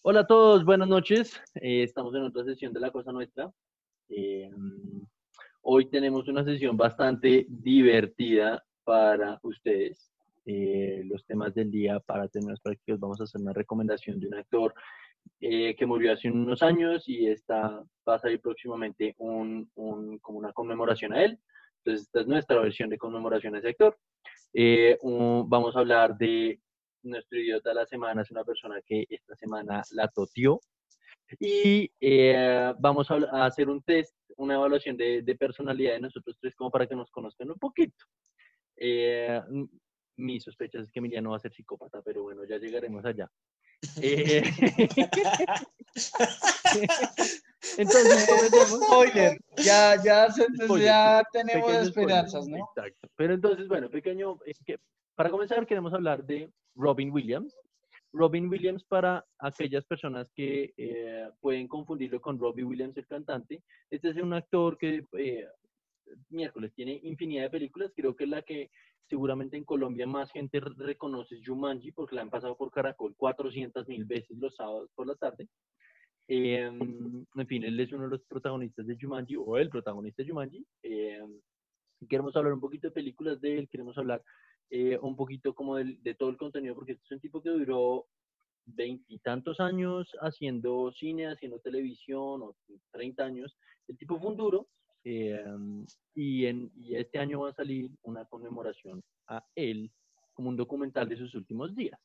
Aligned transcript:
Hola 0.00 0.20
a 0.20 0.26
todos, 0.26 0.64
buenas 0.64 0.88
noches. 0.88 1.42
Eh, 1.56 1.82
estamos 1.82 2.14
en 2.14 2.22
otra 2.22 2.44
sesión 2.44 2.72
de 2.72 2.78
La 2.78 2.92
Cosa 2.92 3.10
Nuestra. 3.10 3.52
Eh, 4.08 4.48
hoy 5.62 5.90
tenemos 5.90 6.28
una 6.28 6.44
sesión 6.44 6.76
bastante 6.76 7.46
divertida 7.48 8.64
para 8.84 9.40
ustedes. 9.42 10.12
Eh, 10.46 11.02
los 11.04 11.26
temas 11.26 11.52
del 11.52 11.72
día 11.72 11.98
para 11.98 12.28
temas 12.28 12.60
prácticos 12.60 13.00
vamos 13.00 13.20
a 13.20 13.24
hacer 13.24 13.40
una 13.40 13.52
recomendación 13.52 14.20
de 14.20 14.28
un 14.28 14.34
actor 14.34 14.72
que 15.40 15.84
murió 15.84 16.12
hace 16.12 16.30
unos 16.30 16.62
años 16.62 17.08
y 17.08 17.26
está, 17.26 17.82
va 18.08 18.14
a 18.14 18.18
salir 18.20 18.40
próximamente 18.40 19.16
un, 19.18 19.68
como 19.74 20.38
una 20.38 20.52
conmemoración 20.52 21.12
a 21.12 21.24
él. 21.24 21.40
Entonces, 21.78 22.06
esta 22.06 22.20
es 22.20 22.26
nuestra 22.28 22.60
versión 22.60 22.88
de 22.88 22.98
conmemoración 22.98 23.56
a 23.56 23.58
ese 23.58 23.70
actor. 23.70 23.98
vamos 25.48 25.74
a 25.74 25.80
hablar 25.80 26.16
de 26.16 26.60
nuestro 27.02 27.38
idiota 27.38 27.70
de 27.70 27.74
la 27.74 27.86
semana 27.86 28.22
es 28.22 28.30
una 28.30 28.44
persona 28.44 28.80
que 28.84 29.06
esta 29.08 29.34
semana 29.36 29.82
la 29.92 30.08
totió. 30.08 30.60
Y 31.38 31.90
eh, 32.00 32.72
vamos 32.78 33.10
a, 33.10 33.44
hacer 33.44 33.68
un 33.68 33.82
test, 33.82 34.14
una 34.36 34.54
evaluación 34.54 34.96
de, 34.96 35.36
personalidad 35.38 35.92
de 35.92 36.00
nosotros 36.00 36.38
tres, 36.40 36.54
como 36.54 36.70
para 36.70 36.86
que 36.86 36.96
nos 36.96 37.10
conozcan 37.10 37.50
un 37.50 37.58
poquito. 37.58 38.06
Eh, 38.76 39.40
mi 40.16 40.40
sospecha 40.40 40.80
es 40.80 40.90
que 40.90 41.00
Emiliano 41.00 41.30
va 41.30 41.36
a 41.36 41.40
ser 41.40 41.52
psicópata, 41.52 42.00
pero 42.02 42.22
bueno, 42.22 42.44
ya 42.44 42.58
llegaremos 42.58 43.04
allá. 43.04 43.30
Eh, 44.02 44.42
entonces, 47.78 48.28
spoiler, 48.68 49.38
ya, 49.56 50.02
ya, 50.02 50.28
ya 50.80 51.22
tenemos 51.32 51.72
esperanzas, 51.74 52.48
¿no? 52.48 52.56
Exacto. 52.56 53.08
Pero 53.16 53.34
entonces, 53.34 53.68
bueno, 53.68 53.88
pequeño, 53.88 54.38
para 55.18 55.30
comenzar 55.30 55.66
queremos 55.66 55.92
hablar 55.92 56.24
de 56.24 56.48
Robin 56.76 57.10
Williams. 57.10 57.52
Robin 58.12 58.48
Williams, 58.48 58.84
para 58.84 59.26
aquellas 59.40 59.84
personas 59.84 60.30
que 60.32 60.72
eh, 60.76 61.28
pueden 61.40 61.66
confundirlo 61.66 62.20
con 62.20 62.38
Robbie 62.38 62.62
Williams, 62.62 62.96
el 62.96 63.06
cantante, 63.08 63.64
este 63.90 64.10
es 64.10 64.16
un 64.18 64.32
actor 64.32 64.78
que 64.78 65.02
eh, 65.18 65.44
miércoles 66.30 66.72
tiene 66.72 67.00
infinidad 67.02 67.42
de 67.42 67.50
películas. 67.50 67.90
Creo 67.96 68.14
que 68.14 68.24
es 68.24 68.30
la 68.30 68.42
que 68.42 68.70
seguramente 69.10 69.56
en 69.56 69.64
Colombia 69.64 70.06
más 70.06 70.30
gente 70.30 70.60
reconoce 70.60 71.34
es 71.34 71.42
Jumanji, 71.44 71.90
porque 71.90 72.14
la 72.14 72.22
han 72.22 72.30
pasado 72.30 72.56
por 72.56 72.70
Caracol 72.70 73.16
400 73.16 73.88
mil 73.88 74.04
veces 74.04 74.38
los 74.38 74.54
sábados 74.54 74.88
por 74.94 75.08
la 75.08 75.16
tarde. 75.16 75.48
Em, 76.28 77.26
en 77.34 77.46
fin, 77.48 77.64
él 77.64 77.80
es 77.80 77.92
uno 77.92 78.04
de 78.04 78.10
los 78.10 78.22
protagonistas 78.22 78.86
de 78.86 78.96
Jumanji, 78.96 79.34
o 79.34 79.58
el 79.58 79.68
protagonista 79.68 80.22
de 80.22 80.28
Jumanji. 80.28 80.64
Em, 80.84 81.40
queremos 82.08 82.36
hablar 82.36 82.52
un 82.52 82.60
poquito 82.60 82.86
de 82.86 82.94
películas 82.94 83.40
de 83.40 83.58
él, 83.58 83.68
queremos 83.68 83.98
hablar 83.98 84.22
eh, 84.70 84.98
un 85.00 85.16
poquito 85.16 85.54
como 85.54 85.76
de, 85.76 85.96
de, 86.02 86.14
todo 86.14 86.28
el 86.28 86.36
contenido, 86.36 86.74
porque 86.74 86.92
este 86.92 87.04
es 87.04 87.12
un 87.12 87.20
tipo 87.20 87.40
que 87.40 87.50
duró 87.50 88.06
veintitantos 88.66 89.60
años 89.60 90.10
haciendo 90.20 90.92
cine, 90.92 91.28
haciendo 91.28 91.58
televisión, 91.58 92.42
o 92.42 92.54
30 92.92 93.24
años. 93.24 93.56
El 93.86 93.96
tipo 93.96 94.18
fue 94.18 94.30
un 94.30 94.36
duro, 94.36 94.68
eh, 95.04 95.42
y, 96.14 96.44
en, 96.46 96.70
y 96.76 96.96
este 96.96 97.18
año 97.18 97.40
va 97.40 97.50
a 97.50 97.54
salir 97.54 97.90
una 98.02 98.26
conmemoración 98.26 99.02
a 99.28 99.42
él 99.54 99.90
como 100.34 100.50
un 100.50 100.56
documental 100.56 101.08
de 101.08 101.16
sus 101.16 101.34
últimos 101.34 101.74
días. 101.74 101.98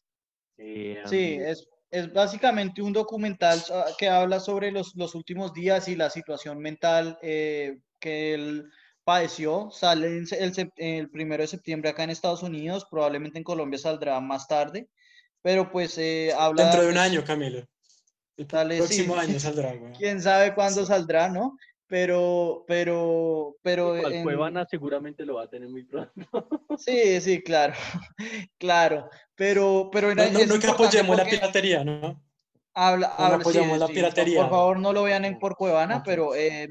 Eh, 0.57 1.01
sí, 1.05 1.37
es, 1.41 1.67
es, 1.91 2.13
básicamente 2.13 2.81
un 2.81 2.93
documental 2.93 3.59
que 3.97 4.07
habla 4.07 4.39
sobre 4.39 4.71
los, 4.71 4.95
los 4.95 5.15
últimos 5.15 5.53
días 5.53 5.87
y 5.89 5.95
la 5.95 6.09
situación 6.09 6.59
mental 6.59 7.17
que 7.21 8.33
él 8.33 8.69
padeció, 9.03 9.69
sale 9.71 10.07
el, 10.07 10.71
el, 10.77 11.09
primero 11.09 11.43
de 11.43 11.47
septiembre 11.47 11.89
acá 11.89 12.03
en 12.03 12.09
Estados 12.09 12.43
Unidos, 12.43 12.87
probablemente 12.89 13.37
en 13.37 13.43
Colombia 13.43 13.79
saldrá 13.79 14.19
más 14.19 14.47
tarde, 14.47 14.89
pero 15.41 15.71
pues 15.71 15.97
eh, 15.97 16.33
habla... 16.37 16.63
Dentro 16.63 16.83
de 16.83 16.91
un 16.91 16.97
año, 16.97 17.23
Camilo. 17.23 17.67
El 18.37 18.47
próximo 18.47 19.15
año 19.15 19.39
saldrá. 19.39 19.73
Quién 19.97 20.21
sabe 20.21 20.55
cuándo 20.55 20.85
saldrá, 20.85 21.29
¿no? 21.29 21.57
Pero, 21.87 22.63
pero, 22.67 23.57
pero... 23.61 23.95
En... 23.95 24.23
Cuevana 24.23 24.65
seguramente 24.65 25.25
lo 25.25 25.35
va 25.35 25.43
a 25.43 25.49
tener 25.49 25.69
muy 25.69 25.83
pronto. 25.83 26.11
Sí, 26.77 27.21
sí, 27.21 27.43
claro, 27.43 27.73
claro, 28.57 29.09
pero... 29.35 29.89
pero 29.91 30.15
no, 30.15 30.23
no, 30.25 30.59
que 30.59 30.67
apoyemos 30.67 31.15
la 31.15 31.25
piratería, 31.25 31.83
¿no? 31.83 32.19
Habla, 32.73 33.07
habla, 33.15 33.35
apoyamos 33.35 33.77
la 33.77 33.87
piratería. 33.87 34.41
Por 34.41 34.49
favor, 34.49 34.79
no 34.79 34.91
lo 34.91 35.03
vean 35.03 35.25
en 35.25 35.37
por 35.37 35.55
Cuevana, 35.55 36.01
pero... 36.03 36.33
Eh, 36.35 36.69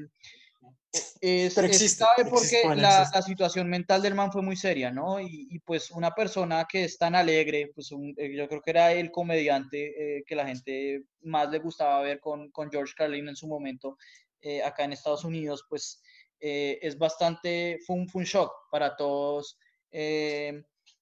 es, 1.21 1.55
Pero 1.55 1.67
existe, 1.67 2.05
porque 2.29 2.61
la, 2.75 3.09
la, 3.11 3.21
situación 3.21 3.67
mental 3.67 4.01
del 4.01 4.13
man 4.13 4.31
fue 4.31 4.43
muy 4.43 4.55
seria, 4.55 4.91
¿no? 4.91 5.19
Y, 5.19 5.47
y, 5.49 5.59
pues 5.59 5.89
una 5.89 6.11
persona 6.11 6.65
que 6.69 6.83
es 6.83 6.97
tan 6.97 7.15
alegre, 7.15 7.71
pues 7.73 7.91
eh, 8.17 8.35
yo 8.35 8.47
creo 8.47 8.61
que 8.61 8.71
era 8.71 8.91
el 8.93 9.09
comediante 9.09 10.17
eh, 10.17 10.23
que 10.25 10.35
la 10.35 10.45
gente 10.45 11.03
más 11.21 11.49
le 11.49 11.59
gustaba 11.59 12.01
ver 12.01 12.19
con, 12.19 12.51
con 12.51 12.69
George 12.69 12.93
Carlin 12.95 13.27
en 13.27 13.35
su 13.35 13.47
momento 13.47 13.97
eh, 14.41 14.61
acá 14.61 14.83
en 14.83 14.93
Estados 14.93 15.23
Unidos, 15.23 15.65
pues 15.67 16.01
es 16.45 16.97
bastante, 16.97 17.79
fue 17.87 17.95
un, 17.95 18.09
fue 18.09 18.19
un 18.19 18.25
shock 18.25 18.51
para 18.69 18.97
todos 18.97 19.57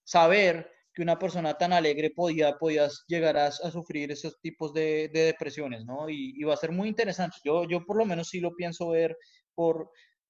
saber 0.04 0.70
que 0.94 1.02
una 1.02 1.18
persona 1.18 1.58
tan 1.58 1.74
alegre 1.74 2.12
podía, 2.12 2.58
podía 2.58 2.88
llegar 3.08 3.38
a, 3.38 3.48
a 3.48 3.72
sufrir 3.72 4.12
esos 4.12 4.40
tipos 4.42 4.74
de, 4.74 5.10
de 5.14 5.22
depresiones, 5.24 5.86
¿no? 5.86 6.10
Y, 6.10 6.34
y, 6.36 6.44
va 6.44 6.54
a 6.54 6.58
ser 6.58 6.72
muy 6.72 6.90
interesante. 6.90 7.38
Yo, 7.44 7.64
yo 7.68 7.86
por 7.86 7.98
lo 7.98 8.06
menos 8.06 8.30
sí 8.30 8.40
lo 8.40 8.54
pienso 8.56 8.90
ver 8.90 9.18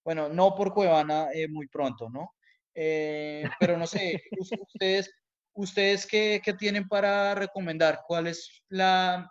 bueno, 0.04 0.30
no 0.30 0.56
por 0.56 0.74
Cuevana 0.74 1.28
eh, 1.34 1.48
muy 1.48 1.68
pronto, 1.68 2.10
¿no? 2.10 2.34
Eh, 2.74 3.44
pero 3.60 3.78
no 3.78 3.86
sé, 3.86 4.24
ustedes, 4.40 5.12
ustedes 5.54 6.08
qué, 6.08 6.42
qué, 6.44 6.54
tienen 6.54 6.88
para 6.88 7.36
recomendar? 7.36 8.00
¿Cuál 8.08 8.28
es 8.28 8.64
la, 8.70 9.30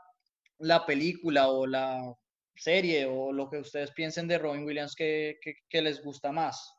la, 0.58 0.84
película 0.86 1.48
o 1.48 1.66
la 1.66 2.14
serie 2.54 3.06
o 3.06 3.32
lo 3.32 3.48
que 3.48 3.58
ustedes 3.58 3.90
piensen 3.92 4.28
de 4.28 4.38
Robin 4.38 4.64
Williams 4.64 4.94
que, 4.94 5.38
que, 5.68 5.82
les 5.82 6.02
gusta 6.02 6.30
más? 6.30 6.74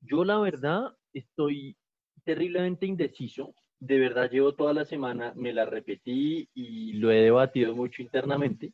Yo 0.00 0.24
la 0.24 0.38
verdad 0.38 0.90
estoy 1.12 1.76
terriblemente 2.24 2.86
indeciso. 2.86 3.54
De 3.78 3.98
verdad 3.98 4.30
llevo 4.30 4.54
toda 4.54 4.72
la 4.72 4.84
semana, 4.84 5.32
me 5.34 5.52
la 5.52 5.64
repetí 5.64 6.48
y 6.54 6.94
lo 6.94 7.10
he 7.10 7.22
debatido 7.22 7.74
mucho 7.74 8.02
internamente 8.02 8.72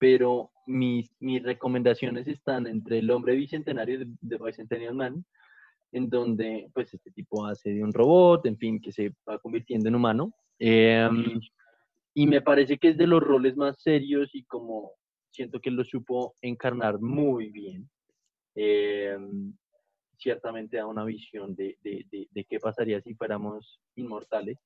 pero 0.00 0.50
mis, 0.70 1.10
mis 1.20 1.42
recomendaciones 1.42 2.28
están 2.28 2.66
entre 2.66 2.98
El 2.98 3.10
hombre 3.10 3.34
bicentenario 3.34 3.98
de, 3.98 4.06
de 4.20 4.38
Bicentennial 4.38 4.94
Man, 4.94 5.24
en 5.92 6.08
donde 6.08 6.70
pues 6.72 6.94
este 6.94 7.10
tipo 7.10 7.44
hace 7.46 7.70
de 7.70 7.82
un 7.82 7.92
robot, 7.92 8.46
en 8.46 8.56
fin, 8.56 8.80
que 8.80 8.92
se 8.92 9.12
va 9.28 9.38
convirtiendo 9.38 9.88
en 9.88 9.96
humano. 9.96 10.32
Em, 10.58 11.40
y 12.14 12.26
me 12.26 12.40
parece 12.40 12.78
que 12.78 12.90
es 12.90 12.96
de 12.96 13.06
los 13.06 13.22
roles 13.22 13.56
más 13.56 13.80
serios 13.82 14.30
y 14.34 14.44
como 14.44 14.92
siento 15.30 15.60
que 15.60 15.70
lo 15.70 15.84
supo 15.84 16.34
encarnar 16.40 17.00
muy 17.00 17.50
bien. 17.50 17.90
Em, 18.54 19.52
ciertamente 20.18 20.76
da 20.76 20.86
una 20.86 21.04
visión 21.04 21.54
de, 21.56 21.76
de, 21.82 22.06
de, 22.30 22.44
qué 22.44 22.60
pasaría 22.60 23.00
si 23.00 23.14
fuéramos 23.14 23.80
inmortales. 23.96 24.58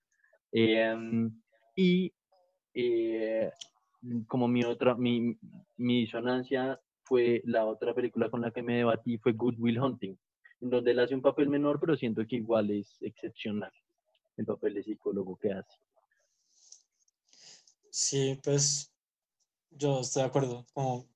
Em, 0.52 1.30
y 1.76 2.12
eh, 2.74 3.50
como 4.26 4.48
mi 4.48 4.64
otra, 4.64 4.94
mi, 4.94 5.36
mi 5.76 6.00
disonancia 6.00 6.80
fue 7.02 7.42
la 7.44 7.64
otra 7.64 7.94
película 7.94 8.30
con 8.30 8.40
la 8.40 8.50
que 8.50 8.62
me 8.62 8.76
debatí, 8.76 9.18
fue 9.18 9.32
Good 9.32 9.58
Will 9.58 9.80
Hunting, 9.80 10.16
en 10.60 10.70
donde 10.70 10.90
él 10.90 11.00
hace 11.00 11.14
un 11.14 11.22
papel 11.22 11.48
menor, 11.48 11.78
pero 11.80 11.96
siento 11.96 12.26
que 12.26 12.36
igual 12.36 12.70
es 12.70 12.96
excepcional 13.00 13.72
el 14.36 14.46
papel 14.46 14.74
de 14.74 14.82
psicólogo 14.82 15.36
que 15.36 15.52
hace. 15.52 15.78
Sí, 17.90 18.40
pues 18.42 18.92
yo 19.70 20.00
estoy 20.00 20.22
de 20.22 20.28
acuerdo, 20.28 20.66
como 20.72 21.06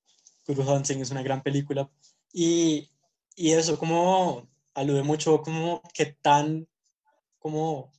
Good 0.46 0.58
Will 0.58 0.68
Hunting 0.68 0.98
es 1.00 1.10
una 1.10 1.22
gran 1.22 1.42
película 1.42 1.90
y, 2.32 2.88
y 3.34 3.52
eso 3.52 3.78
como 3.78 4.48
alude 4.74 5.02
mucho 5.02 5.42
como 5.42 5.82
que 5.92 6.06
tan 6.06 6.68
como 7.38 7.90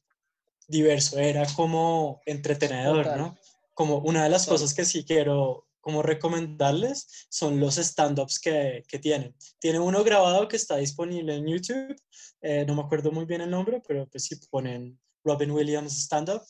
diverso 0.67 1.17
era 1.17 1.45
como 1.55 2.21
entretenedor, 2.25 3.17
¿no? 3.17 3.37
Como 3.79 3.99
una 3.99 4.25
de 4.25 4.29
las 4.29 4.45
cosas 4.45 4.73
que 4.73 4.83
sí 4.83 5.05
quiero 5.05 5.65
como 5.79 6.01
recomendarles 6.01 7.27
son 7.29 7.61
los 7.61 7.77
stand-ups 7.77 8.37
que, 8.37 8.83
que 8.85 8.99
tienen. 8.99 9.33
Tiene 9.57 9.79
uno 9.79 10.03
grabado 10.03 10.49
que 10.49 10.57
está 10.57 10.75
disponible 10.75 11.35
en 11.35 11.47
YouTube, 11.47 11.95
eh, 12.41 12.65
no 12.67 12.75
me 12.75 12.81
acuerdo 12.81 13.13
muy 13.13 13.23
bien 13.23 13.39
el 13.39 13.49
nombre, 13.49 13.81
pero 13.87 14.05
pues 14.09 14.25
si 14.25 14.35
ponen 14.47 14.99
Robin 15.23 15.51
Williams 15.51 15.93
stand-up, 15.93 16.41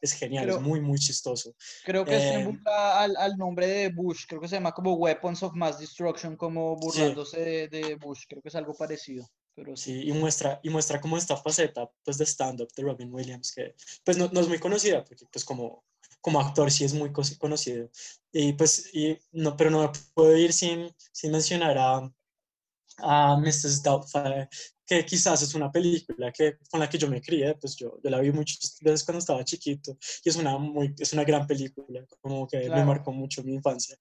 es 0.00 0.12
genial, 0.12 0.50
es 0.50 0.60
muy, 0.60 0.80
muy 0.80 1.00
chistoso. 1.00 1.52
Creo 1.84 2.04
que 2.04 2.16
se 2.16 2.42
eh, 2.42 2.60
al, 2.64 3.16
al, 3.16 3.36
nombre 3.36 3.66
de 3.66 3.88
Bush, 3.88 4.26
creo 4.28 4.40
que 4.40 4.46
se 4.46 4.54
llama 4.54 4.70
como 4.70 4.94
Weapons 4.94 5.42
of 5.42 5.54
Mass 5.56 5.80
Destruction, 5.80 6.36
como 6.36 6.76
burlándose 6.76 7.40
de, 7.40 7.68
de, 7.68 7.96
Bush, 7.96 8.22
creo 8.28 8.40
que 8.40 8.50
es 8.50 8.54
algo 8.54 8.72
parecido. 8.72 9.26
Pero 9.54 9.76
sí, 9.76 10.02
y 10.08 10.12
muestra, 10.12 10.60
y 10.62 10.70
muestra 10.70 11.00
como 11.00 11.16
esta 11.16 11.36
faceta 11.36 11.90
pues, 12.04 12.16
de 12.18 12.24
stand-up 12.24 12.68
de 12.74 12.82
Robin 12.82 13.12
Williams, 13.12 13.52
que 13.52 13.74
pues 14.04 14.16
no, 14.16 14.28
no, 14.32 14.40
es 14.40 14.48
muy 14.48 14.58
conocida, 14.58 15.04
porque 15.04 15.26
pues 15.30 15.44
como, 15.44 15.84
como 16.20 16.40
actor 16.40 16.70
sí 16.70 16.84
es 16.84 16.94
muy 16.94 17.12
conocido. 17.12 17.90
Y 18.32 18.54
pues, 18.54 18.94
y, 18.94 19.18
no, 19.32 19.56
pero 19.56 19.70
no 19.70 19.82
me 19.82 19.90
puedo 20.14 20.36
ir 20.36 20.52
sin, 20.52 20.90
sin 21.12 21.32
mencionar 21.32 21.76
a, 21.76 22.10
a 22.98 23.36
Mrs. 23.36 23.82
Doubtfire, 23.82 24.48
que 24.86 25.04
quizás 25.04 25.42
es 25.42 25.54
una 25.54 25.70
película 25.70 26.32
que, 26.32 26.58
con 26.70 26.80
la 26.80 26.88
que 26.88 26.98
yo 26.98 27.08
me 27.08 27.20
crié, 27.20 27.54
pues 27.54 27.76
yo, 27.76 27.98
yo 28.02 28.10
la 28.10 28.20
vi 28.20 28.32
muchas 28.32 28.78
veces 28.80 29.04
cuando 29.04 29.18
estaba 29.18 29.44
chiquito 29.44 29.96
y 30.24 30.28
es 30.28 30.36
una, 30.36 30.56
muy, 30.58 30.94
es 30.98 31.12
una 31.12 31.24
gran 31.24 31.46
película, 31.46 32.04
como 32.20 32.46
que 32.46 32.68
me 32.68 32.84
marcó 32.84 33.12
mucho 33.12 33.42
mi 33.42 33.54
infancia. 33.54 33.96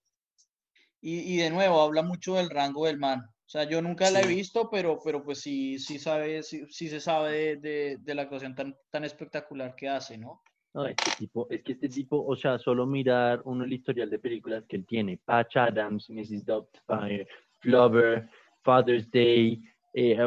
Y, 1.02 1.34
y, 1.34 1.38
de 1.38 1.50
nuevo, 1.50 1.82
habla 1.82 2.04
mucho 2.04 2.36
del 2.36 2.50
rango 2.50 2.86
del 2.86 3.00
man. 3.00 3.28
O 3.52 3.58
sea, 3.60 3.66
yo 3.66 3.82
nunca 3.82 4.10
la 4.10 4.22
he 4.22 4.28
visto, 4.28 4.70
pero, 4.70 4.98
pero 5.04 5.22
pues 5.22 5.42
sí, 5.42 5.78
sí, 5.78 6.00
sabe, 6.00 6.42
sí, 6.42 6.64
sí 6.70 6.88
se 6.88 7.02
sabe 7.02 7.58
de, 7.58 7.98
de, 8.00 8.16
la 8.16 8.22
actuación 8.22 8.56
tan, 8.56 8.78
tan 8.90 9.04
espectacular 9.04 9.76
que 9.76 9.90
hace, 9.90 10.18
¿no? 10.18 10.42
No, 10.74 10.86
este 10.86 11.12
tipo, 11.18 11.48
es 11.50 11.62
que 11.62 11.74
este 11.74 11.90
tipo, 11.90 12.26
o 12.26 12.34
sea, 12.38 12.58
solo 12.58 12.86
mirar 12.86 13.42
uno 13.44 13.66
el 13.66 13.74
historial 13.74 14.10
de 14.10 14.20
películas 14.20 14.64
que 14.70 14.78
él 14.78 14.86
tiene, 14.86 15.20
Patch 15.26 15.58
Adams, 15.58 16.10
Mrs. 16.10 16.46
Doubtfire, 16.46 17.28
Flover, 17.60 18.30
Father's 18.64 19.12
Day, 19.12 19.62
eh, 19.96 20.18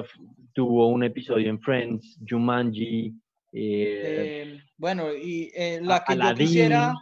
tuvo 0.53 0.89
un 0.89 1.05
episodio 1.05 1.49
en 1.49 1.59
Friends, 1.63 2.19
Jumanji. 2.29 3.15
Eh, 3.55 4.43
em, 4.43 4.61
bueno, 4.77 5.15
y 5.15 5.51
eh, 5.55 5.81
la 5.83 6.05
que 6.05 6.15
yo 6.15 6.35
quisiera, 6.35 6.93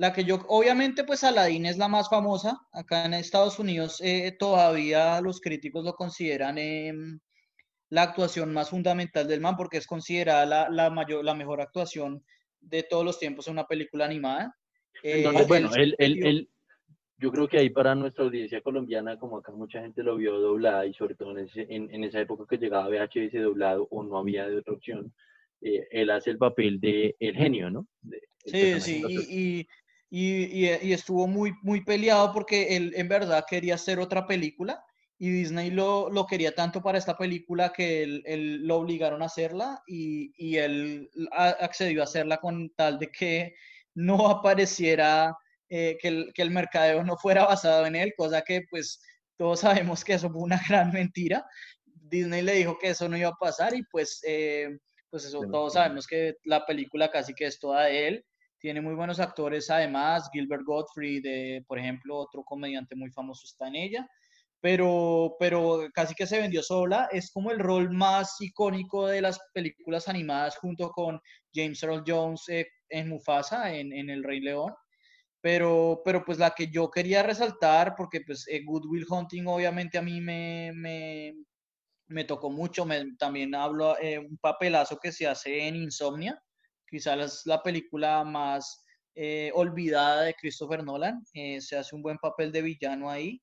la 0.00 0.14
que 0.14 0.24
yo, 0.24 0.38
obviamente 0.48 1.04
pues 1.04 1.22
Aladdin 1.24 1.66
es 1.66 1.76
la 1.76 1.86
más 1.86 2.08
famosa, 2.08 2.58
acá 2.72 3.04
en 3.04 3.12
Estados 3.12 3.58
Unidos 3.58 4.02
todavía 4.38 5.20
los 5.20 5.42
críticos 5.42 5.84
lo 5.84 5.92
consideran 5.92 6.56
em, 6.56 7.20
la 7.90 8.04
actuación 8.04 8.50
más 8.50 8.70
fundamental 8.70 9.28
del 9.28 9.42
man 9.42 9.56
porque 9.58 9.76
es 9.76 9.86
considerada 9.86 10.46
la, 10.46 10.70
la, 10.70 10.88
mayor, 10.88 11.22
la 11.22 11.34
mejor 11.34 11.60
actuación 11.60 12.24
de 12.60 12.82
todos 12.82 13.04
los 13.04 13.18
tiempos 13.18 13.46
en 13.46 13.52
una 13.52 13.66
película 13.66 14.06
animada. 14.06 14.56
Entonces, 15.02 15.46
bueno, 15.46 15.70
él, 15.74 15.94
él, 15.98 16.48
yo 17.18 17.30
creo 17.30 17.46
que 17.46 17.58
ahí 17.58 17.68
para 17.68 17.94
nuestra 17.94 18.24
audiencia 18.24 18.62
colombiana, 18.62 19.18
como 19.18 19.36
acá 19.36 19.52
mucha 19.52 19.82
gente 19.82 20.02
lo 20.02 20.16
vio 20.16 20.40
doblada 20.40 20.86
y 20.86 20.94
sobre 20.94 21.14
todo 21.14 21.32
en, 21.32 21.44
ese, 21.44 21.66
en, 21.68 21.94
en 21.94 22.04
esa 22.04 22.20
época 22.20 22.46
que 22.48 22.56
llegaba 22.56 22.88
VHS 22.88 23.34
doblado 23.42 23.86
o 23.90 24.02
no 24.02 24.16
había 24.16 24.48
de 24.48 24.56
otra 24.56 24.72
opción, 24.72 25.12
eh, 25.60 25.86
él 25.90 26.08
hace 26.08 26.30
el 26.30 26.38
papel 26.38 26.80
de 26.80 27.16
el 27.20 27.36
genio, 27.36 27.68
¿no? 27.68 27.86
sí, 28.46 28.80
sí, 28.80 29.02
y, 29.06 29.60
y, 29.60 29.68
y, 30.10 30.66
estuvo 30.92 31.26
muy, 31.28 31.52
muy 31.62 31.84
peleado 31.84 32.32
porque 32.32 32.76
él 32.76 32.92
en 32.96 33.08
verdad 33.08 33.44
quería 33.48 33.76
hacer 33.76 34.00
otra 34.00 34.26
película 34.26 34.84
y 35.18 35.30
Disney 35.30 35.70
lo, 35.70 36.10
lo 36.10 36.26
quería 36.26 36.54
tanto 36.54 36.82
para 36.82 36.98
esta 36.98 37.16
película 37.16 37.72
que 37.72 38.02
él, 38.02 38.22
él 38.26 38.66
lo 38.66 38.76
obligaron 38.76 39.22
a 39.22 39.26
hacerla 39.26 39.82
y, 39.86 40.32
y 40.36 40.56
él 40.56 41.10
accedió 41.30 42.00
a 42.00 42.04
hacerla 42.04 42.38
con 42.38 42.70
tal 42.70 42.98
de 42.98 43.10
que 43.12 43.54
no 43.94 44.28
apareciera 44.28 45.36
eh, 45.68 45.96
que, 46.00 46.08
el, 46.08 46.32
que 46.34 46.42
el 46.42 46.50
mercadeo 46.50 47.04
no 47.04 47.16
fuera 47.16 47.44
basado 47.44 47.86
en 47.86 47.94
él, 47.94 48.12
cosa 48.16 48.42
que 48.42 48.62
pues 48.68 49.00
todos 49.36 49.60
sabemos 49.60 50.04
que 50.04 50.14
eso 50.14 50.28
fue 50.30 50.42
una 50.42 50.60
gran 50.68 50.90
mentira. 50.90 51.46
Disney 51.84 52.42
le 52.42 52.54
dijo 52.54 52.76
que 52.78 52.88
eso 52.88 53.08
no 53.08 53.16
iba 53.16 53.28
a 53.28 53.36
pasar 53.36 53.74
y 53.74 53.84
pues, 53.84 54.20
eh, 54.26 54.78
pues 55.10 55.24
eso 55.24 55.42
todos 55.42 55.74
sabemos 55.74 56.06
que 56.06 56.36
la 56.44 56.66
película 56.66 57.10
casi 57.10 57.34
que 57.34 57.46
es 57.46 57.60
toda 57.60 57.84
de 57.84 58.08
él. 58.08 58.24
Tiene 58.60 58.80
muy 58.80 58.94
buenos 58.94 59.18
actores 59.20 59.70
además, 59.70 60.28
Gilbert 60.32 60.62
Gottfried, 60.64 61.22
de, 61.22 61.64
por 61.66 61.78
ejemplo, 61.78 62.16
otro 62.18 62.44
comediante 62.44 62.94
muy 62.94 63.10
famoso 63.10 63.42
está 63.46 63.68
en 63.68 63.76
ella, 63.76 64.08
pero, 64.60 65.36
pero 65.38 65.88
casi 65.94 66.14
que 66.14 66.26
se 66.26 66.38
vendió 66.38 66.62
sola. 66.62 67.08
Es 67.10 67.30
como 67.32 67.50
el 67.50 67.58
rol 67.58 67.90
más 67.90 68.36
icónico 68.40 69.06
de 69.06 69.22
las 69.22 69.40
películas 69.54 70.08
animadas 70.08 70.58
junto 70.58 70.90
con 70.90 71.18
James 71.54 71.82
Earl 71.82 72.04
Jones 72.06 72.42
eh, 72.48 72.68
en 72.90 73.08
Mufasa, 73.08 73.74
en, 73.74 73.92
en 73.92 74.10
El 74.10 74.22
Rey 74.22 74.40
León 74.40 74.74
pero, 75.40 76.02
pero 76.04 76.24
pues 76.24 76.38
la 76.38 76.50
que 76.50 76.70
yo 76.70 76.90
quería 76.90 77.22
resaltar, 77.22 77.94
porque 77.96 78.20
pues 78.20 78.46
eh, 78.48 78.62
Good 78.64 78.86
Will 78.86 79.06
Hunting 79.08 79.46
obviamente 79.46 79.98
a 79.98 80.02
mí 80.02 80.20
me, 80.20 80.70
me, 80.74 81.34
me 82.08 82.24
tocó 82.24 82.50
mucho, 82.50 82.84
me, 82.84 83.16
también 83.16 83.54
hablo 83.54 83.98
eh, 83.98 84.18
un 84.18 84.36
papelazo 84.38 84.98
que 84.98 85.12
se 85.12 85.26
hace 85.26 85.66
en 85.66 85.76
Insomnia, 85.76 86.42
quizás 86.90 87.42
la 87.46 87.62
película 87.62 88.24
más 88.24 88.84
eh, 89.14 89.50
olvidada 89.54 90.22
de 90.22 90.34
Christopher 90.34 90.84
Nolan, 90.84 91.24
se 91.32 91.76
hace 91.76 91.94
un 91.94 92.02
buen 92.02 92.18
papel 92.18 92.52
de 92.52 92.62
villano 92.62 93.08
ahí, 93.08 93.40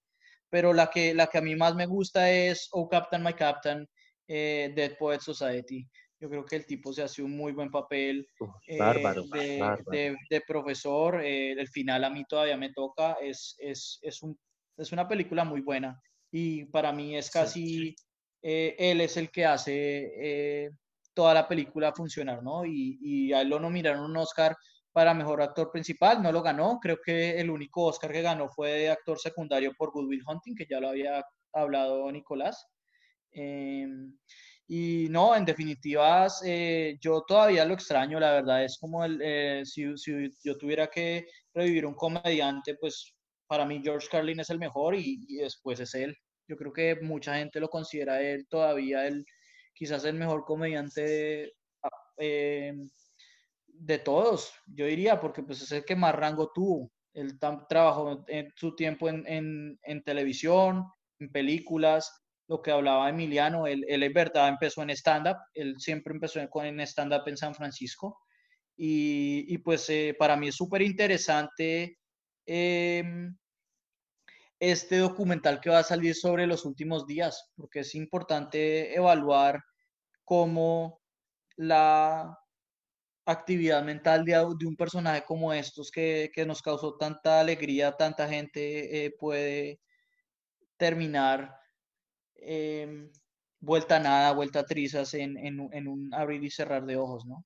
pero 0.50 0.74
la 0.74 0.90
que, 0.90 1.14
la 1.14 1.28
que 1.28 1.38
a 1.38 1.42
mí 1.42 1.56
más 1.56 1.76
me 1.76 1.86
gusta 1.86 2.32
es 2.32 2.68
Oh 2.72 2.88
Captain, 2.88 3.24
My 3.24 3.34
Captain, 3.34 3.88
Dead 4.28 4.98
Poet 4.98 5.20
Society. 5.20 5.88
Yo 6.20 6.30
creo 6.30 6.46
que 6.46 6.56
el 6.56 6.66
tipo 6.66 6.92
se 6.92 7.04
hace 7.04 7.22
un 7.22 7.38
muy 7.38 7.52
buen 7.52 7.70
papel 7.70 8.28
eh, 8.68 8.78
de, 9.92 10.16
De, 10.30 10.42
profesor. 10.42 11.24
Eh, 11.24 11.52
el 11.52 11.68
final 11.68 12.04
a 12.04 12.10
mí 12.10 12.26
todavía 12.26 12.58
me 12.58 12.74
toca. 12.74 13.18
Es, 13.22 13.56
es, 13.60 14.00
es, 14.02 14.24
un, 14.24 14.38
es 14.78 14.92
una 14.92 15.08
película 15.08 15.44
muy 15.44 15.62
buena. 15.62 16.02
Y 16.32 16.66
para 16.66 16.92
mí 16.92 17.16
es 17.16 17.30
casi, 17.30 17.96
eh, 18.42 18.76
él 18.80 19.02
es 19.02 19.16
el 19.18 19.30
que 19.30 19.46
hace 19.46 20.72
toda 21.18 21.34
la 21.34 21.48
película 21.48 21.92
funcionar, 21.94 22.44
¿no? 22.44 22.64
Y, 22.64 23.00
y 23.02 23.34
a 23.34 23.42
él 23.42 23.50
lo 23.50 23.60
nominaron 23.60 24.06
un 24.06 24.18
Oscar 24.18 24.56
para 24.94 25.16
mejor 25.16 25.42
actor 25.42 25.72
principal, 25.72 26.22
no 26.22 26.32
lo 26.32 26.44
ganó. 26.44 26.80
Creo 26.80 26.98
que 27.04 27.40
el 27.40 27.50
único 27.50 27.86
Oscar 27.86 28.12
que 28.12 28.22
ganó 28.22 28.50
fue 28.50 28.72
de 28.74 28.90
actor 28.92 29.18
secundario 29.18 29.74
por 29.76 29.92
Good 29.92 30.10
Will 30.10 30.24
Hunting, 30.28 30.54
que 30.54 30.68
ya 30.70 30.80
lo 30.80 30.90
había 30.90 31.26
hablado 31.54 32.12
Nicolás. 32.12 32.68
Em, 33.32 34.16
y 34.68 35.08
no, 35.10 35.36
en 35.36 35.44
definitivas, 35.44 36.44
eh, 36.46 36.98
yo 37.02 37.24
todavía 37.28 37.66
lo 37.66 37.74
extraño, 37.74 38.20
la 38.20 38.34
verdad, 38.34 38.64
es 38.64 38.78
como 38.80 39.04
el, 39.04 39.20
eh, 39.24 39.64
si, 39.66 39.98
si, 39.98 40.30
yo 40.44 40.56
tuviera 40.56 40.88
que 40.88 41.26
revivir 41.54 41.88
un 41.88 41.96
comediante, 41.96 42.76
pues 42.76 43.16
para 43.48 43.66
mí 43.66 43.82
George 43.84 44.08
Carlin 44.12 44.42
es 44.42 44.52
el 44.52 44.60
mejor 44.60 44.94
y, 44.96 45.26
después 45.38 45.80
es 45.80 45.96
él. 45.96 46.16
Yo 46.48 46.56
creo 46.58 46.72
que 46.74 46.96
mucha 47.02 47.36
gente 47.38 47.60
lo 47.60 47.70
considera 47.70 48.22
él 48.22 48.46
todavía 48.50 49.08
el, 49.08 49.26
quizás 49.78 50.04
el 50.06 50.16
mejor 50.16 50.44
comediante 50.44 51.54
ah, 51.84 51.90
eh, 52.18 52.74
de 53.68 54.00
todos, 54.00 54.54
yo 54.68 54.86
diría, 54.86 55.20
porque 55.20 55.44
pues 55.44 55.62
es 55.62 55.72
el 55.72 55.86
que 55.86 55.96
más 55.96 56.16
rango 56.16 56.52
tuvo. 56.54 56.92
Él 57.14 57.40
trabajó 57.70 58.26
su 58.56 58.76
tiempo 58.76 59.10
en, 59.10 59.26
en, 59.28 59.80
en 59.84 60.04
televisión, 60.04 60.86
en 61.20 61.32
películas, 61.32 62.12
lo 62.48 62.62
que 62.62 62.72
hablaba 62.72 63.10
Emiliano, 63.10 63.68
él, 63.68 63.86
él 63.88 64.12
verdad 64.14 64.48
empezó 64.48 64.82
en 64.82 64.92
stand-up, 64.92 65.38
él 65.54 65.76
siempre 65.80 66.14
empezó 66.14 66.40
en 66.40 66.80
stand-up 66.82 67.24
en 67.28 67.38
San 67.38 67.54
Francisco. 67.54 68.20
Y, 68.76 69.46
y 69.54 69.58
pues 69.58 69.90
eh, 69.90 70.16
para 70.18 70.38
mí 70.38 70.50
es 70.50 70.56
súper 70.56 70.82
interesante 70.82 71.98
em, 72.46 73.36
este 74.60 74.98
documental 74.98 75.60
que 75.60 75.70
va 75.70 75.80
a 75.80 75.84
salir 75.84 76.16
sobre 76.16 76.48
los 76.48 76.66
últimos 76.66 77.06
días, 77.06 77.52
porque 77.56 77.82
es 77.82 77.96
importante 77.96 78.96
evaluar 78.96 79.62
cómo 80.24 81.02
la 81.56 82.38
actividad 83.26 83.84
mental 83.84 84.26
de, 84.26 84.34
de 84.58 84.66
un 84.66 84.76
personaje 84.76 85.24
como 85.26 85.54
estos 85.54 85.92
que, 85.92 86.32
que, 86.34 86.46
nos 86.46 86.62
causó 86.62 86.96
tanta 86.98 87.40
alegría, 87.40 87.92
tanta 87.92 88.28
gente 88.28 89.06
eh, 89.06 89.12
puede 89.20 89.82
terminar 90.78 91.58
Em, 92.40 93.12
vuelta 93.60 93.98
a 93.98 94.00
nada, 94.00 94.32
vuelta 94.32 94.60
a 94.60 94.66
trizas 94.66 95.14
en, 95.14 95.38
en, 95.38 95.68
en, 95.74 95.88
un 95.88 96.14
abrir 96.14 96.44
y 96.44 96.50
cerrar 96.50 96.86
de 96.86 96.98
ojos, 96.98 97.26
¿no? 97.26 97.46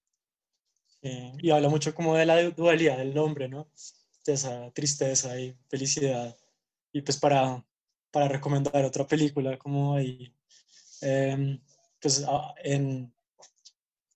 y 1.04 1.50
habla 1.50 1.68
mucho 1.68 1.96
como 1.96 2.16
de 2.16 2.28
la 2.28 2.44
dualidad 2.52 3.00
del 3.00 3.18
hombre, 3.18 3.50
¿no? 3.50 3.72
De 4.24 4.34
esa 4.34 4.70
tristeza 4.72 5.40
y 5.40 5.58
felicidad. 5.68 6.38
Y 6.94 7.02
pues 7.02 7.18
para, 7.20 7.64
para 8.12 8.28
recomendar 8.28 8.84
otra 8.86 9.06
película 9.06 9.58
como 9.58 9.96
ahí, 9.96 10.34
em, 11.02 11.60
pues 12.02 12.26
en, 12.64 13.14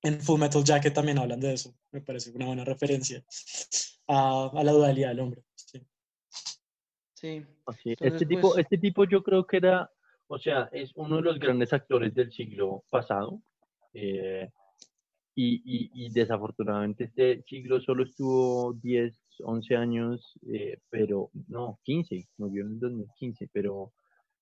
en 0.02 0.22
Full 0.22 0.40
Metal 0.40 0.64
Jacket 0.64 0.94
también 0.94 1.20
hablan 1.20 1.40
de 1.40 1.54
eso. 1.54 1.76
Me 1.92 2.02
parece 2.02 2.32
una 2.32 2.48
buena 2.48 2.66
referencia 2.66 3.24
a, 4.08 4.52
a 4.54 4.64
la 4.64 4.72
dualidad 4.72 5.10
del 5.10 5.20
hombre. 5.22 5.44
Sí. 5.56 5.82
sí. 7.14 7.46
este, 8.00 8.26
tipo, 8.26 8.50
pues 8.50 8.64
este 8.64 8.78
tipo 8.78 9.06
yo 9.06 9.24
creo 9.24 9.46
que 9.48 9.58
era 9.58 9.90
o 10.28 10.40
sea, 10.40 10.70
es 10.72 10.92
uno 10.96 11.18
de 11.18 11.22
los 11.22 11.40
grandes 11.40 11.72
actores 11.74 12.14
del 12.14 12.32
siglo 12.32 12.84
pasado. 12.90 13.42
Eh, 13.94 14.50
y, 15.38 15.92
y, 15.94 16.10
desafortunadamente 16.12 17.06
este 17.06 17.44
siglo 17.44 17.82
solo 17.82 18.04
estuvo 18.04 18.74
10, 18.74 19.14
11 19.44 19.76
años, 19.76 20.34
eh, 20.52 20.78
pero 20.90 21.30
no, 21.48 21.80
15, 21.84 22.28
murió 22.38 22.66
en 22.66 22.74
el 22.74 22.80
2015, 22.80 23.50
pero 23.52 23.94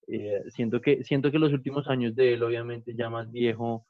eh, 0.08 0.44
siento, 0.50 0.82
que, 0.82 1.04
siento 1.04 1.32
que 1.32 1.40
los 1.40 1.54
últimos 1.54 1.88
años 1.88 2.16
de 2.16 2.34
él, 2.34 2.44
obviamente 2.44 2.94
ya 2.96 3.10
más 3.10 3.32
viejo, 3.32 3.86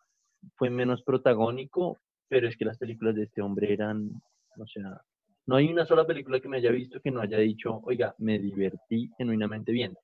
fue 0.55 0.69
menos 0.69 1.03
protagónico, 1.03 1.99
pero 2.27 2.47
es 2.47 2.57
que 2.57 2.65
las 2.65 2.77
películas 2.77 3.15
de 3.15 3.23
este 3.23 3.41
hombre 3.41 3.73
eran, 3.73 4.09
o 4.57 4.67
sea, 4.67 5.01
no 5.45 5.55
hay 5.55 5.67
una 5.67 5.85
sola 5.85 6.05
película 6.05 6.39
que 6.39 6.49
me 6.49 6.57
haya 6.57 6.71
visto 6.71 7.01
que 7.01 7.11
no 7.11 7.21
haya 7.21 7.37
dicho, 7.37 7.81
oiga, 7.83 8.15
me 8.17 8.39
divertí 8.39 9.09
genuinamente 9.17 9.71
bien. 9.71 9.97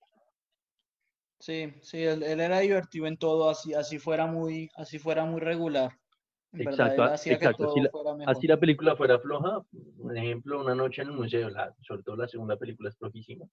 Sí, 1.40 1.74
sí, 1.82 2.04
él, 2.04 2.24
era 2.24 2.60
divertido 2.60 3.08
en 3.08 3.18
todo, 3.18 3.50
así, 3.50 3.74
así 3.74 3.98
fuera 3.98 4.26
muy, 4.26 4.70
así 4.76 5.00
fuera 5.00 5.24
muy 5.24 5.40
regular. 5.40 5.92
Exacto, 6.54 7.06
exacto. 7.06 7.74
Así 8.26 8.48
la, 8.48 8.58
película 8.60 8.96
fuera 8.96 9.20
floja, 9.20 9.62
por 10.02 10.18
ejemplo, 10.18 10.62
Una 10.62 10.76
noche 10.76 11.02
en 11.02 11.10
el 11.10 11.14
museo, 11.16 11.50
la, 11.50 11.74
sobre 11.82 12.04
todo 12.04 12.16
la 12.18 12.28
segunda 12.28 12.58
película 12.58 12.90
es 12.90 12.98
flojísima. 12.98 13.46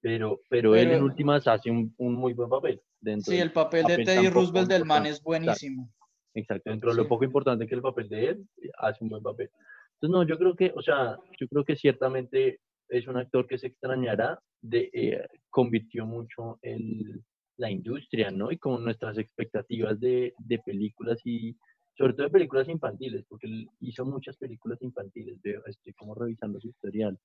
pero, 0.00 0.40
pero, 0.50 0.74
él 0.74 0.82
en 0.82 0.88
Pero- 0.90 1.04
últimas 1.06 1.46
hace 1.46 1.70
un, 1.70 1.94
un 1.98 2.14
muy 2.14 2.34
buen 2.34 2.50
papel. 2.50 2.80
Dentro 3.00 3.32
Sí, 3.32 3.38
el 3.38 3.52
papel 3.52 3.84
de 3.86 4.04
Teddy 4.04 4.28
Roosevelt 4.28 4.68
del 4.68 4.84
man 4.84 5.06
es 5.06 5.22
buenísimo. 5.22 5.90
Exacto, 6.34 6.70
dentro 6.70 6.90
de 6.90 6.96
Sí. 6.96 7.02
lo 7.02 7.08
poco 7.08 7.24
importante 7.24 7.66
que 7.66 7.74
el 7.74 7.82
papel 7.82 8.08
de 8.08 8.28
él, 8.30 8.48
hace 8.78 9.02
un 9.04 9.10
buen 9.10 9.22
papel. 9.22 9.48
Entonces, 9.94 10.12
no, 10.12 10.22
yo 10.26 10.36
creo 10.36 10.54
que, 10.56 10.72
o 10.76 10.82
sea, 10.82 11.16
yo 11.40 11.46
creo 11.48 11.64
que 11.64 11.76
ciertamente 11.76 12.60
es 12.88 13.06
un 13.06 13.16
actor 13.16 13.46
que 13.46 13.56
se 13.58 13.68
extrañará, 13.68 14.38
de, 14.60 14.90
eh, 14.92 15.26
convirtió 15.48 16.04
mucho 16.06 16.58
el, 16.62 17.22
la 17.56 17.70
industria, 17.70 18.30
¿no? 18.30 18.50
Y 18.50 18.58
como 18.58 18.78
nuestras 18.78 19.16
expectativas 19.18 19.98
de, 20.00 20.34
de 20.38 20.58
películas 20.58 21.18
y 21.24 21.56
sobre 21.96 22.12
todo 22.14 22.24
de 22.26 22.32
películas 22.32 22.68
infantiles, 22.68 23.24
porque 23.28 23.46
él 23.46 23.68
hizo 23.80 24.04
muchas 24.04 24.36
películas 24.36 24.80
infantiles, 24.82 25.40
veo, 25.42 25.62
estoy 25.66 25.92
como 25.94 26.14
revisando 26.14 26.60
su 26.60 26.68
historial. 26.68 27.18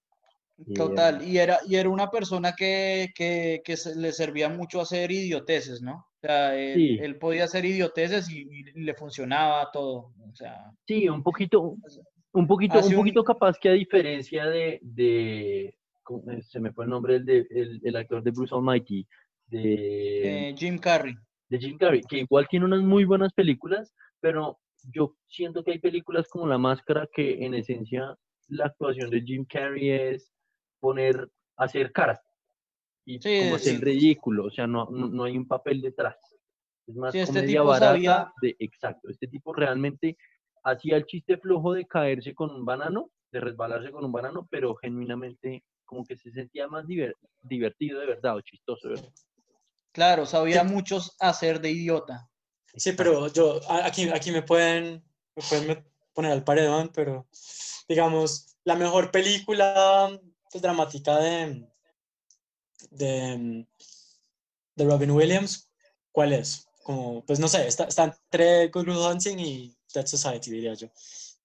Y, 0.66 0.74
Total, 0.74 1.26
y 1.26 1.38
era, 1.38 1.60
y 1.66 1.76
era 1.76 1.88
una 1.90 2.10
persona 2.12 2.54
que, 2.54 3.10
que, 3.16 3.62
que 3.64 3.78
se- 3.78 3.96
le 3.96 4.12
servía 4.12 4.50
mucho 4.50 4.82
hacer 4.82 5.10
idioteces, 5.10 5.82
¿no? 5.82 5.94
O 5.96 6.20
sea, 6.22 6.54
él, 6.60 6.74
Sí. 6.76 6.98
él 7.02 7.18
podía 7.18 7.46
hacer 7.46 7.64
idioteces 7.64 8.30
y, 8.30 8.42
y 8.42 8.64
le 8.82 8.94
funcionaba 8.94 9.70
todo. 9.72 10.12
O 10.30 10.36
sea, 10.36 10.70
Sí, 10.86 11.08
un 11.08 11.24
poquito, 11.24 11.78
un 12.34 12.46
poquito, 12.46 12.78
un 12.80 12.86
un- 12.86 12.96
poquito 12.96 13.24
capaz 13.24 13.58
que 13.58 13.70
a 13.70 13.72
diferencia 13.74 14.48
de, 14.48 14.80
de 14.82 15.74
¿cómo 16.04 16.30
es? 16.32 16.50
se 16.50 16.60
me 16.60 16.74
fue 16.74 16.84
el 16.84 16.90
nombre 16.92 17.16
el, 17.16 17.26
de, 17.26 17.48
el, 17.50 17.80
el 17.82 17.96
actor 17.96 18.22
de 18.22 18.32
Bruce 18.32 18.54
Almighty, 18.54 19.08
de, 19.48 20.50
eh, 20.50 20.56
Jim 20.58 20.78
Carrey. 20.78 21.16
de 21.48 21.58
Jim 21.58 21.78
Carrey, 21.78 22.02
que 22.02 22.20
igual 22.20 22.48
tiene 22.50 22.66
unas 22.66 22.82
muy 22.82 23.06
buenas 23.06 23.32
películas, 23.34 23.94
pero 24.20 24.60
yo 24.92 25.16
siento 25.28 25.64
que 25.64 25.72
hay 25.72 25.80
películas 25.80 26.28
como 26.28 26.48
La 26.48 26.58
Máscara 26.58 27.08
que 27.14 27.44
en 27.46 27.54
esencia 27.54 28.16
la 28.48 28.66
actuación 28.66 29.10
de 29.10 29.22
Jim 29.22 29.46
Carrey 29.48 29.90
es 29.92 30.34
poner, 30.80 31.30
hacer 31.58 31.92
caras 31.92 32.20
y 33.06 33.20
Sí, 33.22 33.40
como 33.40 33.56
hacer 33.56 33.76
sí. 33.76 33.82
ridículo, 33.82 34.46
o 34.46 34.52
sea, 34.52 34.66
no, 34.68 34.88
no, 34.90 35.08
no 35.08 35.24
hay 35.26 35.38
un 35.38 35.48
papel 35.48 35.82
detrás. 35.82 36.16
Es 36.88 36.96
más 36.96 37.12
Sí, 37.12 37.20
este 37.20 37.34
comedia 37.34 37.62
barata 37.62 37.94
sabía- 37.94 38.34
de, 38.42 38.56
exacto, 38.60 39.10
este 39.10 39.28
tipo 39.28 39.54
realmente 39.54 40.18
hacía 40.64 40.98
el 40.98 41.06
chiste 41.06 41.38
flojo 41.38 41.74
de 41.74 41.86
caerse 41.86 42.34
con 42.34 42.50
un 42.52 42.66
banano, 42.66 43.12
de 43.32 43.40
resbalarse 43.42 43.92
con 43.92 44.04
un 44.06 44.12
banano, 44.12 44.48
pero 44.50 44.76
genuinamente 44.76 45.64
como 45.86 46.04
que 46.06 46.18
se 46.18 46.32
sentía 46.32 46.68
más 46.68 46.86
diver- 46.86 47.16
divertido 47.42 48.00
de 48.00 48.06
verdad 48.08 48.36
o 48.38 48.42
chistoso, 48.42 48.90
verdad. 48.90 49.10
Claro, 49.92 50.26
sabía 50.26 50.64
muchos 50.64 51.16
hacer 51.20 51.60
de 51.62 51.72
idiota. 51.72 52.29
Sí, 52.76 52.94
pero 52.94 53.28
yo, 53.28 53.60
aquí, 53.84 54.10
aquí 54.10 54.32
me 54.32 54.44
pueden, 54.44 55.04
me 55.36 55.44
pueden 55.50 55.86
poner 56.14 56.32
al 56.32 56.44
paredón, 56.44 56.92
pero 56.94 57.28
digamos, 57.88 58.58
la 58.64 58.76
mejor 58.76 59.12
película 59.12 60.20
pues, 60.52 60.62
dramática 60.62 61.18
de, 61.18 61.68
de, 62.92 63.68
de 64.76 64.86
Robin 64.86 65.12
Williams, 65.12 65.70
¿cuál 66.12 66.34
es? 66.34 66.68
Como, 66.84 67.26
pues 67.26 67.40
no 67.40 67.48
sé, 67.48 67.68
está, 67.68 67.86
está 67.86 68.04
entre 68.06 68.68
Good 68.70 68.88
Will 68.88 68.98
Hunting 68.98 69.40
y 69.40 69.78
Dead 69.94 70.06
Society, 70.06 70.52
diría 70.52 70.74
yo. 70.74 70.90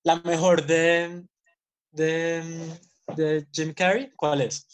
La 0.02 0.16
mejor 0.20 0.66
de, 0.66 1.24
de, 1.90 2.78
de 3.16 3.46
Jim 3.52 3.72
Carrey, 3.74 4.10
¿cuál 4.16 4.42
es? 4.42 4.66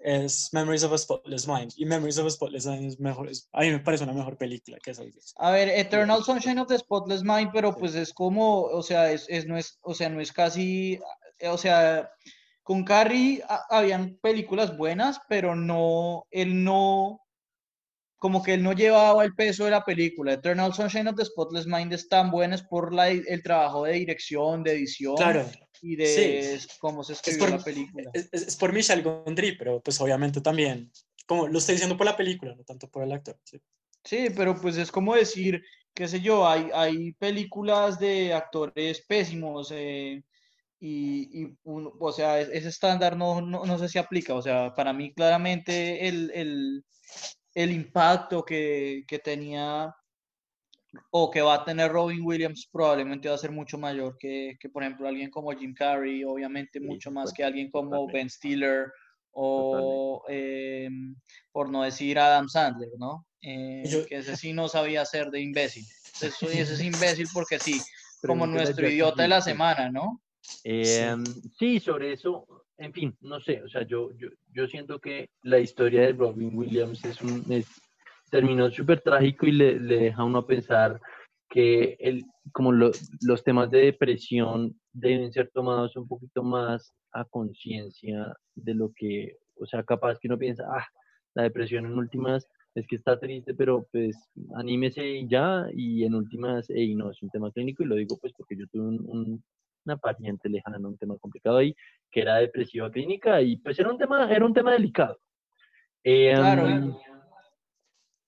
Es 0.00 0.50
Memories 0.52 0.84
of 0.84 0.92
a 0.92 0.98
Spotless 0.98 1.46
Mind. 1.48 1.72
Y 1.76 1.84
Memories 1.84 2.18
of 2.18 2.26
a 2.26 2.30
Spotless 2.30 2.66
Mind 2.66 2.84
es 2.84 3.00
mejor, 3.00 3.28
es- 3.28 3.48
a 3.52 3.60
mí 3.62 3.70
me 3.70 3.80
parece 3.80 4.04
una 4.04 4.12
mejor 4.12 4.36
película 4.38 4.78
que 4.82 4.92
esa. 4.92 5.02
A 5.38 5.50
ver, 5.50 5.68
Eternal 5.68 6.22
Sunshine 6.22 6.60
of 6.60 6.68
the 6.68 6.78
Spotless 6.78 7.22
Mind, 7.24 7.50
pero 7.52 7.74
pues 7.74 7.94
es 7.94 8.12
como, 8.12 8.62
o 8.62 8.82
sea, 8.82 9.10
es, 9.10 9.26
es- 9.28 9.46
no 9.46 9.56
es, 9.58 9.78
o 9.82 9.94
sea, 9.94 10.08
no 10.08 10.20
es 10.20 10.32
casi, 10.32 11.00
o 11.42 11.58
sea, 11.58 12.08
con 12.62 12.84
Carrie 12.84 13.42
ha- 13.48 13.64
habían 13.70 14.18
películas 14.22 14.76
buenas, 14.76 15.20
pero 15.28 15.56
no, 15.56 16.26
él 16.30 16.62
no, 16.62 17.20
como 18.18 18.42
que 18.42 18.54
él 18.54 18.62
no 18.62 18.72
llevaba 18.72 19.24
el 19.24 19.34
peso 19.34 19.64
de 19.64 19.70
la 19.70 19.84
película. 19.84 20.32
Eternal 20.34 20.74
Sunshine 20.74 21.08
of 21.08 21.16
the 21.16 21.24
Spotless 21.24 21.66
Mind 21.66 21.92
es 21.92 22.08
tan 22.08 22.30
buena 22.30 22.56
es 22.56 22.62
por 22.62 22.92
la, 22.92 23.08
el 23.08 23.42
trabajo 23.42 23.84
de 23.84 23.92
dirección, 23.94 24.62
de 24.64 24.72
edición 24.72 25.16
Claro, 25.16 25.44
y 25.82 25.96
de 25.96 26.58
cómo 26.80 27.04
se 27.04 27.12
escribió 27.14 27.40
por- 27.40 27.50
la 27.50 27.64
película. 27.64 28.10
es, 28.14 28.28
es- 28.32 28.48
es 28.48 28.56
por 28.56 28.72
Michel 28.72 29.02
Gondry, 29.02 29.56
pero 29.56 29.80
pues 29.80 30.00
obviamente 30.00 30.40
también, 30.40 30.90
como 31.26 31.48
lo 31.48 31.58
estoy 31.58 31.74
diciendo 31.74 31.96
por 31.96 32.06
la 32.06 32.16
película, 32.16 32.54
no 32.54 32.64
tanto 32.64 32.88
por 32.90 33.02
el 33.04 33.12
actor. 33.12 33.38
sí. 33.44 33.60
Sí, 34.04 34.28
pero 34.34 34.54
pues 34.60 34.76
es 34.78 34.90
como 34.90 35.14
decir, 35.14 35.62
qué 35.92 36.08
sé 36.08 36.20
yo, 36.20 36.46
hay, 36.48 36.70
hay 36.72 37.12
películas 37.14 37.98
de 37.98 38.32
actores 38.32 39.04
pésimos 39.06 39.70
eh, 39.74 40.22
y, 40.80 41.42
y 41.44 41.56
un- 41.64 41.92
o 41.98 42.12
sea, 42.12 42.40
es- 42.40 42.48
ese 42.50 42.68
estándar 42.68 43.16
no, 43.16 43.40
no, 43.40 43.64
no 43.66 43.78
sé 43.78 43.88
si 43.88 43.98
aplica. 43.98 44.34
O 44.34 44.42
sea, 44.42 44.74
para 44.74 44.92
mí 44.92 45.12
claramente 45.12 46.08
el, 46.08 46.30
el, 46.34 46.84
el 47.54 47.72
impacto 47.72 48.44
que, 48.44 49.04
que 49.08 49.18
tenía 49.18 49.94
o 51.10 51.30
que 51.30 51.40
va 51.42 51.54
a 51.54 51.64
tener 51.64 51.90
Robin 51.92 52.20
Williams 52.24 52.68
probablemente 52.72 53.28
va 53.28 53.34
a 53.34 53.38
ser 53.38 53.50
mucho 53.52 53.78
mayor 53.78 54.16
que, 54.18 54.56
que, 54.60 54.68
por 54.68 54.82
ejemplo, 54.82 55.06
alguien 55.08 55.30
como 55.30 55.50
Jim 55.52 55.74
Carrey, 55.74 56.24
obviamente 56.24 56.78
Sí, 56.80 56.86
mucho 56.86 57.10
más 57.10 57.32
que 57.32 57.44
alguien 57.44 57.70
como 57.70 57.90
totalmente. 57.90 58.12
Ben 58.18 58.30
Stiller 58.30 58.86
o, 59.32 60.24
em, 60.28 61.14
por 61.52 61.70
no 61.70 61.82
decir 61.82 62.18
Adam 62.18 62.48
Sandler, 62.48 62.90
¿no? 62.98 63.26
Eh, 63.40 63.84
yo- 63.86 64.04
que 64.06 64.16
ese 64.16 64.36
sí 64.36 64.52
no 64.52 64.68
sabía 64.68 65.04
ser 65.04 65.30
de 65.30 65.40
imbécil. 65.40 65.84
Eso, 66.20 66.50
ese 66.50 66.72
es 66.74 66.82
imbécil 66.82 67.26
porque 67.32 67.58
sí, 67.60 67.80
como 68.26 68.46
nuestro 68.46 68.88
idiota 68.88 69.22
de 69.22 69.28
la 69.28 69.36
Gleason. 69.36 69.52
semana, 69.52 69.90
¿no? 69.90 70.20
Em, 70.64 71.24
sí, 71.58 71.78
sobre 71.78 72.12
eso, 72.12 72.44
en 72.76 72.92
fin, 72.92 73.16
no 73.20 73.40
sé, 73.40 73.62
o 73.62 73.68
sea, 73.68 73.82
yo, 73.86 74.10
yo, 74.16 74.28
yo 74.52 74.66
siento 74.66 74.98
que 74.98 75.30
la 75.42 75.60
historia 75.60 76.02
de 76.02 76.12
Robin 76.12 76.50
Williams 76.54 77.04
es 77.04 77.20
un, 77.22 77.44
es- 77.52 77.66
terminó 78.30 78.70
súper 78.70 79.00
trágico 79.00 79.46
y 79.46 79.52
le, 79.52 79.78
le 79.80 79.96
deja 79.98 80.24
uno 80.24 80.38
a 80.38 80.46
pensar 80.46 81.00
que 81.48 81.96
el, 82.00 82.24
como 82.52 82.72
lo- 82.72 82.90
los 83.22 83.42
temas 83.42 83.70
de 83.70 83.78
depresión 83.86 84.78
deben 84.92 85.32
ser 85.32 85.50
tomados 85.52 85.96
un 85.96 86.06
poquito 86.06 86.42
más 86.42 86.92
a 87.12 87.24
conciencia 87.24 88.34
de 88.54 88.74
lo 88.74 88.92
que, 88.94 89.36
o 89.56 89.66
sea, 89.66 89.82
capaz 89.82 90.18
que 90.18 90.28
uno 90.28 90.38
piensa, 90.38 90.64
ah, 90.70 90.86
la 91.34 91.44
depresión 91.44 91.86
en 91.86 91.96
últimas 91.96 92.46
es 92.74 92.86
que 92.86 92.96
está 92.96 93.18
triste, 93.18 93.54
pero 93.54 93.86
pues 93.90 94.14
anímese 94.56 95.26
ya, 95.26 95.66
y 95.74 96.04
en 96.04 96.14
últimas, 96.14 96.68
y 96.70 96.94
no, 96.94 97.10
es 97.10 97.22
un 97.22 97.30
tema 97.30 97.50
clínico 97.50 97.82
y 97.82 97.86
lo 97.86 97.94
digo 97.96 98.18
pues 98.20 98.32
porque 98.36 98.56
yo 98.56 98.66
tuve 98.68 98.82
un- 98.86 99.04
un, 99.08 99.44
una 99.86 99.96
pariente 99.96 100.48
lejana, 100.50 100.76
un 100.86 100.98
tema 100.98 101.16
complicado 101.18 101.56
ahí, 101.56 101.74
que 102.10 102.20
era 102.20 102.36
depresiva 102.36 102.90
clínica 102.90 103.40
y 103.40 103.56
pues 103.56 103.78
era 103.78 103.90
un 103.90 103.96
tema, 103.98 104.30
era 104.30 104.44
un 104.44 104.52
tema 104.52 104.72
delicado. 104.72 105.18
Eh, 106.04 106.32
Claro, 106.34 106.66
um, 106.66 106.94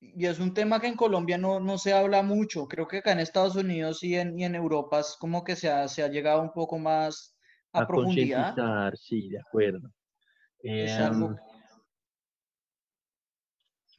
Y 0.01 0.27
es 0.27 0.39
un 0.41 0.53
tema 0.55 0.81
que 0.81 0.87
en 0.89 0.97
Colombia 0.97 1.39
no, 1.39 1.61
no 1.61 1.79
se 1.79 1.93
habla 1.93 2.23
mucho. 2.23 2.67
Creo 2.67 2.89
que 2.89 2.99
acá 2.99 3.13
en 3.13 3.21
Estados 3.21 3.57
Unidos 3.57 4.03
y 4.03 4.17
en, 4.17 4.39
y 4.39 4.45
en 4.45 4.55
Europa 4.55 5.01
es 5.01 5.17
como 5.19 5.45
que 5.45 5.57
se 5.57 5.71
ha, 5.71 5.89
se 5.89 6.03
ha 6.03 6.09
llegado 6.09 6.43
un 6.43 6.53
poco 6.53 6.79
más 6.79 7.37
a, 7.73 7.81
a 7.81 7.87
profundidad. 7.87 8.57
sí, 8.97 9.29
de 9.29 9.39
acuerdo. 9.41 9.91
Es 10.63 10.99
Eh, 10.99 11.01
algo. 11.01 11.37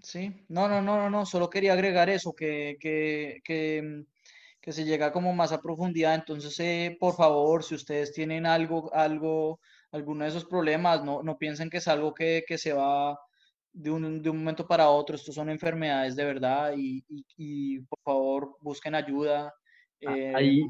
Sí, 0.03 0.46
no, 0.50 0.67
no, 0.67 0.81
no, 0.81 0.98
no, 0.98 1.10
no, 1.10 1.25
solo 1.25 1.50
quería 1.50 1.74
agregar 1.74 2.10
eso, 2.10 2.34
que, 2.34 2.75
que, 2.79 3.39
que, 3.43 4.03
que 4.60 4.72
se 4.72 4.84
llega 4.86 5.12
como 5.12 5.34
más 5.34 5.51
a 5.51 5.62
profundidad. 5.62 6.15
Entonces, 6.15 6.60
eh, 6.60 6.98
por 7.00 7.15
favor, 7.15 7.63
si 7.63 7.75
ustedes 7.75 8.12
tienen 8.13 8.46
algo, 8.48 8.91
algo, 8.93 9.60
alguno 9.91 10.24
de 10.24 10.29
esos 10.31 10.46
problemas, 10.46 11.03
no, 11.03 11.22
no 11.24 11.38
piensen 11.38 11.70
que 11.70 11.77
es 11.77 11.88
algo 11.88 12.13
que, 12.13 12.43
que 12.48 12.58
se 12.58 12.74
va 12.74 13.20
de 13.73 13.89
un, 13.91 14.21
de 14.21 14.29
un 14.29 14.37
momento 14.37 14.67
para 14.67 14.89
otro. 14.89 15.15
Estos 15.15 15.35
son 15.35 15.49
enfermedades 15.49 16.15
de 16.15 16.25
verdad 16.25 16.73
y, 16.77 17.03
y, 17.09 17.25
y, 17.37 17.79
por 17.81 17.99
favor 18.03 18.57
busquen 18.61 18.95
ayuda. 18.95 19.53
a- 20.05 20.17
eh, 20.17 20.33
ahí 20.35 20.61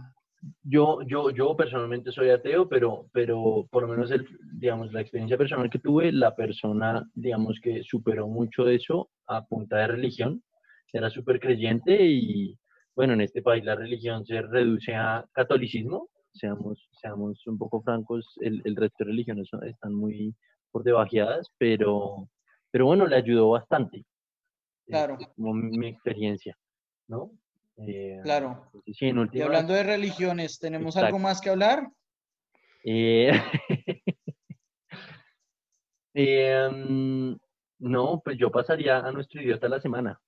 yo, 0.63 1.00
yo, 1.08 1.29
yo 1.29 1.55
personalmente 1.55 2.12
soy 2.12 2.29
ateo, 2.29 2.67
pero, 2.67 3.05
pero 3.13 3.67
por 3.70 3.84
lo 3.84 3.89
menos 3.89 4.10
el, 4.12 4.27
digamos, 4.53 4.91
la 4.91 5.01
experiencia 5.01 5.38
personal 5.38 5.70
que 5.70 5.79
tuve, 5.79 6.12
la 6.12 6.36
persona, 6.36 7.08
digamos, 7.13 7.60
que 7.62 7.84
superó 7.84 8.27
mucho 8.27 8.67
eso 8.67 9.10
a 9.27 9.46
punta 9.46 9.77
de 9.77 9.88
religión, 9.88 10.43
era 10.93 11.10
súper 11.10 11.39
creyente 11.39 12.05
y, 12.05 12.58
bueno, 12.96 13.13
en 13.13 13.22
este 13.22 13.41
país 13.41 13.63
la 13.63 13.75
religión 13.75 14.25
se 14.25 14.41
reduce 14.41 14.93
a 14.96 15.25
catolicismo, 15.31 16.10
seamos, 16.34 16.89
seamos 17.00 17.46
un 17.48 17.58
poco 17.58 17.81
francos, 17.81 18.25
el, 18.41 18.62
el 18.65 18.75
resto 18.75 18.98
de 19.00 19.12
religiones 19.12 19.48
están 19.67 19.93
muy 19.93 20.36
por 20.72 20.84
debajeadas, 20.84 21.48
pero, 21.58 22.27
pero 22.72 22.86
bueno, 22.86 23.06
le 23.06 23.18
ayudó 23.18 23.51
bastante. 23.51 23.98
eh, 23.98 24.04
Claro. 24.88 25.18
Como 25.36 25.54
mi, 25.54 25.88
experiencia, 25.88 26.58
¿no? 27.08 27.32
Eh, 27.78 28.20
Claro. 28.24 28.63
entonces, 28.66 28.98
sí, 28.98 29.08
en 29.08 29.30
Y 29.34 29.42
hablando 29.42 29.74
de 29.74 29.84
religiones, 29.84 30.60
¿tenemos 30.60 30.96
algo 30.98 31.20
más 31.20 31.42
que 31.42 31.50
hablar? 31.50 31.88
eh, 32.84 33.32
mm, 36.13 37.36
no, 37.80 38.22
pues 38.24 38.38
yo 38.38 38.51
pasaría 38.51 39.00
a 39.00 39.12
nuestro 39.12 39.42
idiota 39.42 39.68
la 39.68 39.82
semana. 39.82 40.20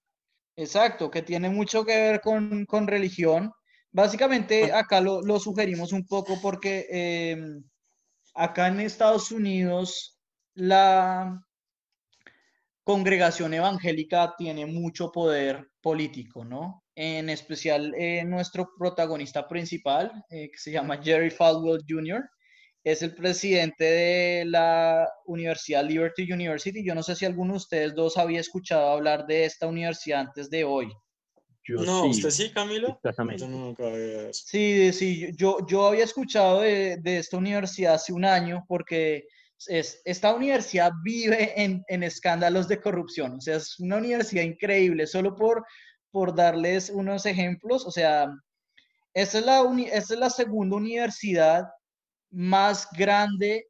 Exacto, 0.55 1.09
que 1.09 1.21
tiene 1.23 1.50
mucho 1.50 1.83
que 1.83 1.95
ver 1.95 2.21
con, 2.21 2.65
con 2.65 2.88
religión. 2.88 3.51
Básicamente 3.91 4.62
Bueno. 4.62 4.77
acá 4.77 5.01
lo, 5.01 5.21
lo 5.21 5.39
sugerimos 5.39 5.93
un 5.93 6.05
poco 6.05 6.39
porque 6.41 6.85
em, 6.89 7.63
acá 8.33 8.67
en 8.67 8.79
Estados 8.79 9.31
Unidos 9.31 10.19
la, 10.55 11.39
congregación 12.83 13.53
evangélica 13.53 14.35
tiene 14.37 14.65
mucho 14.65 15.11
poder 15.11 15.69
político, 15.81 16.43
¿no? 16.43 16.83
En 16.95 17.29
especial 17.29 17.93
eh, 17.97 18.23
nuestro 18.25 18.69
protagonista 18.77 19.47
principal, 19.47 20.11
eh, 20.29 20.49
que 20.51 20.57
se 20.57 20.71
llama 20.71 21.01
Jerry 21.01 21.29
Falwell 21.29 21.83
Jr., 21.87 22.23
es 22.83 23.01
el 23.01 23.15
presidente 23.15 23.85
de 23.85 24.45
la 24.45 25.07
Universidad 25.25 25.85
Liberty 25.85 26.29
University. 26.31 26.83
Yo 26.83 26.93
no 26.93 27.01
sé 27.01 27.15
si 27.15 27.25
alguno 27.25 27.53
de 27.53 27.57
ustedes 27.57 27.95
dos 27.95 28.17
había 28.17 28.41
escuchado 28.41 28.89
hablar 28.89 29.25
de 29.25 29.45
esta 29.45 29.67
universidad 29.67 30.19
antes 30.19 30.49
de 30.49 30.65
hoy. 30.65 30.91
no, 31.69 32.07
¿usted 32.07 32.29
sí, 32.29 32.51
Camilo? 32.51 32.99
Yo 33.37 33.47
nunca 33.47 33.87
había... 33.87 34.33
Sí, 34.33 34.91
sí, 34.91 35.31
yo, 35.37 35.65
yo 35.65 35.87
había 35.87 36.03
escuchado 36.03 36.59
de, 36.59 36.97
de 36.97 37.19
esta 37.19 37.37
universidad 37.37 37.93
hace 37.93 38.11
un 38.11 38.25
año 38.25 38.65
porque 38.67 39.27
es, 39.67 40.01
esta 40.05 40.33
universidad 40.33 40.91
vive 41.03 41.53
en, 41.62 41.83
en, 41.88 42.03
escándalos 42.03 42.67
de 42.67 42.81
corrupción, 42.81 43.38
o 43.38 43.41
sea, 43.41 43.57
es 43.57 43.79
una 43.79 43.98
universidad 43.98 44.43
increíble, 44.43 45.07
solo 45.07 45.36
por, 45.36 45.65
por 46.12 46.36
darles 46.36 46.89
unos 46.89 47.25
ejemplos, 47.25 47.86
o 47.86 47.91
sea, 47.91 48.27
esta 49.13 49.39
es 49.39 49.45
la, 49.45 49.63
es 49.91 50.10
la 50.10 50.29
segunda 50.29 50.77
universidad 50.77 51.65
más 52.31 52.88
grande 52.91 53.67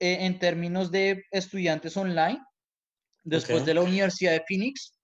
eh, 0.00 0.18
en 0.20 0.38
términos 0.38 0.90
de 0.90 1.24
estudiantes 1.30 1.96
online, 1.96 2.40
después 3.24 3.64
de 3.64 3.74
la 3.74 3.82
Universidad 3.82 4.32
de 4.32 4.44
Phoenix, 4.46 4.94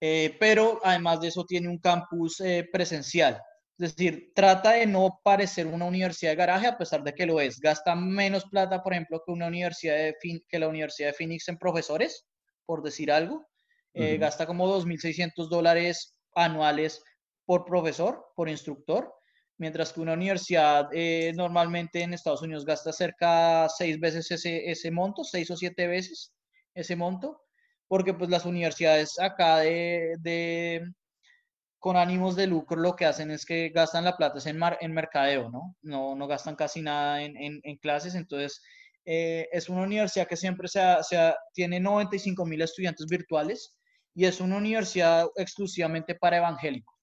eh, 0.00 0.36
pero 0.40 0.80
además 0.82 1.20
de 1.20 1.28
eso 1.28 1.44
tiene 1.44 1.68
un 1.68 1.78
campus 1.78 2.40
eh, 2.40 2.68
presencial. 2.72 3.40
Es 3.80 3.96
decir, 3.96 4.32
trata 4.34 4.72
de 4.72 4.86
no 4.86 5.20
parecer 5.24 5.66
una 5.66 5.86
universidad 5.86 6.32
de 6.32 6.36
garaje 6.36 6.66
a 6.66 6.76
pesar 6.76 7.02
de 7.02 7.14
que 7.14 7.24
lo 7.24 7.40
es. 7.40 7.58
Gasta 7.58 7.94
menos 7.94 8.44
plata, 8.44 8.82
por 8.82 8.92
ejemplo, 8.92 9.22
que, 9.24 9.32
una 9.32 9.46
universidad 9.46 9.96
de 9.96 10.16
que 10.46 10.58
la 10.58 10.68
Universidad 10.68 11.08
de 11.08 11.14
Phoenix 11.14 11.48
en 11.48 11.56
profesores, 11.56 12.26
por 12.66 12.82
decir 12.82 13.10
algo. 13.10 13.48
Eh, 13.94 14.18
gasta 14.18 14.46
como 14.46 14.68
2.600 14.68 15.48
dólares 15.48 16.14
anuales 16.34 17.02
por 17.46 17.64
profesor, 17.64 18.26
por 18.36 18.50
instructor, 18.50 19.14
mientras 19.56 19.94
que 19.94 20.00
una 20.00 20.12
universidad 20.12 20.90
eh, 20.92 21.32
normalmente 21.34 22.02
en 22.02 22.12
Estados 22.12 22.42
Unidos 22.42 22.66
gasta 22.66 22.92
cerca 22.92 23.66
seis 23.70 23.98
veces 23.98 24.30
ese, 24.30 24.70
ese 24.70 24.90
monto, 24.90 25.24
seis 25.24 25.50
o 25.50 25.56
siete 25.56 25.86
veces 25.86 26.34
ese 26.74 26.96
monto, 26.96 27.42
porque 27.88 28.12
pues 28.12 28.28
las 28.28 28.44
universidades 28.44 29.18
acá 29.18 29.60
de, 29.60 30.16
de 30.20 30.84
con 31.80 31.96
ánimos 31.96 32.36
de 32.36 32.46
lucro 32.46 32.78
lo 32.78 32.94
que 32.94 33.06
hacen 33.06 33.30
es 33.30 33.46
que 33.46 33.70
gastan 33.70 34.04
la 34.04 34.16
plata 34.16 34.38
en, 34.48 34.60
en 34.80 34.92
mercadeo, 34.92 35.50
¿no? 35.50 35.74
¿no? 35.80 36.14
No 36.14 36.26
gastan 36.26 36.54
casi 36.54 36.82
nada 36.82 37.22
en, 37.22 37.34
en, 37.36 37.76
clases, 37.78 38.14
entonces 38.14 38.62
eh, 39.06 39.48
es 39.50 39.68
una 39.70 39.82
universidad 39.82 40.28
que 40.28 40.36
siempre 40.36 40.68
se, 40.68 40.80
tiene 41.54 41.80
95 41.80 42.44
mil 42.44 42.60
estudiantes 42.60 43.06
virtuales 43.06 43.74
y 44.14 44.26
es 44.26 44.40
una 44.40 44.58
universidad 44.58 45.26
exclusivamente 45.36 46.14
para 46.14 46.36
evangélicos. 46.36 46.94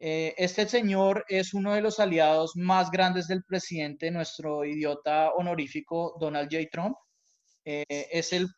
Eh, 0.00 0.34
este 0.38 0.68
señor 0.68 1.24
es 1.28 1.54
uno 1.54 1.74
de 1.74 1.82
los 1.82 2.00
aliados 2.00 2.56
más 2.56 2.90
grandes 2.90 3.28
del 3.28 3.44
presidente, 3.44 4.10
nuestro 4.10 4.64
idiota 4.64 5.30
honorífico 5.34 6.16
Donald 6.18 6.48
J. 6.50 6.66
Trump. 6.72 6.96
Eh, 7.64 7.84
es, 8.10 8.32
el, 8.32 8.48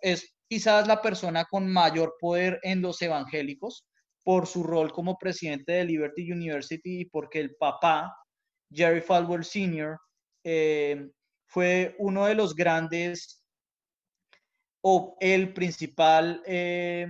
es 0.00 0.34
quizás 0.48 0.88
la 0.88 1.00
persona 1.00 1.44
con 1.44 1.70
mayor 1.70 2.16
poder 2.18 2.58
en 2.62 2.82
los 2.82 3.00
evangélicos 3.02 3.86
por 4.26 4.48
su 4.48 4.64
rol 4.64 4.92
como 4.92 5.16
presidente 5.16 5.70
de 5.70 5.84
Liberty 5.84 6.32
University 6.32 7.02
y 7.02 7.04
porque 7.04 7.38
el 7.38 7.54
papá, 7.54 8.12
Jerry 8.72 9.00
Falwell 9.00 9.44
Sr., 9.44 9.96
eh, 10.42 11.10
fue 11.46 11.94
uno 12.00 12.26
de 12.26 12.34
los 12.34 12.56
grandes 12.56 13.44
o 14.82 15.16
el 15.20 15.52
principal 15.52 16.42
eh, 16.44 17.06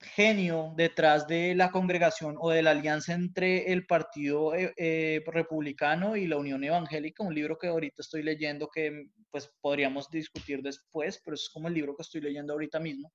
genio 0.00 0.74
detrás 0.76 1.28
de 1.28 1.54
la 1.54 1.70
congregación 1.70 2.34
o 2.40 2.50
de 2.50 2.62
la 2.62 2.72
alianza 2.72 3.14
entre 3.14 3.70
el 3.72 3.86
Partido 3.86 4.52
eh, 4.56 5.22
Republicano 5.26 6.16
y 6.16 6.26
la 6.26 6.38
Unión 6.38 6.64
Evangélica, 6.64 7.22
un 7.22 7.36
libro 7.36 7.56
que 7.56 7.68
ahorita 7.68 8.02
estoy 8.02 8.24
leyendo 8.24 8.68
que 8.68 9.10
pues 9.30 9.48
podríamos 9.60 10.10
discutir 10.10 10.60
después, 10.60 11.22
pero 11.24 11.36
es 11.36 11.48
como 11.54 11.68
el 11.68 11.74
libro 11.74 11.94
que 11.94 12.02
estoy 12.02 12.20
leyendo 12.20 12.52
ahorita 12.52 12.80
mismo. 12.80 13.12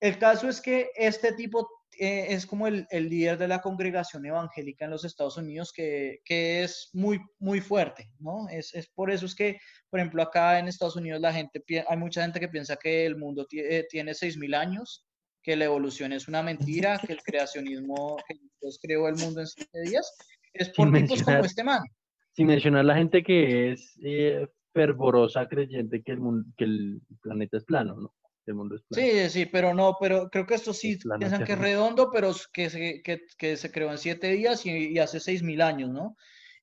El 0.00 0.18
caso 0.18 0.48
es 0.48 0.60
que 0.60 0.90
este 0.96 1.34
tipo 1.34 1.77
eh, 1.98 2.26
es 2.30 2.46
como 2.46 2.66
el, 2.66 2.86
líder 2.90 3.38
de 3.38 3.48
la 3.48 3.60
congregación 3.60 4.26
evangélica 4.26 4.84
en 4.84 4.90
los 4.90 5.04
Estados 5.04 5.36
Unidos 5.36 5.72
que, 5.72 6.20
es 6.28 6.90
muy, 6.92 7.20
muy 7.38 7.60
fuerte, 7.60 8.10
¿no? 8.18 8.48
Es, 8.50 8.72
por 8.94 9.10
eso 9.10 9.26
es 9.26 9.34
que, 9.34 9.58
por 9.90 10.00
ejemplo, 10.00 10.22
acá 10.22 10.58
en 10.58 10.68
Estados 10.68 10.96
Unidos 10.96 11.20
la 11.20 11.32
gente, 11.32 11.62
hay 11.88 11.96
mucha 11.96 12.22
gente 12.22 12.40
que 12.40 12.48
piensa 12.48 12.76
que 12.76 13.06
el 13.06 13.16
mundo 13.16 13.46
eh, 13.52 13.86
tiene 13.88 14.12
6.000 14.12 14.54
años, 14.54 15.06
que 15.42 15.56
la 15.56 15.64
evolución 15.64 16.12
es 16.12 16.28
una 16.28 16.42
mentira, 16.42 16.98
que 16.98 17.14
el 17.14 17.22
creacionismo, 17.22 18.16
que 18.28 18.34
Dios 18.60 18.78
creó 18.82 19.08
el 19.08 19.16
mundo 19.16 19.40
en 19.40 19.46
siete 19.46 19.80
días, 19.80 20.16
es 20.52 20.68
por 20.70 20.92
tipos 20.92 21.22
como 21.22 21.44
este 21.44 21.64
man. 21.64 21.82
Sin 22.32 22.46
mencionar 22.46 22.84
la 22.84 22.94
gente 22.94 23.22
que 23.22 23.72
es 23.72 23.98
eh, 24.04 24.46
fervorosa 24.72 25.48
creyente 25.48 26.02
que 26.02 26.12
el, 26.12 26.20
mundo, 26.20 26.48
que 26.56 26.64
el 26.64 27.00
planeta 27.22 27.56
es 27.56 27.64
plano, 27.64 27.96
¿no? 27.96 28.14
Mundo 28.54 28.76
es 28.76 28.82
Sí, 28.90 29.30
sí, 29.30 29.46
pero 29.46 29.74
no, 29.74 29.96
pero 30.00 30.28
creo 30.30 30.46
que 30.46 30.54
esto 30.54 30.72
sí 30.72 30.98
piensan 31.18 31.44
que 31.44 31.52
es 31.52 31.58
redondo, 31.58 32.10
pero 32.10 32.34
que 32.52 32.70
se, 32.70 33.02
que, 33.02 33.22
que 33.36 33.56
se 33.56 33.70
creó 33.70 33.90
en 33.90 33.98
siete 33.98 34.28
días 34.32 34.64
y, 34.66 34.98
hace 34.98 35.20
seis 35.20 35.42
mil 35.42 35.60
años, 35.62 35.90
¿no? 35.90 36.16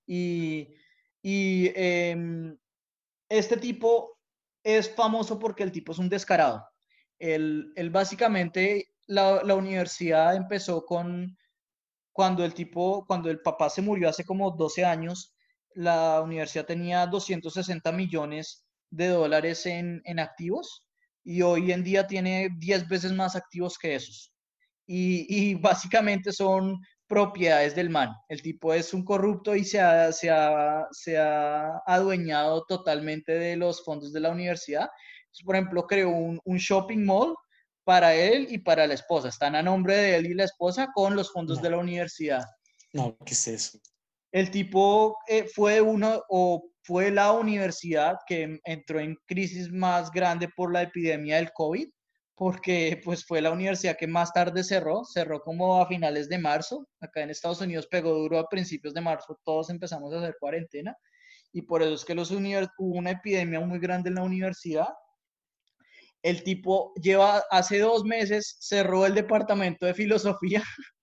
Y, 0.05 0.75
y 1.21 1.71
em, 1.75 2.57
este 3.29 3.57
tipo 3.57 4.19
es 4.63 4.93
famoso 4.93 5.39
porque 5.39 5.63
el 5.63 5.71
tipo 5.71 5.91
es 5.91 5.99
un 5.99 6.09
descarado. 6.09 6.67
Él, 7.19 7.71
él 7.75 7.89
básicamente, 7.89 8.91
la, 9.07 9.43
la, 9.43 9.55
universidad 9.55 10.35
empezó 10.35 10.85
con, 10.85 11.37
cuando 12.11 12.45
el 12.45 12.53
tipo, 12.53 13.05
cuando 13.07 13.29
el 13.29 13.41
papá 13.41 13.69
se 13.69 13.81
murió 13.81 14.09
hace 14.09 14.25
como 14.25 14.51
12 14.51 14.85
años, 14.85 15.33
la 15.73 16.21
universidad 16.21 16.65
tenía 16.65 17.05
260 17.05 17.91
millones 17.91 18.65
de 18.89 19.07
dólares 19.09 19.65
en, 19.65 20.01
en 20.05 20.19
activos 20.19 20.84
y 21.25 21.41
hoy 21.41 21.71
en 21.71 21.83
día 21.83 22.07
tiene 22.07 22.49
10 22.57 22.87
veces 22.87 23.11
más 23.11 23.35
activos 23.35 23.77
que 23.77 23.95
esos. 23.95 24.31
Y, 24.87 25.55
básicamente 25.61 26.31
son 26.31 26.79
propiedades 27.07 27.75
del 27.75 27.89
man. 27.89 28.13
El 28.29 28.41
tipo 28.41 28.73
es 28.73 28.93
un 28.93 29.03
corrupto 29.03 29.55
y 29.55 29.65
se 29.65 29.81
ha, 29.81 30.11
se 30.11 30.29
ha, 30.29 30.87
se 30.91 31.17
ha 31.17 31.81
adueñado 31.85 32.63
totalmente 32.67 33.33
de 33.33 33.57
los 33.57 33.83
fondos 33.83 34.13
de 34.13 34.19
la 34.19 34.29
universidad. 34.29 34.87
por 35.43 35.55
ejemplo, 35.55 35.85
creó 35.85 36.09
un, 36.09 36.39
un, 36.45 36.57
shopping 36.57 37.03
mall 37.03 37.35
para 37.83 38.13
él 38.15 38.47
y 38.49 38.59
para 38.59 38.87
la 38.87 38.93
esposa. 38.93 39.29
Están 39.29 39.55
a 39.55 39.63
nombre 39.63 39.97
de 39.97 40.15
él 40.15 40.27
y 40.27 40.33
la 40.33 40.45
esposa 40.45 40.89
con 40.93 41.15
los 41.15 41.31
fondos 41.31 41.61
de 41.61 41.69
la 41.71 41.77
universidad. 41.77 42.43
No, 42.93 43.17
¿qué 43.25 43.33
es 43.33 43.47
eso? 43.47 43.79
El 44.31 44.51
tipo 44.51 45.17
eh, 45.27 45.45
fue 45.45 45.81
uno, 45.81 46.23
o 46.29 46.69
fue 46.85 47.09
la 47.09 47.31
universidad 47.31 48.17
que 48.27 48.59
entró 48.63 48.99
en 48.99 49.17
crisis 49.25 49.71
más 49.71 50.11
grande 50.11 50.47
por 50.55 50.71
la 50.71 50.83
epidemia 50.83 51.37
del 51.37 51.51
COVID, 51.51 51.89
porque 52.35 53.01
pues 53.03 53.25
fue 53.25 53.41
la 53.41 53.51
universidad 53.51 53.97
que 53.97 54.07
más 54.07 54.31
tarde 54.31 54.63
cerró, 54.63 55.03
cerró 55.03 55.41
como 55.41 55.81
a 55.81 55.87
finales 55.87 56.29
de 56.29 56.37
marzo, 56.37 56.87
acá 56.99 57.21
en 57.21 57.31
Estados 57.31 57.61
Unidos 57.61 57.87
pegó 57.87 58.13
duro 58.13 58.37
a 58.37 58.47
principios 58.47 58.93
de 58.93 59.01
marzo, 59.01 59.39
todos 59.43 59.69
empezamos 59.71 60.13
a 60.13 60.19
hacer 60.19 60.35
cuarentena, 60.39 60.95
y 61.51 61.63
por 61.63 61.81
eso 61.81 61.93
es 61.93 62.05
que 62.05 62.13
los 62.13 62.29
hubo 62.29 62.69
una 62.77 63.11
epidemia 63.11 63.61
muy 63.61 63.79
grande 63.79 64.09
en 64.09 64.15
la 64.15 64.23
universidad. 64.23 64.89
El 66.21 66.43
tipo 66.43 66.93
lleva, 67.01 67.43
hace 67.49 67.79
dos 67.79 68.03
meses 68.03 68.57
cerró 68.59 69.05
el 69.05 69.15
departamento 69.15 69.85
de 69.85 69.93
filosofía 69.93 70.61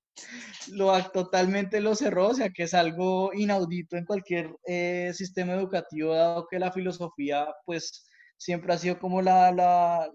lo 0.68 0.92
totalmente 1.10 1.80
lo 1.80 1.94
cerró, 1.94 2.28
o 2.28 2.34
sea 2.34 2.50
que 2.50 2.64
es 2.64 2.74
algo 2.74 3.32
inaudito 3.34 3.96
en 3.96 4.04
cualquier 4.04 4.54
eh, 4.66 5.12
sistema 5.14 5.54
educativo, 5.54 6.14
dado 6.14 6.46
que 6.48 6.58
la 6.58 6.72
filosofía, 6.72 7.46
pues, 7.64 8.06
siempre 8.36 8.72
ha 8.72 8.78
sido 8.78 8.98
como 8.98 9.22
la, 9.22 9.52
la 9.52 10.10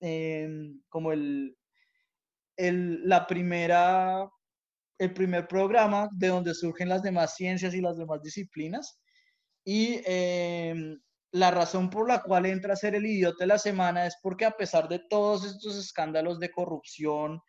em, 0.00 0.80
como 0.88 1.12
el, 1.12 1.56
el, 2.56 3.08
la 3.08 3.26
primera, 3.26 4.28
el 4.98 5.12
primer 5.14 5.48
programa 5.48 6.08
de 6.12 6.28
donde 6.28 6.54
surgen 6.54 6.88
las 6.88 7.02
demás 7.02 7.36
ciencias 7.36 7.74
y 7.74 7.80
las 7.80 7.96
demás 7.96 8.22
disciplinas. 8.22 9.00
Y 9.64 10.00
em, 10.04 11.00
la 11.32 11.50
razón 11.50 11.88
por 11.88 12.08
la 12.08 12.22
cual 12.22 12.46
entra 12.46 12.74
a 12.74 12.76
ser 12.76 12.94
el 12.94 13.06
idiota 13.06 13.44
de 13.44 13.46
la 13.46 13.58
semana 13.58 14.06
es 14.06 14.16
porque 14.22 14.44
a 14.44 14.50
pesar 14.56 14.88
de 14.88 15.00
todos 15.08 15.44
estos 15.44 15.76
escándalos 15.76 16.40
de 16.40 16.50
corrupción, 16.50 17.40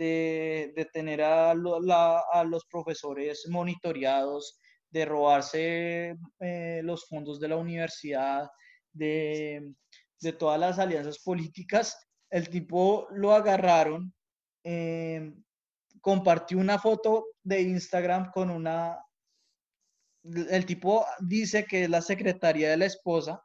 de, 0.00 0.88
tener 0.92 1.22
a, 1.22 1.54
los 1.54 2.64
profesores 2.70 3.46
monitoreados, 3.48 4.58
de 4.90 5.04
robarse 5.04 6.16
eh, 6.40 6.80
los 6.82 7.06
fondos 7.06 7.38
de 7.38 7.48
la 7.48 7.56
universidad, 7.56 8.48
de, 8.92 9.74
todas 10.38 10.58
las 10.58 10.78
alianzas 10.78 11.18
políticas. 11.18 11.96
El 12.30 12.48
tipo 12.48 13.08
lo 13.10 13.32
agarraron, 13.32 14.14
eh, 14.64 15.34
compartió 16.00 16.58
una 16.58 16.78
foto 16.78 17.26
de 17.42 17.60
Instagram 17.62 18.30
con 18.30 18.50
una... 18.50 18.98
El 20.22 20.64
tipo 20.64 21.04
dice 21.20 21.64
que 21.64 21.84
es 21.84 21.90
la 21.90 22.00
secretaria 22.00 22.70
de 22.70 22.76
la 22.78 22.86
esposa, 22.86 23.42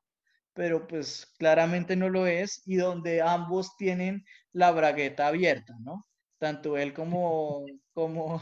pero 0.53 0.87
pues 0.87 1.33
claramente 1.37 1.95
no 1.95 2.09
lo 2.09 2.27
es, 2.27 2.61
y 2.65 2.75
donde 2.75 3.21
ambos 3.21 3.75
tienen 3.77 4.25
la 4.53 4.71
bragueta 4.71 5.27
abierta, 5.27 5.73
¿no? 5.81 6.05
Tanto 6.37 6.77
él 6.77 6.93
como, 6.93 7.65
como, 7.93 8.41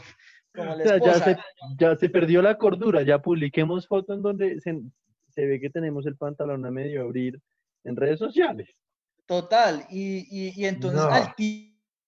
como 0.54 0.74
la 0.74 0.84
esposa. 0.84 0.98
Ya 0.98 1.24
se, 1.24 1.36
ya 1.78 1.96
se 1.96 2.08
perdió 2.08 2.42
la 2.42 2.58
cordura, 2.58 3.02
ya 3.02 3.20
publiquemos 3.20 3.86
fotos 3.86 4.16
en 4.16 4.22
donde 4.22 4.60
se, 4.60 4.80
se 5.28 5.46
ve 5.46 5.60
que 5.60 5.70
tenemos 5.70 6.06
el 6.06 6.16
pantalón 6.16 6.64
a 6.66 6.70
medio 6.70 7.02
abrir 7.02 7.40
en 7.84 7.96
redes 7.96 8.18
sociales. 8.18 8.68
Total, 9.26 9.86
y, 9.90 10.26
y, 10.30 10.52
y 10.54 10.66
entonces 10.66 11.00
al 11.00 11.34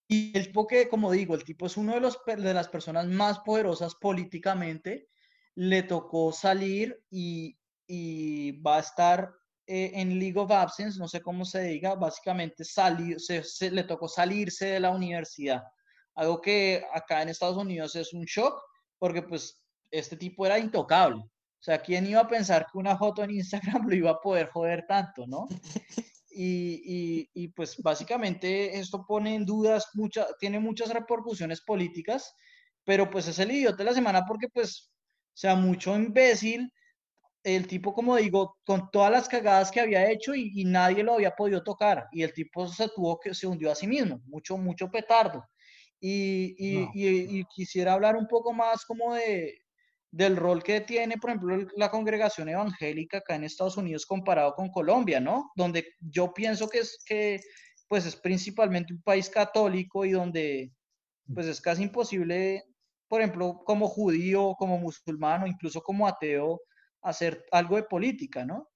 el 0.08 0.44
tipo 0.44 0.66
que, 0.66 0.88
como 0.88 1.10
digo, 1.10 1.34
el 1.34 1.44
tipo 1.44 1.66
es 1.66 1.76
uno 1.76 1.94
de, 1.94 2.00
los, 2.00 2.18
de 2.24 2.54
las 2.54 2.68
personas 2.68 3.06
más 3.06 3.40
poderosas 3.40 3.94
políticamente, 3.94 5.08
le 5.54 5.82
tocó 5.82 6.32
salir 6.32 7.02
y, 7.10 7.58
y 7.86 8.60
va 8.60 8.76
a 8.76 8.80
estar 8.80 9.32
eh, 9.66 9.92
en 9.94 10.18
League 10.18 10.38
of 10.38 10.50
Absence, 10.50 10.98
no 10.98 11.08
sé 11.08 11.20
cómo 11.20 11.44
se 11.44 11.62
diga, 11.62 11.94
básicamente 11.94 12.64
salió, 12.64 13.18
se, 13.18 13.70
le 13.70 13.84
tocó 13.84 14.06
salirse 14.06 14.66
de 14.66 14.80
la 14.80 14.90
universidad. 14.90 15.62
Algo 16.16 16.40
que 16.40 16.84
acá 16.92 17.22
en 17.22 17.28
Estados 17.28 17.56
Unidos 17.56 17.94
es 17.94 18.12
un 18.12 18.24
shock, 18.24 18.60
porque 18.98 19.22
pues 19.22 19.62
este 19.90 20.16
tipo 20.16 20.44
era 20.44 20.58
intocable. 20.58 21.20
O 21.20 21.62
sea, 21.66 21.80
¿quién 21.80 22.06
iba 22.06 22.20
a 22.20 22.28
pensar 22.28 22.66
que 22.70 22.78
una 22.78 22.96
foto 22.96 23.22
en 23.22 23.30
Instagram 23.30 23.86
lo 23.88 23.94
iba 23.94 24.10
a 24.10 24.20
poder 24.20 24.48
joder 24.48 24.84
tanto, 24.86 25.26
no? 25.26 25.46
Y, 26.38 26.82
y, 26.84 27.30
y 27.32 27.48
pues 27.48 27.78
básicamente 27.78 28.78
esto 28.78 29.06
pone 29.06 29.34
en 29.34 29.46
dudas, 29.46 29.88
mucha, 29.94 30.26
tiene 30.38 30.60
muchas 30.60 30.90
repercusiones 30.90 31.62
políticas, 31.62 32.34
pero 32.84 33.08
pues 33.08 33.26
es 33.26 33.38
el 33.38 33.52
idiota 33.52 33.78
de 33.78 33.84
la 33.84 33.94
semana 33.94 34.22
porque 34.26 34.50
pues, 34.50 34.90
o 34.90 35.32
sea, 35.32 35.56
mucho 35.56 35.96
imbécil 35.96 36.70
el 37.46 37.68
tipo, 37.68 37.94
como 37.94 38.16
digo, 38.16 38.58
con 38.64 38.90
todas 38.90 39.12
las 39.12 39.28
cagadas 39.28 39.70
que 39.70 39.80
había 39.80 40.10
hecho 40.10 40.34
y, 40.34 40.64
nadie 40.64 41.04
lo 41.04 41.14
había 41.14 41.30
podido 41.30 41.62
tocar. 41.62 42.08
Y 42.10 42.22
el 42.22 42.32
tipo 42.32 42.66
se 42.66 42.88
tuvo 42.88 43.20
que, 43.20 43.34
se 43.34 43.46
hundió 43.46 43.70
a 43.70 43.76
sí 43.76 43.86
mismo, 43.86 44.20
mucho, 44.26 44.58
mucho 44.58 44.90
petardo. 44.90 45.44
Y, 46.00 46.54
y, 46.58 47.44
quisiera 47.54 47.94
hablar 47.94 48.16
un 48.16 48.26
poco 48.28 48.52
más 48.52 48.84
como 48.84 49.14
de, 49.14 49.54
del 50.10 50.36
rol 50.36 50.62
que 50.62 50.80
tiene, 50.82 51.16
por 51.18 51.30
ejemplo, 51.30 51.66
la 51.76 51.90
congregación 51.90 52.48
evangélica 52.48 53.18
acá 53.18 53.34
en 53.34 53.44
Estados 53.44 53.76
Unidos 53.76 54.06
comparado 54.06 54.54
con 54.54 54.70
Colombia, 54.70 55.20
¿no? 55.20 55.50
Donde 55.56 55.86
yo 56.00 56.32
pienso 56.32 56.68
que 56.68 56.78
es, 56.78 56.98
que, 57.04 57.40
pues 57.88 58.06
es 58.06 58.16
principalmente 58.16 58.92
un 58.92 59.02
país 59.02 59.30
católico 59.30 60.04
y 60.04 60.12
donde 60.12 60.72
pues 61.34 61.46
es 61.46 61.60
casi 61.60 61.82
imposible, 61.82 62.64
por 63.08 63.20
ejemplo, 63.20 63.60
como 63.64 63.88
judío, 63.88 64.54
como 64.58 64.78
musulmán 64.78 65.42
o 65.42 65.46
incluso 65.46 65.82
como 65.82 66.06
ateo, 66.06 66.60
hacer 67.02 67.44
algo 67.50 67.76
de 67.76 67.84
política, 67.84 68.44
¿no? 68.44 68.68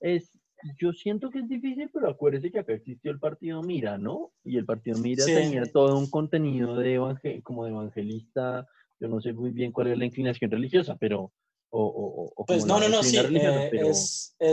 Es, 0.00 0.30
yo 0.78 0.92
siento 0.92 1.30
que 1.30 1.40
es 1.40 1.48
difícil, 1.48 1.90
pero 1.92 2.10
acuérdese 2.10 2.50
que 2.50 2.58
acá 2.58 2.72
existió 2.72 3.10
el 3.10 3.18
partido 3.18 3.62
Mira, 3.62 3.98
¿no? 3.98 4.32
Y 4.44 4.56
el 4.56 4.64
partido 4.64 4.98
Mira 4.98 5.24
tenía 5.24 5.64
todo 5.70 5.98
un 5.98 6.08
contenido 6.08 6.76
de 6.76 6.94
evangel 6.94 7.42
como 7.42 7.64
de 7.64 7.70
evangelista, 7.70 8.66
yo 8.98 9.08
no 9.08 9.20
sé 9.20 9.32
muy 9.32 9.50
bien 9.50 9.72
cuál 9.72 9.88
es 9.88 9.98
la 9.98 10.06
inclinación 10.06 10.50
religiosa, 10.50 10.96
pero... 10.98 11.32
O, 11.68 12.32
o, 12.36 12.44
pues 12.46 12.64
no, 12.64 12.78
no, 12.80 12.88
no, 12.88 13.02
sí, 13.02 13.18
eh, 13.18 13.68
pero, 13.70 13.90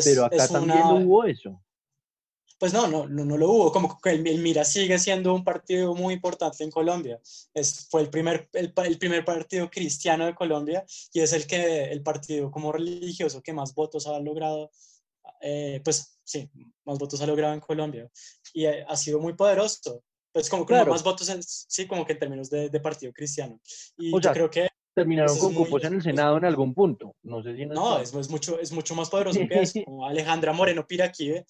pero 0.04 0.26
acá 0.26 0.48
también 0.48 0.82
hubo 0.84 1.24
eso. 1.24 1.62
Pues 2.64 2.74
no, 2.74 2.88
no, 2.88 3.08
no, 3.08 3.38
lo 3.38 3.50
hubo. 3.50 3.72
Como 3.72 4.00
que 4.02 4.12
el, 4.12 4.40
Mira 4.40 4.64
sigue 4.64 4.98
siendo 4.98 5.34
un 5.34 5.44
partido 5.44 5.94
muy 5.96 6.14
importante 6.14 6.64
en 6.64 6.72
Colombia. 6.72 7.20
Es, 7.54 7.88
fue 7.90 8.02
el 8.02 8.10
primer, 8.10 8.50
el, 8.54 8.74
el, 8.86 8.98
primer 8.98 9.26
partido 9.26 9.70
cristiano 9.70 10.26
de 10.26 10.34
Colombia 10.34 10.86
y 11.12 11.20
es 11.20 11.34
el, 11.34 11.46
que, 11.46 11.92
el 11.92 12.02
partido 12.02 12.52
como 12.52 12.72
religioso 12.72 13.42
que 13.42 13.54
más 13.54 13.74
votos 13.76 14.08
ha 14.08 14.18
logrado, 14.20 14.72
eh, 15.42 15.82
pues 15.84 16.20
sí, 16.24 16.50
más 16.86 16.98
votos 16.98 17.22
ha 17.22 17.28
logrado 17.28 17.54
en 17.54 17.60
Colombia. 17.60 18.10
Y 18.54 18.66
ha 18.66 18.96
sido 18.96 19.20
muy 19.20 19.34
poderoso. 19.34 20.04
Pues 20.32 20.50
como, 20.50 20.66
claro. 20.66 20.92
más 20.92 21.04
votos, 21.04 21.30
en, 21.30 21.44
sí, 21.44 21.86
como 21.86 22.06
que 22.06 22.14
en 22.14 22.20
términos 22.20 22.50
de, 22.50 22.70
de 22.70 22.80
partido 22.80 23.14
cristiano. 23.14 23.60
Y 23.98 24.12
yo 24.12 24.32
creo 24.32 24.50
que 24.50 24.68
terminaron 24.96 25.38
con 25.38 25.54
cupos 25.54 25.84
en 25.84 25.96
el 25.96 26.02
Senado 26.02 26.38
en 26.38 26.46
algún 26.46 26.74
punto. 26.74 27.16
No 27.24 27.44
sé 27.44 27.56
si 27.56 27.66
no, 27.66 28.00
es, 28.00 28.14
es, 28.14 28.30
mucho, 28.30 28.60
es 28.60 28.72
mucho 28.72 28.96
más 28.96 29.10
poderoso 29.10 29.40
que 29.48 29.62
eso. 29.62 29.80
Como 29.86 30.08
Alejandra 30.08 30.54
Moreno 30.54 30.88
Piraquive 30.88 31.46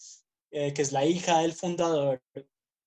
eh, 0.55 0.71
que 0.71 0.83
es 0.83 0.91
la 0.91 1.03
hija 1.03 1.39
del 1.39 1.53
fundador, 1.53 2.21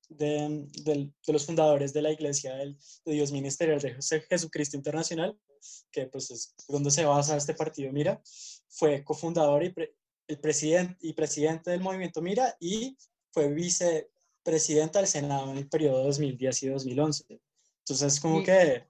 de, 0.09 0.69
de, 0.85 1.11
los 1.27 1.47
fundadores 1.47 1.93
de 1.93 2.01
la 2.01 2.13
Iglesia 2.13 2.55
del, 2.55 2.79
de 3.05 3.13
Dios 3.13 3.33
Ministerial 3.33 3.81
de 3.81 3.97
Jesucristo 4.29 4.77
Internacional, 4.77 5.37
que 5.91 6.07
pues 6.07 6.31
es 6.31 6.55
donde 6.69 6.93
se 6.93 7.05
basa 7.05 7.37
este 7.37 7.55
partido 7.55 7.91
Mira, 7.93 8.23
fue 8.69 9.03
cofundador 9.03 9.65
y 9.65 9.75
el 10.29 10.39
presidente 10.39 10.97
y 11.01 11.13
presidente 11.13 11.71
del 11.71 11.81
movimiento 11.81 12.21
Mira 12.23 12.57
y 12.61 12.97
fue 13.33 13.53
vicepresidenta 13.53 14.99
del 14.99 15.09
Senado 15.09 15.51
en 15.51 15.59
el 15.59 15.69
periodo 15.69 16.05
2010 16.05 16.63
y 16.63 16.69
2011. 16.69 17.41
Entonces, 17.81 18.21
como 18.21 18.43
que... 18.43 18.85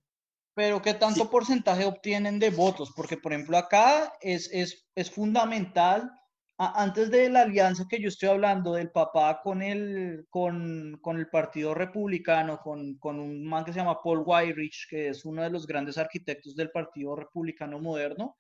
Pero 0.55 0.81
¿qué 0.81 0.95
tanto 0.95 1.31
porcentaje 1.31 1.85
obtienen 1.85 2.39
de 2.39 2.49
votos? 2.49 2.91
Porque, 2.97 3.19
por 3.19 3.33
ejemplo, 3.35 3.59
acá 3.59 4.15
es, 4.23 4.49
es, 4.53 4.87
es 4.95 5.11
fundamental 5.11 6.11
antes 6.59 7.11
de 7.11 7.29
la 7.29 7.43
alianza 7.43 7.87
que 7.89 8.01
yo 8.01 8.09
estoy 8.09 8.31
hablando 8.31 8.73
del 8.73 8.91
papá 8.91 9.41
con 9.43 9.61
el, 9.61 10.27
con, 10.31 10.99
con 11.03 11.19
el 11.19 11.29
Partido 11.29 11.75
Republicano, 11.75 12.59
con, 12.61 12.97
con, 12.97 13.21
un 13.21 13.45
man 13.45 13.65
que 13.65 13.73
se 13.73 13.81
llama 13.81 14.01
Paul 14.03 14.23
Weyrich, 14.25 14.87
que 14.89 15.09
es 15.09 15.27
uno 15.27 15.43
de 15.43 15.51
los 15.51 15.67
grandes 15.67 15.99
arquitectos 15.99 16.57
del 16.57 16.71
Partido 16.71 17.15
Republicano 17.15 17.79
moderno, 17.79 18.37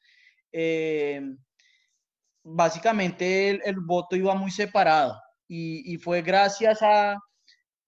eh, 0.50 1.20
básicamente 2.46 3.50
el, 3.68 3.80
voto 3.80 4.16
iba 4.16 4.34
muy 4.34 4.50
separado 4.50 5.20
y, 5.48 5.92
y, 5.92 5.98
fue 5.98 6.22
gracias 6.22 6.80
a, 6.82 7.16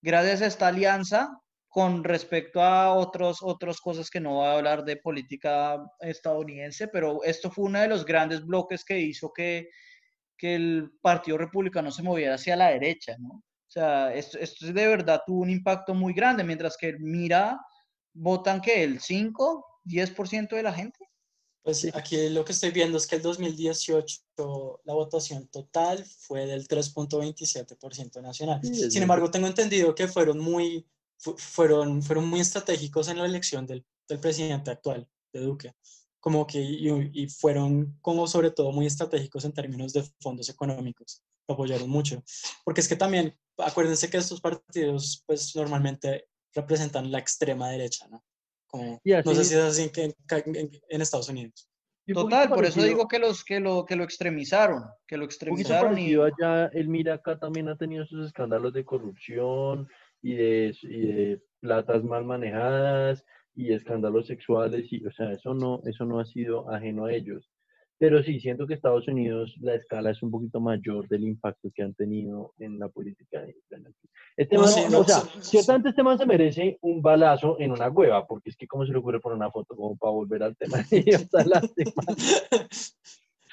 gracias 0.02 0.42
a 0.42 0.46
esta 0.46 0.68
alianza 0.68 1.30
con 1.68 2.02
respecto 2.02 2.62
a 2.62 2.92
otros, 2.94 3.38
otras 3.42 3.80
cosas 3.80 4.10
que 4.10 4.20
no 4.20 4.34
voy 4.34 4.46
a 4.46 4.52
hablar 4.54 4.84
de 4.84 4.96
política 4.96 5.78
estadounidense, 6.00 6.88
pero 6.88 7.22
esto 7.24 7.50
fue 7.50 7.66
uno 7.66 7.80
de 7.80 7.88
los 7.88 8.04
grandes 8.04 8.44
bloques 8.44 8.84
que 8.84 8.98
hizo 8.98 9.32
que 9.32 9.68
que 10.38 10.54
el 10.54 10.92
Partido 11.02 11.36
Republicano 11.36 11.90
se 11.90 12.02
moviera 12.02 12.36
hacia 12.36 12.56
la 12.56 12.68
derecha, 12.68 13.16
¿no? 13.18 13.30
O 13.30 13.70
sea, 13.70 14.14
esto, 14.14 14.38
esto 14.38 14.66
de 14.66 14.86
verdad 14.86 15.20
tuvo 15.26 15.42
un 15.42 15.50
impacto 15.50 15.92
muy 15.92 16.14
grande, 16.14 16.44
mientras 16.44 16.76
que 16.78 16.96
mira, 16.98 17.60
votan 18.14 18.62
que 18.62 18.82
el 18.84 19.00
5, 19.00 19.82
10% 19.84 20.56
de 20.56 20.62
la 20.62 20.72
gente. 20.72 20.98
Pues 21.68 21.86
aquí 21.94 22.30
lo 22.30 22.46
que 22.46 22.52
estoy 22.52 22.70
viendo 22.70 22.96
es 22.96 23.06
que 23.06 23.16
el 23.16 23.20
2018 23.20 24.80
la 24.84 24.94
votación 24.94 25.48
total 25.48 26.02
fue 26.02 26.46
del 26.46 26.66
3.27% 26.66 28.22
nacional. 28.22 28.62
Sin 28.64 29.02
embargo, 29.02 29.30
tengo 29.30 29.48
entendido 29.48 29.94
que 29.94 30.08
fueron 30.08 30.38
muy, 30.38 30.88
fueron, 31.18 32.02
fueron 32.02 32.26
muy 32.26 32.40
estratégicos 32.40 33.08
en 33.08 33.18
la 33.18 33.26
elección 33.26 33.66
del, 33.66 33.84
del 34.08 34.18
presidente 34.18 34.70
actual, 34.70 35.06
de 35.30 35.40
Duque 35.40 35.74
como 36.20 36.46
que 36.46 36.58
y, 36.58 37.28
fueron 37.28 37.98
como 38.00 38.26
sobre 38.26 38.50
todo 38.50 38.72
muy 38.72 38.86
estratégicos 38.86 39.44
en 39.44 39.52
términos 39.52 39.92
de 39.92 40.04
fondos 40.20 40.48
económicos, 40.48 41.22
lo 41.46 41.54
apoyaron 41.54 41.88
mucho, 41.88 42.24
porque 42.64 42.80
es 42.80 42.88
que 42.88 42.96
también, 42.96 43.38
acuérdense 43.58 44.08
que 44.08 44.16
estos 44.16 44.40
partidos 44.40 45.22
pues 45.26 45.54
normalmente 45.54 46.28
representan 46.54 47.12
la 47.12 47.18
extrema 47.18 47.68
derecha, 47.68 48.08
¿no? 48.08 48.24
Como, 48.68 49.00
no 49.04 49.34
sé 49.34 49.44
si 49.44 49.54
es. 49.54 49.60
así 49.60 49.90
en, 49.96 50.14
en, 50.88 51.00
Estados 51.00 51.28
Unidos. 51.28 51.68
Total, 52.06 52.48
por 52.48 52.64
eso 52.64 52.82
digo 52.82 53.08
que 53.08 53.18
los 53.18 53.44
que 53.44 53.60
lo 53.60 53.84
que 53.84 53.96
lo 53.96 54.04
extremizaron, 54.04 54.84
que 55.06 55.16
lo 55.16 55.24
extremizaron 55.24 55.98
y 55.98 56.14
allá 56.14 56.66
el 56.72 56.88
Mira 56.88 57.14
acá 57.14 57.38
también 57.38 57.68
ha 57.68 57.76
tenido 57.76 58.06
sus 58.06 58.26
escándalos 58.26 58.72
de 58.72 58.84
corrupción 58.84 59.88
y 60.22 60.34
de, 60.34 60.76
y 60.82 61.06
de 61.06 61.42
platas 61.60 62.04
mal 62.04 62.24
manejadas 62.24 63.24
y 63.54 63.72
escándalos 63.72 64.26
sexuales 64.26 64.86
y 64.90 65.04
o 65.04 65.12
sea 65.12 65.32
eso 65.32 65.52
no 65.52 65.82
eso 65.84 66.04
no 66.04 66.20
ha 66.20 66.24
sido 66.24 66.70
ajeno 66.70 67.06
a 67.06 67.12
ellos 67.12 67.50
pero 67.98 68.22
sí 68.22 68.38
siento 68.40 68.66
que 68.66 68.74
Estados 68.74 69.08
Unidos 69.08 69.54
la 69.60 69.74
escala 69.74 70.10
es 70.10 70.22
un 70.22 70.30
poquito 70.30 70.60
mayor 70.60 71.08
del 71.08 71.24
impacto 71.24 71.70
que 71.74 71.82
han 71.82 71.94
tenido 71.94 72.54
en 72.58 72.78
la 72.78 72.88
política 72.88 73.44
este 74.36 74.56
man, 74.56 74.66
o 74.94 75.04
sea 75.04 75.22
ciertamente 75.40 75.88
este 75.90 76.02
man 76.02 76.16
se 76.16 76.26
merece 76.26 76.78
un 76.82 77.02
balazo 77.02 77.56
en 77.58 77.72
una 77.72 77.90
cueva 77.90 78.26
porque 78.26 78.50
es 78.50 78.56
que 78.56 78.68
cómo 78.68 78.86
se 78.86 78.92
le 78.92 78.98
ocurre 78.98 79.20
poner 79.20 79.36
una 79.36 79.50
foto 79.50 79.74
como 79.74 79.96
para 79.96 80.12
volver 80.12 80.42
al 80.44 80.56
tema 80.56 80.78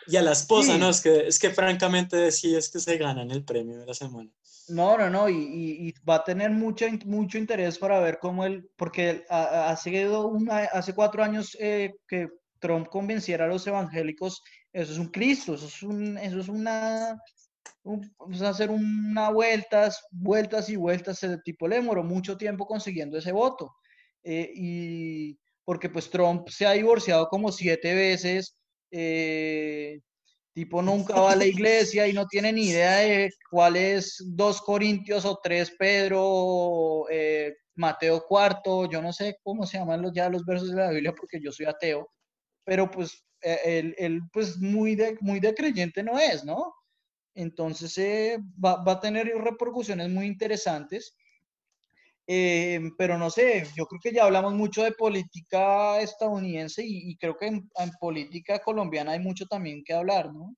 y 0.08 0.16
a 0.16 0.22
la 0.22 0.32
esposa 0.34 0.78
no 0.78 0.90
es 0.90 1.02
que 1.02 1.28
es 1.28 1.40
que 1.40 1.50
francamente 1.50 2.32
sí 2.32 2.56
es 2.56 2.72
que 2.72 2.80
se 2.80 2.98
ganan 2.98 3.32
el 3.32 3.44
premio 3.44 3.80
de 3.80 3.86
la 3.88 3.94
semana. 3.94 4.30
No, 4.68 4.98
no, 4.98 5.12
no, 5.12 5.30
y, 5.30 5.94
va 6.10 6.16
a 6.16 6.24
tener 6.24 6.50
mucho, 6.50 6.88
mucho 7.06 7.38
interés 7.38 7.78
para 7.78 8.00
ver 8.00 8.18
cómo 8.20 8.46
él, 8.46 8.68
porque 8.76 9.24
hace, 9.30 10.10
una, 10.10 10.58
hace 10.74 10.96
cuatro 10.96 11.24
años 11.24 11.56
eh, 11.60 11.94
que 12.08 12.30
Trump 12.66 12.88
convenciera 12.88 13.46
a 13.46 13.48
los 13.48 13.66
evangélicos, 13.68 14.42
eso 14.74 14.92
es 14.92 14.98
un 14.98 15.10
Cristo, 15.10 15.56
eso 15.56 15.68
es, 15.68 15.84
un, 15.84 16.18
eso 16.18 16.40
es 16.40 16.50
una, 16.50 17.18
hacer 18.44 18.72
una 18.72 19.30
vueltas, 19.30 20.04
vueltas 20.12 20.70
y 20.70 20.76
vueltas, 20.76 21.24
el 21.24 21.42
tipo 21.44 21.68
le 21.68 21.78
demoró 21.78 22.04
mucho 22.04 22.38
tiempo 22.38 22.66
consiguiendo 22.66 23.18
ese 23.18 23.32
voto, 23.32 23.76
eh, 24.24 24.52
y 24.56 25.40
porque 25.64 25.90
pues 25.90 26.10
Trump 26.10 26.50
se 26.50 26.66
ha 26.66 26.72
divorciado 26.72 27.28
como 27.28 27.52
siete 27.52 27.94
veces, 27.94 28.58
eh, 28.92 30.00
Tipo, 30.56 30.82
nunca 30.82 31.20
va 31.20 31.34
a 31.34 31.36
la 31.36 31.46
iglesia 31.46 32.08
y 32.08 32.14
no 32.14 32.28
tiene 32.28 32.54
ni 32.54 32.70
idea 32.70 33.00
de 33.00 33.30
cuál 33.52 33.76
es 33.76 34.24
dos 34.26 34.62
Corintios 34.62 35.26
o 35.26 35.38
tres 35.44 35.70
Pedro, 35.78 37.10
eh, 37.10 37.54
Mateo 37.76 38.26
cuarto, 38.26 38.90
yo 38.90 39.02
no 39.02 39.12
sé 39.12 39.38
cómo 39.44 39.66
se 39.66 39.80
llaman 39.80 40.02
los, 40.02 40.14
ya 40.14 40.30
los 40.30 40.46
versos 40.46 40.70
de 40.70 40.78
la 40.78 40.92
Biblia 40.92 41.14
porque 41.14 41.42
yo 41.42 41.52
soy 41.52 41.66
ateo, 41.66 42.10
pero 42.66 42.92
pues 42.92 43.26
él, 43.42 43.96
él 43.98 44.22
pues 44.34 44.58
muy 44.58 44.96
de, 44.96 45.18
muy 45.22 45.40
de 45.40 45.54
creyente 45.54 46.04
no 46.04 46.20
es, 46.20 46.44
¿no? 46.44 46.74
Entonces 47.36 47.98
eh, 47.98 48.40
va, 48.64 48.84
va, 48.84 48.94
a 48.94 49.00
tener 49.00 49.28
repercusiones 49.28 50.10
muy 50.10 50.26
interesantes. 50.26 51.16
Eh, 52.28 52.80
pero 52.98 53.20
no 53.20 53.30
sé, 53.30 53.68
yo 53.76 53.86
creo 53.86 54.02
que 54.02 54.12
ya 54.12 54.24
hablamos 54.24 54.54
mucho 54.56 54.84
de 54.84 54.94
política 54.94 56.00
estadounidense 56.02 56.84
y, 56.84 57.16
creo 57.18 57.38
que 57.38 57.48
en, 57.48 57.70
política 58.00 58.58
colombiana 58.60 59.12
hay 59.12 59.20
mucho 59.20 59.46
también 59.46 59.84
que 59.84 59.94
hablar, 59.94 60.34
¿no? 60.34 60.56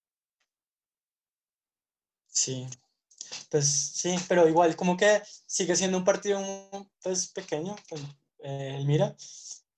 Sí, 2.27 2.67
pues 3.49 3.67
sí, 3.67 4.15
pero 4.29 4.47
igual 4.47 4.77
como 4.77 4.95
que 4.95 5.21
sigue 5.45 5.75
siendo 5.75 5.97
un 5.97 6.05
partido 6.05 6.39
pues 7.03 7.31
pequeño, 7.33 7.75
pues, 7.89 8.01
eh, 8.43 8.81
mira, 8.85 9.13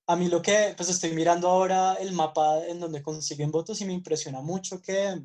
a 0.09 0.15
mí 0.15 0.27
lo 0.27 0.41
que, 0.41 0.73
pues 0.75 0.89
estoy 0.89 1.11
mirando 1.13 1.47
ahora 1.47 1.93
el 1.93 2.13
mapa 2.13 2.65
en 2.65 2.79
donde 2.79 3.03
consiguen 3.03 3.51
votos 3.51 3.79
y 3.79 3.85
me 3.85 3.93
impresiona 3.93 4.41
mucho 4.41 4.81
que, 4.81 5.21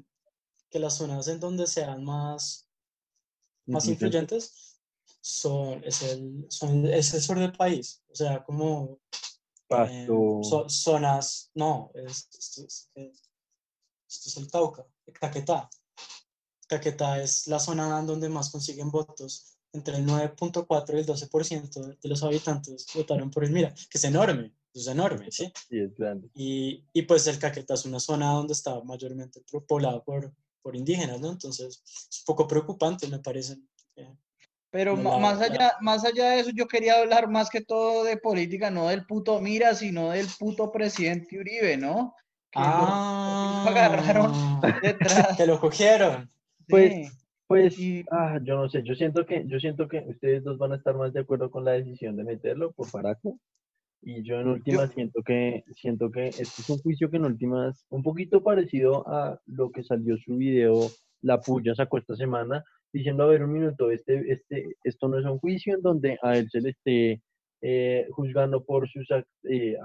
que 0.68 0.78
las 0.78 0.98
zonas 0.98 1.26
en 1.28 1.40
donde 1.40 1.66
sean 1.66 2.04
más, 2.04 2.68
más 3.64 3.86
influyentes 3.86 4.78
son, 5.22 5.82
es, 5.84 6.02
el, 6.02 6.44
son, 6.50 6.84
es 6.84 7.14
el 7.14 7.22
sur 7.22 7.38
del 7.38 7.52
país. 7.52 8.02
O 8.12 8.14
sea, 8.14 8.44
como 8.44 9.00
eh, 9.70 10.06
zonas, 10.68 11.50
no, 11.54 11.90
es, 11.94 12.28
esto, 12.38 12.66
es, 12.66 12.90
esto 12.94 14.28
es 14.28 14.36
el 14.36 14.50
Cauca, 14.50 14.86
Caquetá. 15.14 15.70
Caquetá 16.68 17.22
es 17.22 17.46
la 17.46 17.58
zona 17.58 18.02
donde 18.02 18.28
más 18.28 18.50
consiguen 18.50 18.90
votos. 18.90 19.56
Entre 19.72 19.96
el 19.96 20.06
9.4 20.06 20.94
y 20.94 20.98
el 20.98 21.06
12% 21.06 21.98
de 22.02 22.08
los 22.10 22.22
habitantes 22.22 22.86
votaron 22.94 23.30
por 23.30 23.44
el 23.44 23.50
Mira, 23.50 23.72
que 23.72 23.96
es 23.96 24.04
enorme, 24.04 24.54
es 24.74 24.86
enorme, 24.86 25.30
¿sí? 25.30 25.52
Sí, 25.68 25.78
es 25.78 25.94
grande. 25.94 26.28
Y, 26.34 26.84
y 26.92 27.02
pues 27.02 27.26
el 27.26 27.38
Caquetá 27.38 27.74
es 27.74 27.84
una 27.84 28.00
zona 28.00 28.32
donde 28.32 28.52
está 28.52 28.82
mayormente 28.82 29.42
poblada 29.66 30.02
por, 30.02 30.32
por 30.62 30.74
indígenas, 30.76 31.20
¿no? 31.20 31.30
Entonces 31.30 31.82
es 31.86 32.20
un 32.20 32.24
poco 32.26 32.48
preocupante, 32.48 33.06
me 33.06 33.18
parece. 33.18 33.56
Eh, 33.96 34.16
pero 34.74 34.96
más, 34.96 35.40
allá, 35.40 35.74
más 35.80 36.04
allá 36.04 36.30
de 36.30 36.40
eso, 36.40 36.50
yo 36.52 36.66
quería 36.66 36.98
hablar 36.98 37.28
más 37.28 37.48
que 37.48 37.60
todo 37.60 38.02
de 38.02 38.16
política, 38.16 38.72
no 38.72 38.88
del 38.88 39.06
puto 39.06 39.40
Mira, 39.40 39.72
sino 39.74 40.10
del 40.10 40.26
puto 40.36 40.72
presidente 40.72 41.38
Uribe, 41.38 41.76
¿no? 41.76 42.12
Que 42.50 42.58
ah, 42.60 43.62
lo, 43.64 43.70
agarraron 43.70 44.60
detrás. 44.82 45.36
Que 45.36 45.46
lo 45.46 45.60
cogieron. 45.60 46.28
Pues, 46.66 47.12
pues 47.46 47.76
ah, 48.10 48.40
yo 48.42 48.56
no 48.56 48.68
sé, 48.68 48.82
yo 48.82 48.96
siento 48.96 49.24
que, 49.24 49.44
yo 49.46 49.60
siento 49.60 49.86
que 49.86 50.04
ustedes 50.08 50.42
dos 50.42 50.58
van 50.58 50.72
a 50.72 50.76
estar 50.76 50.96
más 50.96 51.12
de 51.12 51.20
acuerdo 51.20 51.52
con 51.52 51.64
la 51.64 51.72
decisión 51.72 52.16
de 52.16 52.24
meterlo 52.24 52.72
por 52.72 52.88
Faraco. 52.88 53.38
Y 54.06 54.22
yo 54.22 54.38
en 54.38 54.48
últimas 54.48 54.92
siento 54.92 55.22
que, 55.22 55.64
siento 55.74 56.10
que 56.10 56.28
este 56.28 56.42
es 56.42 56.68
un 56.68 56.78
juicio 56.78 57.10
que 57.10 57.16
en 57.16 57.24
últimas, 57.24 57.86
un 57.88 58.02
poquito 58.02 58.42
parecido 58.42 59.08
a 59.08 59.40
lo 59.46 59.70
que 59.70 59.82
salió 59.82 60.18
su 60.18 60.36
video, 60.36 60.74
La 61.22 61.40
Puya 61.40 61.74
sacó 61.74 61.96
esta 61.96 62.14
semana, 62.14 62.62
diciendo, 62.92 63.22
a 63.22 63.28
ver, 63.28 63.42
un 63.42 63.52
minuto, 63.52 63.90
este, 63.90 64.30
este, 64.30 64.76
esto 64.84 65.08
no 65.08 65.18
es 65.18 65.24
un 65.24 65.38
juicio 65.38 65.74
en 65.74 65.80
donde 65.80 66.18
a 66.22 66.36
él 66.36 66.50
se 66.50 66.60
le 66.60 66.70
esté 66.70 67.22
eh, 67.62 68.06
juzgando 68.10 68.62
por 68.62 68.86
sus 68.90 69.08
eh, 69.44 69.76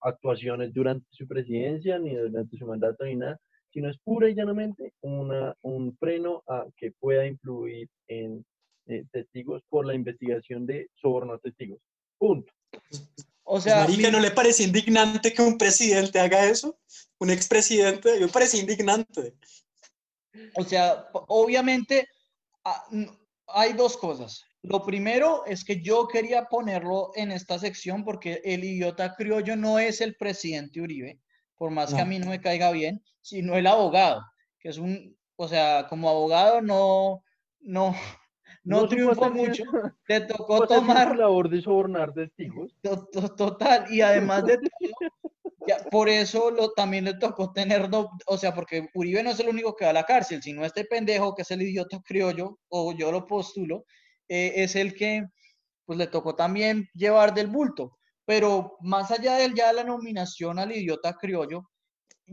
actuaciones 0.00 0.72
durante 0.72 1.06
su 1.10 1.28
presidencia, 1.28 1.98
ni 1.98 2.14
durante 2.16 2.56
su 2.56 2.66
mandato, 2.66 3.04
ni 3.04 3.16
nada, 3.16 3.38
sino 3.70 3.90
es 3.90 3.98
pura 3.98 4.30
y 4.30 4.34
llanamente 4.34 4.94
una, 5.02 5.54
un 5.62 5.94
freno 5.98 6.42
a 6.48 6.64
que 6.76 6.92
pueda 6.92 7.26
influir 7.26 7.86
en 8.08 8.44
eh, 8.86 9.04
testigos 9.12 9.62
por 9.68 9.84
la 9.84 9.94
investigación 9.94 10.64
de 10.64 10.88
soborno 10.94 11.34
a 11.34 11.38
testigos. 11.38 11.80
Punto. 12.18 12.50
O 13.44 13.54
pues, 13.54 13.64
sea, 13.64 13.86
¿no 13.86 14.20
le 14.20 14.30
parece 14.30 14.62
indignante 14.62 15.32
que 15.32 15.42
un 15.42 15.58
presidente 15.58 16.20
haga 16.20 16.44
eso? 16.46 16.78
Un 17.18 17.30
expresidente, 17.30 18.20
me 18.20 18.28
parece 18.28 18.58
indignante. 18.58 19.34
O 20.54 20.64
sea, 20.64 21.08
obviamente 21.12 22.08
Ah, 22.64 22.84
hay 23.48 23.72
dos 23.72 23.96
cosas. 23.96 24.44
Lo 24.62 24.84
primero 24.84 25.44
es 25.46 25.64
que 25.64 25.82
yo 25.82 26.06
quería 26.06 26.44
ponerlo 26.44 27.10
en 27.16 27.32
esta 27.32 27.58
sección 27.58 28.04
porque 28.04 28.40
el 28.44 28.62
idiota 28.62 29.14
criollo 29.16 29.56
no 29.56 29.78
es 29.78 30.00
el 30.00 30.14
presidente 30.14 30.80
Uribe, 30.80 31.20
por 31.56 31.70
más 31.70 31.92
que 31.92 32.00
a 32.00 32.04
mí 32.04 32.18
no 32.20 32.26
me 32.26 32.40
caiga 32.40 32.70
bien, 32.70 33.02
sino 33.20 33.56
el 33.56 33.66
abogado, 33.66 34.22
que 34.60 34.68
es 34.68 34.78
un, 34.78 35.16
o 35.36 35.48
sea, 35.48 35.86
como 35.88 36.08
abogado 36.08 36.62
no, 36.62 37.24
no, 37.60 37.96
no, 38.64 38.88
triunfó 38.88 39.30
mucho. 39.30 39.64
Te 40.06 40.20
tocó 40.20 40.66
tomar 40.66 41.10
la 41.10 41.22
labor 41.24 41.48
de 41.48 41.62
sobornar 41.62 42.12
testigos. 42.12 42.74
Total, 43.36 43.86
y 43.90 44.00
además 44.00 44.44
de 44.44 44.58
por 45.90 46.08
eso 46.08 46.50
lo, 46.50 46.72
también 46.72 47.04
le 47.04 47.14
tocó 47.14 47.52
tener, 47.52 47.88
o 48.26 48.36
sea, 48.38 48.54
porque 48.54 48.88
Uribe 48.94 49.22
no 49.22 49.30
es 49.30 49.40
el 49.40 49.48
único 49.48 49.76
que 49.76 49.84
va 49.84 49.90
a 49.90 49.94
la 49.94 50.04
cárcel, 50.04 50.42
sino 50.42 50.64
este 50.64 50.84
pendejo 50.84 51.34
que 51.34 51.42
es 51.42 51.50
el 51.50 51.62
idiota 51.62 52.00
criollo, 52.04 52.58
o 52.68 52.92
yo 52.92 53.12
lo 53.12 53.26
postulo, 53.26 53.84
eh, 54.28 54.52
es 54.56 54.76
el 54.76 54.94
que 54.94 55.24
pues 55.84 55.98
le 55.98 56.06
tocó 56.06 56.34
también 56.34 56.88
llevar 56.94 57.34
del 57.34 57.48
bulto. 57.48 57.98
Pero 58.24 58.76
más 58.80 59.10
allá 59.10 59.34
de 59.34 59.52
ya 59.54 59.72
la 59.72 59.84
nominación 59.84 60.58
al 60.58 60.72
idiota 60.72 61.14
criollo, 61.14 61.70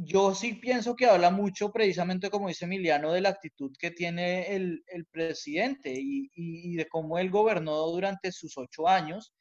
yo 0.01 0.33
sí 0.33 0.53
pienso 0.53 0.95
que 0.95 1.05
habla 1.05 1.29
mucho, 1.29 1.71
precisamente 1.71 2.29
como 2.29 2.47
dice 2.47 2.65
Emiliano, 2.65 3.11
de 3.11 3.21
la 3.21 3.29
actitud 3.29 3.71
que 3.77 3.91
tiene 3.91 4.55
el, 4.55 4.83
el 4.87 5.05
presidente 5.05 5.93
y, 5.93 6.29
y, 6.33 6.75
de 6.75 6.87
cómo 6.87 7.17
él 7.17 7.29
gobernó 7.29 7.75
durante 7.87 8.31
sus 8.31 8.57
ocho 8.57 8.87
años. 8.87 9.33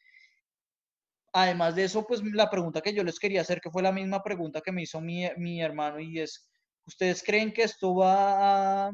Además 1.33 1.77
de 1.77 1.85
eso, 1.85 2.05
pues 2.07 2.23
la 2.25 2.51
pregunta 2.51 2.81
que 2.81 2.93
yo 2.93 3.05
les 3.05 3.19
quería 3.19 3.43
hacer, 3.43 3.61
que 3.61 3.71
fue 3.71 3.83
la 3.83 3.93
misma 3.93 4.23
pregunta 4.23 4.61
que 4.61 4.73
me 4.73 4.83
hizo 4.83 5.01
mi, 5.01 5.61
hermano, 5.61 6.01
y 6.01 6.21
es, 6.21 6.51
¿ustedes 6.87 7.23
creen 7.23 7.53
que 7.53 7.63
esto 7.63 7.95
va 7.95 8.87
a 8.87 8.93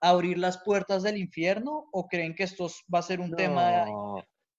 abrir 0.00 0.38
las 0.38 0.62
puertas 0.62 1.02
del 1.02 1.18
infierno 1.18 1.88
o 1.92 2.06
creen 2.08 2.34
que 2.34 2.44
esto 2.44 2.70
va 2.92 3.00
a 3.00 3.02
ser 3.02 3.20
un 3.20 3.32
tema... 3.32 3.84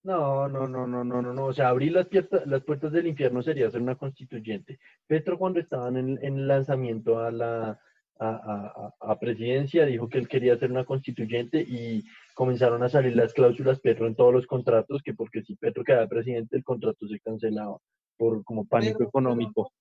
No, 0.04 0.48
no, 0.48 0.68
no, 0.68 0.88
no, 0.88 1.04
no, 1.04 1.22
no, 1.22 1.34
no. 1.34 1.46
O 1.46 1.54
sea, 1.54 1.70
abrir 1.70 1.92
las, 1.92 2.08
puertas, 2.08 2.46
las 2.48 2.64
puertas 2.64 2.92
del 2.92 3.08
infierno 3.08 3.44
sería 3.44 3.70
ser 3.70 3.82
una 3.82 3.96
constituyente. 3.96 4.80
Petro 5.06 5.38
cuando 5.38 5.60
estaban 5.60 5.96
en, 5.98 6.20
en 6.24 6.40
el 6.40 6.48
lanzamiento 6.48 7.20
a 7.20 7.32
la, 7.32 7.80
a, 8.22 9.18
presidencia, 9.20 9.86
dijo 9.86 10.08
que 10.08 10.20
él 10.20 10.28
quería 10.28 10.58
ser 10.58 10.72
una 10.72 10.86
constituyente 10.86 11.62
y 11.62 12.04
comenzaron 12.36 12.84
a 12.84 12.90
salir 12.90 13.16
las 13.16 13.34
cláusulas 13.34 13.80
Petro 13.80 14.06
en 14.08 14.16
todos 14.16 14.34
los 14.34 14.46
contratos, 14.46 15.02
que 15.04 15.14
porque 15.14 15.42
si 15.42 15.56
Petro 15.56 15.84
quedaba 15.84 16.08
presidente, 16.08 16.56
el 16.56 16.64
contrato 16.64 17.08
se 17.08 17.20
cancelaba 17.20 17.78
por 18.18 18.44
como 18.44 18.66
pánico 18.66 19.04
económico. 19.04 19.72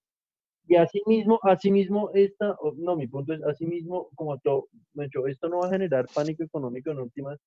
Y 0.67 0.77
asimismo, 0.77 1.39
asimismo, 1.43 2.11
esta, 2.15 2.57
no, 2.77 2.97
mi 2.97 3.09
punto 3.09 3.35
es, 3.35 3.43
asimismo, 3.43 4.09
como 4.15 4.39
todo, 4.39 4.69
esto 5.27 5.49
no 5.49 5.59
va 5.59 5.67
a 5.67 5.71
generar 5.71 6.07
pánico 6.15 6.43
económico 6.43 6.91
en 6.91 7.01
últimas, 7.01 7.39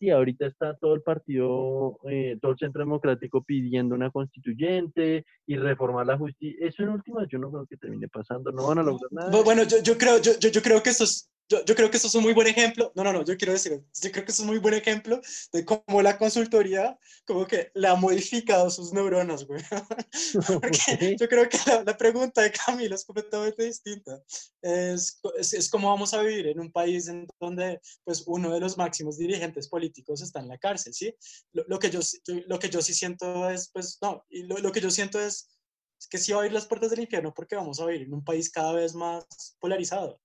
Sí, 0.00 0.08
ahorita 0.08 0.46
está 0.46 0.74
todo 0.76 0.94
el 0.94 1.02
partido, 1.02 1.98
eh, 2.08 2.38
todo 2.40 2.52
el 2.52 2.58
centro 2.58 2.80
democrático 2.80 3.42
pidiendo 3.42 3.94
una 3.94 4.10
constituyente 4.10 5.26
y 5.46 5.56
reformar 5.58 6.06
la 6.06 6.16
justicia. 6.16 6.66
Eso 6.66 6.84
en 6.84 6.88
últimas 6.88 7.28
yo 7.28 7.38
no 7.38 7.50
creo 7.50 7.66
que 7.66 7.76
termine 7.76 8.08
pasando, 8.08 8.50
no 8.50 8.66
van 8.66 8.78
a 8.78 8.82
lograr 8.82 9.12
nada. 9.12 9.42
Bueno, 9.42 9.62
yo, 9.64 9.76
yo 9.82 9.98
creo, 9.98 10.16
yo, 10.18 10.32
yo, 10.40 10.62
creo 10.62 10.82
que 10.82 10.88
esto 10.88 11.04
es, 11.04 11.30
yo, 11.50 11.64
yo, 11.64 11.74
creo 11.74 11.90
que 11.90 11.96
esto 11.96 12.08
es 12.08 12.14
un 12.14 12.22
muy 12.22 12.32
buen 12.32 12.46
ejemplo. 12.46 12.92
No, 12.94 13.02
no, 13.02 13.12
no, 13.12 13.24
yo 13.24 13.36
quiero 13.36 13.52
decir, 13.52 13.72
yo 13.72 14.12
creo 14.12 14.24
que 14.24 14.30
esto 14.30 14.32
es 14.32 14.40
un 14.40 14.46
muy 14.46 14.58
buen 14.58 14.74
ejemplo 14.74 15.20
de 15.52 15.64
cómo 15.64 16.00
la 16.00 16.16
consultoría 16.16 16.96
como 17.26 17.46
que 17.46 17.72
le 17.74 17.88
ha 17.88 17.96
modificado 17.96 18.70
sus 18.70 18.92
neuronas, 18.92 19.44
güey. 19.44 19.60
Porque 20.62 21.16
yo 21.18 21.28
creo 21.28 21.48
que 21.48 21.58
la, 21.84 21.96
pregunta 21.96 22.42
de 22.42 22.52
Camilo 22.52 22.94
es 22.94 23.04
completamente 23.04 23.64
distinta. 23.64 24.22
Es, 24.62 25.20
es, 25.36 25.52
es, 25.52 25.68
cómo 25.68 25.88
vamos 25.88 26.14
a 26.14 26.22
vivir 26.22 26.46
en 26.46 26.60
un 26.60 26.70
país 26.70 27.08
en 27.08 27.26
donde 27.40 27.80
pues 28.04 28.22
uno 28.26 28.52
de 28.52 28.60
los 28.60 28.78
máximos 28.78 29.18
dirigentes 29.18 29.68
políticos 29.68 30.22
está 30.22 30.38
en 30.38 30.48
la 30.48 30.58
cárcel, 30.58 30.94
¿sí? 30.94 31.14
Lo, 31.52 31.64
lo 31.66 31.78
que, 31.80 31.90
yo, 31.90 32.00
lo 32.46 32.58
que 32.60 32.70
yo 32.70 32.80
sí 32.80 32.94
siento 32.94 33.50
es, 33.50 33.70
pues, 33.72 33.98
no, 34.00 34.24
y 34.30 34.44
lo, 34.44 34.58
lo 34.58 34.70
que 34.70 34.80
yo 34.80 34.90
siento 34.90 35.20
es, 35.20 35.50
es 35.98 36.06
que 36.08 36.18
sí 36.18 36.32
va 36.32 36.38
a 36.38 36.40
abrir 36.42 36.52
las 36.52 36.66
puertas 36.66 36.90
del 36.90 37.00
infierno 37.00 37.34
porque 37.34 37.56
vamos 37.56 37.80
a 37.80 37.86
vivir 37.86 38.06
en 38.06 38.14
un 38.14 38.24
país 38.24 38.50
cada 38.50 38.72
vez 38.72 38.94
más 38.94 39.26
polarizado. 39.58 40.20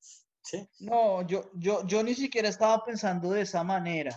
No, 0.79 1.25
yo, 1.27 1.49
yo, 1.55 1.86
yo 1.86 2.03
ni 2.03 2.13
siquiera 2.13 2.49
estaba 2.49 2.84
pensando 2.84 3.31
de 3.31 3.41
esa 3.41 3.63
manera. 3.63 4.15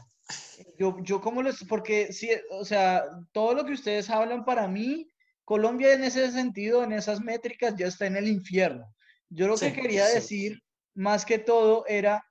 Yo, 0.79 0.97
yo 1.03 1.21
como 1.21 1.43
les, 1.43 1.65
porque 1.65 2.13
sí, 2.13 2.31
o 2.51 2.65
sea, 2.65 3.05
todo 3.33 3.55
lo 3.55 3.65
que 3.65 3.73
ustedes 3.73 4.11
hablan 4.11 4.45
para 4.45 4.69
mí, 4.69 5.11
Colombia 5.45 5.95
en 5.95 6.05
ese 6.05 6.31
sentido, 6.31 6.83
en 6.85 6.93
esas 6.93 7.21
métricas, 7.21 7.75
ya 7.77 7.87
está 7.87 8.07
en 8.07 8.17
el 8.17 8.29
infierno. 8.29 8.85
Yo 9.31 9.49
lo 9.49 9.57
que 9.57 9.73
quería 9.73 10.07
decir, 10.07 10.63
más 10.95 11.25
que 11.25 11.39
todo, 11.39 11.87
era 11.87 12.23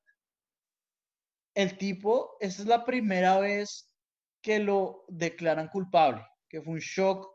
el 1.55 1.77
tipo, 1.77 2.37
esta 2.39 2.61
es 2.61 2.67
la 2.67 2.85
primera 2.85 3.39
vez 3.39 3.89
que 4.41 4.59
lo 4.59 5.05
declaran 5.07 5.69
culpable, 5.69 6.23
que 6.47 6.61
fue 6.61 6.73
un 6.73 6.79
shock 6.79 7.27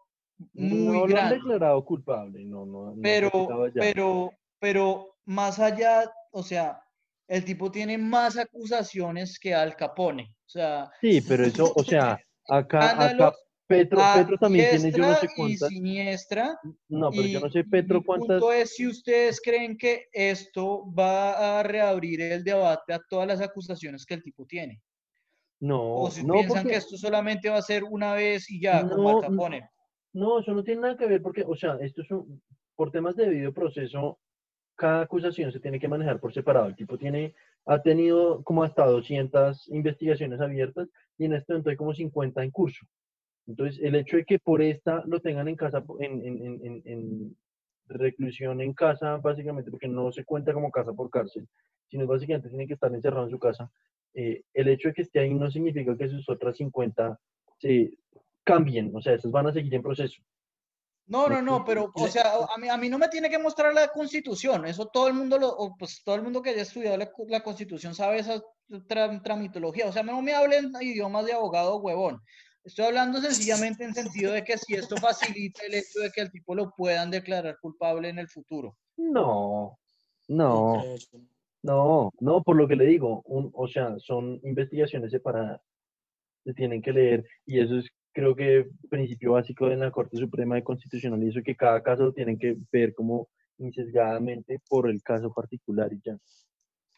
muy 0.54 0.98
no 0.98 1.06
grande. 1.06 1.14
lo 1.14 1.20
han 1.20 1.30
declarado 1.30 1.84
culpable, 1.84 2.44
no, 2.44 2.64
no. 2.66 2.94
pero, 3.02 3.72
pero, 3.74 4.32
pero 4.58 5.16
más 5.24 5.58
allá 5.58 6.10
o 6.32 6.42
sea, 6.42 6.82
el 7.28 7.44
tipo 7.44 7.70
tiene 7.70 7.96
más 7.98 8.36
acusaciones 8.36 9.38
que 9.38 9.54
Al 9.54 9.76
Capone. 9.76 10.34
O 10.46 10.48
sea, 10.48 10.90
Sí, 11.00 11.20
pero 11.20 11.44
eso, 11.46 11.72
o 11.74 11.84
sea, 11.84 12.18
acá, 12.48 13.06
acá 13.06 13.32
Petro, 13.66 14.00
Petro 14.14 14.36
también 14.38 14.68
tiene 14.70 14.92
yo 14.92 15.06
no 15.06 15.14
sé 15.14 15.26
y 15.26 15.36
cuántas. 15.36 15.68
siniestra. 15.68 16.58
No, 16.88 17.10
pero 17.10 17.22
yo 17.22 17.40
no 17.40 17.50
sé 17.50 17.64
Petro 17.64 18.02
cuántas. 18.04 18.28
punto 18.40 18.52
es 18.52 18.74
si 18.74 18.86
ustedes 18.86 19.40
creen 19.40 19.78
que 19.78 20.08
esto 20.12 20.84
va 20.92 21.60
a 21.60 21.62
reabrir 21.62 22.20
el 22.20 22.44
debate 22.44 22.92
a 22.92 23.00
todas 23.08 23.26
las 23.26 23.40
acusaciones 23.40 24.04
que 24.04 24.14
el 24.14 24.22
tipo 24.22 24.44
tiene. 24.44 24.82
No, 25.60 25.94
O 26.02 26.10
si 26.10 26.22
no, 26.24 26.34
piensan 26.34 26.56
porque 26.64 26.70
que 26.70 26.76
esto 26.76 26.98
solamente 26.98 27.48
va 27.48 27.58
a 27.58 27.62
ser 27.62 27.84
una 27.84 28.12
vez 28.14 28.50
y 28.50 28.60
ya, 28.60 28.82
como 28.86 29.08
Al 29.08 29.14
No, 29.14 29.20
Capone. 29.22 29.70
no, 30.12 30.40
eso 30.40 30.52
no 30.52 30.64
tiene 30.64 30.82
nada 30.82 30.96
que 30.96 31.06
ver 31.06 31.22
porque, 31.22 31.44
o 31.46 31.56
sea, 31.56 31.78
esto 31.80 32.02
es 32.02 32.10
un, 32.10 32.42
por 32.74 32.90
temas 32.90 33.16
de 33.16 33.26
debido 33.26 33.54
proceso, 33.54 34.18
cada 34.82 35.02
acusación 35.02 35.52
se 35.52 35.60
tiene 35.60 35.78
que 35.80 35.88
manejar 35.88 36.18
por 36.20 36.32
separado. 36.34 36.66
El 36.68 36.76
tipo 36.76 36.98
tiene, 36.98 37.34
ha 37.66 37.80
tenido 37.82 38.42
como 38.44 38.64
hasta 38.64 38.84
200 38.86 39.68
investigaciones 39.68 40.40
abiertas 40.40 40.88
y 41.18 41.24
en 41.26 41.34
este 41.34 41.52
momento 41.52 41.70
hay 41.70 41.76
como 41.76 41.94
50 41.94 42.42
en 42.42 42.50
curso. 42.50 42.84
Entonces, 43.46 43.80
el 43.82 43.94
hecho 43.96 44.16
de 44.16 44.24
que 44.24 44.38
por 44.38 44.62
esta 44.62 45.02
lo 45.06 45.20
tengan 45.20 45.48
en 45.48 45.56
casa, 45.56 45.84
en, 46.00 46.12
en, 46.26 46.36
en- 46.66 46.82
en 46.84 47.36
reclusión 47.88 48.60
en 48.60 48.72
casa, 48.74 49.16
básicamente, 49.18 49.70
porque 49.70 49.88
no 49.88 50.10
se 50.12 50.24
cuenta 50.24 50.52
como 50.52 50.70
casa 50.70 50.92
por 50.92 51.10
cárcel, 51.10 51.46
sino 51.88 52.06
básicamente 52.06 52.48
tiene 52.48 52.66
que 52.66 52.74
estar 52.74 52.92
encerrado 52.94 53.24
en 53.26 53.30
su 53.30 53.38
casa, 53.38 53.70
eh, 54.14 54.42
el 54.54 54.68
hecho 54.68 54.88
de 54.88 54.94
que 54.94 55.02
esté 55.02 55.20
ahí 55.20 55.34
no 55.34 55.50
significa 55.50 55.96
que 55.96 56.08
sus 56.08 56.28
otras 56.28 56.56
50 56.56 57.18
se 57.58 57.98
cambien, 58.44 58.90
o 58.94 59.00
sea, 59.02 59.14
esas 59.14 59.30
van 59.32 59.46
a 59.48 59.52
seguir 59.52 59.74
en 59.74 59.82
proceso. 59.82 60.22
No, 61.06 61.28
no, 61.28 61.42
no, 61.42 61.64
pero, 61.64 61.90
o 61.94 62.08
sea, 62.08 62.32
a 62.54 62.58
mí, 62.58 62.68
a 62.68 62.76
mí 62.76 62.88
no 62.88 62.96
me 62.98 63.08
tiene 63.08 63.28
que 63.28 63.38
mostrar 63.38 63.74
la 63.74 63.88
constitución, 63.88 64.64
eso 64.66 64.86
todo 64.86 65.08
el 65.08 65.14
mundo, 65.14 65.38
lo, 65.38 65.48
o, 65.48 65.76
pues 65.76 66.02
todo 66.04 66.14
el 66.14 66.22
mundo 66.22 66.40
que 66.40 66.50
haya 66.50 66.62
estudiado 66.62 66.96
la, 66.96 67.10
la 67.28 67.42
constitución 67.42 67.94
sabe 67.94 68.20
esa 68.20 68.40
tra- 68.68 69.22
tramitología, 69.22 69.88
o 69.88 69.92
sea, 69.92 70.02
no 70.02 70.22
me 70.22 70.32
hablen 70.32 70.72
idiomas 70.80 71.26
de 71.26 71.32
abogado 71.32 71.78
huevón, 71.78 72.20
estoy 72.64 72.86
hablando 72.86 73.20
sencillamente 73.20 73.84
en 73.84 73.94
sentido 73.94 74.32
de 74.32 74.44
que 74.44 74.56
si 74.56 74.74
esto 74.74 74.96
facilita 74.96 75.66
el 75.66 75.74
hecho 75.74 76.00
de 76.00 76.10
que 76.12 76.20
el 76.22 76.30
tipo 76.30 76.54
lo 76.54 76.70
puedan 76.70 77.10
declarar 77.10 77.58
culpable 77.60 78.08
en 78.08 78.18
el 78.20 78.28
futuro. 78.28 78.76
No, 78.96 79.78
No 80.28 80.84
no, 81.62 82.10
no, 82.20 82.42
por 82.42 82.56
lo 82.56 82.66
que 82.66 82.76
le 82.76 82.86
digo, 82.86 83.22
un, 83.26 83.50
o 83.54 83.68
sea, 83.68 83.96
son 83.98 84.40
investigaciones 84.42 85.10
separadas, 85.10 85.60
se 86.44 86.54
tienen 86.54 86.82
que 86.82 86.92
leer 86.92 87.24
y 87.46 87.60
eso 87.60 87.78
es, 87.78 87.86
creo 88.12 88.34
que, 88.36 88.68
principio 88.90 89.32
básico 89.32 89.68
de 89.68 89.76
la 89.76 89.90
Corte 89.90 90.16
Suprema 90.16 90.54
de 90.56 90.64
Constitucional 90.64 91.22
y 91.22 91.28
eso 91.30 91.40
que 91.44 91.56
cada 91.56 91.82
caso 91.82 92.04
lo 92.04 92.12
tienen 92.12 92.38
que 92.38 92.56
ver 92.70 92.94
como 92.94 93.28
insesgadamente 93.58 94.60
por 94.68 94.88
el 94.88 95.02
caso 95.02 95.32
particular 95.32 95.92
y 95.92 96.00
ya. 96.04 96.18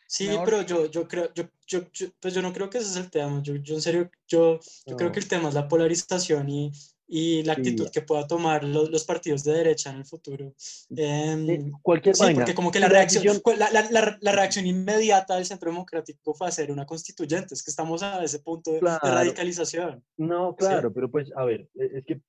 Sí, 0.07 0.29
Mejor 0.29 0.45
pero 0.45 0.63
yo, 0.63 0.87
yo 0.91 1.09
creo, 1.09 1.33
yo, 1.35 1.45
yo, 1.67 1.91
yo- 1.93 2.07
pues 2.21 2.35
yo 2.35 2.43
no 2.43 2.53
creo 2.53 2.69
que 2.71 2.79
ese 2.79 2.89
es 2.91 2.97
el 2.97 3.11
tema. 3.11 3.43
Yo, 3.43 3.57
yo 3.57 3.75
en 3.75 3.81
serio, 3.83 4.11
yo, 4.29 4.61
yo 4.87 4.97
creo 4.97 5.09
No. 5.09 5.13
que 5.13 5.21
el 5.21 5.29
tema 5.29 5.49
es 5.49 5.55
la 5.55 5.67
polarización 5.67 6.49
y, 6.49 6.73
y 7.07 7.43
la 7.43 7.55
Sí. 7.55 7.61
actitud 7.61 7.91
que 7.91 8.01
pueda 8.03 8.27
tomar 8.27 8.65
los, 8.65 8.91
los 8.91 9.05
partidos 9.05 9.45
de 9.45 9.53
derecha 9.53 9.91
en 9.91 9.97
el 9.97 10.05
futuro. 10.05 10.55
Eh, 10.97 11.71
cualquier 11.83 12.15
sí, 12.17 12.35
porque 12.35 12.55
como 12.55 12.71
que 12.71 12.81
la 12.81 12.87
la 12.89 12.93
reacción, 12.95 13.41
la, 13.59 13.71
la- 13.71 14.19
la- 14.21 14.33
reacción 14.33 14.67
inmediata 14.67 15.37
del 15.37 15.45
Centro 15.45 15.71
Democrático 15.71 16.35
fue 16.35 16.49
hacer 16.49 16.71
una 16.73 16.87
constituyente. 16.87 17.55
Es 17.55 17.63
que 17.63 17.71
estamos 17.71 18.03
a 18.03 18.23
ese 18.25 18.39
punto 18.41 18.71
de, 18.71 18.77
de 18.77 18.81
Claro. 18.81 18.99
radicalización. 19.03 20.03
No, 20.17 20.57
claro, 20.57 20.93
pero 20.93 21.11
pues, 21.11 21.31
a 21.37 21.45
ver, 21.45 21.69
e- 21.79 21.99
es 21.99 22.05
que 22.07 22.21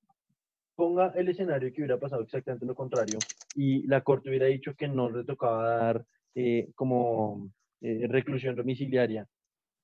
ponga 0.76 1.14
el 1.16 1.30
escenario 1.30 1.72
que 1.72 1.82
hubiera 1.82 1.98
pasado 2.00 2.24
exactamente 2.24 2.66
lo 2.66 2.76
contrario 2.76 3.18
y 3.56 3.88
la 3.88 4.02
corte 4.02 4.28
hubiera 4.30 4.48
dicho 4.48 4.74
que 4.76 4.90
no 4.90 5.10
le 5.10 5.24
tocaba 5.24 5.70
dar 5.78 6.06
eh, 6.36 6.70
como 6.76 7.50
eh, 7.82 8.08
reclusión 8.10 8.56
domiciliaria. 8.58 9.26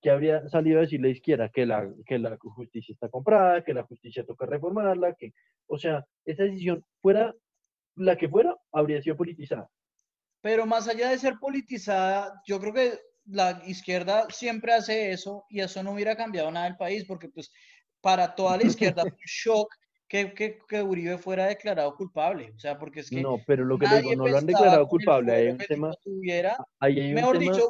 Que 0.02 0.10
habría 0.10 0.48
salido 0.50 0.80
a 0.80 0.82
decir 0.82 1.02
la 1.02 1.10
izquierda? 1.10 1.50
Que 1.50 1.66
la, 1.66 1.90
que 2.06 2.18
la 2.18 2.38
justicia 2.38 2.94
está 2.94 3.10
comprada, 3.10 3.64
que 3.64 3.74
la 3.74 3.84
justicia 3.84 4.26
toca 4.26 4.46
reformarla, 4.46 5.14
que, 5.16 5.34
o 5.68 5.78
sea, 5.78 6.06
esa 6.26 6.44
decisión 6.44 6.84
fuera 7.02 7.34
la 7.96 8.18
que 8.18 8.30
fuera, 8.30 8.56
habría 8.72 9.02
sido 9.02 9.18
politizada. 9.18 9.70
Pero 10.42 10.66
más 10.66 10.88
allá 10.88 11.10
de 11.10 11.20
ser 11.20 11.36
politizada, 11.40 12.42
yo 12.46 12.60
creo 12.60 12.74
que 12.74 13.00
la 13.26 13.62
izquierda 13.68 14.28
siempre 14.30 14.74
hace 14.74 15.12
eso 15.12 15.46
y 15.50 15.62
eso 15.62 15.84
no 15.84 15.92
hubiera 15.92 16.16
cambiado 16.16 16.50
nada 16.52 16.66
del 16.66 16.78
país, 16.78 17.06
porque 17.06 17.30
pues 17.30 17.52
para 18.02 18.34
toda 18.34 18.58
la 18.58 18.64
izquierda 18.64 19.04
fue 19.04 19.12
un 19.12 19.18
shock 19.26 19.74
que, 20.08 20.34
que, 20.34 20.60
que 20.68 20.82
Uribe 20.82 21.18
fuera 21.18 21.46
declarado 21.46 21.96
culpable. 21.96 22.52
O 22.56 22.60
sea, 22.60 22.78
porque 22.78 23.02
es 23.02 23.10
que 23.10 23.22
No, 23.22 23.38
pero 23.48 23.64
lo 23.64 23.78
que 23.78 23.88
digo, 23.88 24.16
no 24.16 24.28
lo 24.28 24.38
han 24.38 24.46
declarado 24.46 24.82
el 24.82 24.88
culpable. 24.88 25.32
Hay 25.32 25.48
un 25.48 25.62
el 25.62 25.68
tema, 25.68 25.92
tuviera. 26.04 26.58
hay 26.80 27.00
un 27.00 27.14
Mejor 27.14 27.40
tema 27.40 27.52
dicho, 27.54 27.70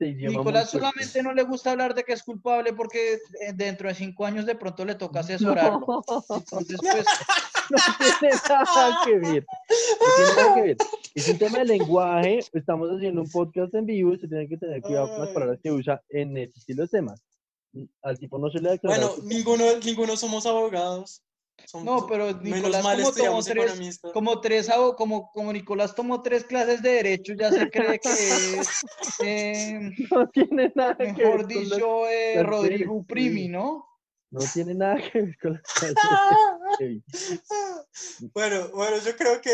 muy 0.00 0.36
Nicolás 0.36 0.70
solamente 0.70 1.22
no 1.22 1.32
le 1.34 1.42
gusta 1.42 1.72
hablar 1.72 1.94
de 1.94 2.04
que 2.04 2.12
es 2.12 2.22
culpable 2.22 2.72
porque 2.72 3.14
eh, 3.14 3.52
dentro 3.54 3.88
de 3.88 3.94
cinco 3.94 4.24
años 4.24 4.46
de 4.46 4.54
pronto 4.54 4.84
le 4.84 4.94
toca 4.94 5.20
asesorarlo. 5.20 6.02
Entonces, 6.30 6.78
pues, 6.80 7.04
no 7.70 7.78
tiene 8.18 8.36
nada 8.48 8.98
que 9.04 9.18
ver. 9.18 9.46
No 10.00 10.06
tiene 10.16 10.42
nada 10.42 10.54
que 10.54 10.62
ver. 10.62 10.76
Es 11.14 11.28
un 11.28 11.38
tema 11.38 11.58
de 11.58 11.64
lenguaje. 11.66 12.40
Estamos 12.52 12.88
haciendo 12.90 13.20
un 13.20 13.30
podcast 13.30 13.74
en 13.74 13.86
vivo 13.86 14.14
y 14.14 14.18
se 14.18 14.28
tiene 14.28 14.48
que 14.48 14.56
tener 14.56 14.80
cuidado 14.80 15.08
con 15.08 15.20
las 15.20 15.34
palabras 15.34 15.58
que 15.62 15.70
usa 15.70 16.02
en 16.08 16.36
ese 16.36 16.58
estilo 16.58 16.82
de 16.82 16.88
temas. 16.88 17.22
Al 18.02 18.18
tipo 18.18 18.38
no 18.38 18.50
se 18.50 18.60
le 18.60 18.70
declarado 18.70 19.16
Bueno, 19.16 19.28
ninguno, 19.28 19.64
ninguno 19.84 20.16
somos 20.16 20.46
abogados. 20.46 21.22
Somos- 21.66 21.84
No, 21.84 22.06
pero 22.06 22.32
Nicolás 22.40 22.82
como 22.82 23.12
tomó 23.12 23.42
tres- 23.42 24.00
como 24.12 24.40
tres 24.40 24.68
como, 24.96 25.30
como 25.32 25.52
Nicolás 25.52 25.94
tomó 25.94 26.22
tres 26.22 26.44
clases 26.44 26.82
de 26.82 26.90
derecho, 26.90 27.34
ya 27.34 27.50
se 27.50 27.68
cree 27.70 27.98
que 27.98 28.08
es, 28.08 28.68
eh, 29.24 29.90
No 30.10 30.28
tiene 30.28 30.72
nada 30.74 30.96
que 30.96 31.04
ver. 31.04 31.16
mejor 31.16 31.38
las- 31.40 31.48
dicho, 31.48 32.08
eh, 32.08 32.42
Rodrigo 32.42 32.94
sí. 33.40 33.48
¿no? 33.48 33.86
No 34.30 34.40
tiene 34.54 34.74
nada 34.74 34.96
que 34.96 35.22
ver 35.22 35.38
con 35.38 35.60
Kevin. 36.78 37.04
Bueno, 38.34 38.68
bueno, 38.74 38.96
yo 39.04 39.16
creo 39.16 39.40
que 39.40 39.50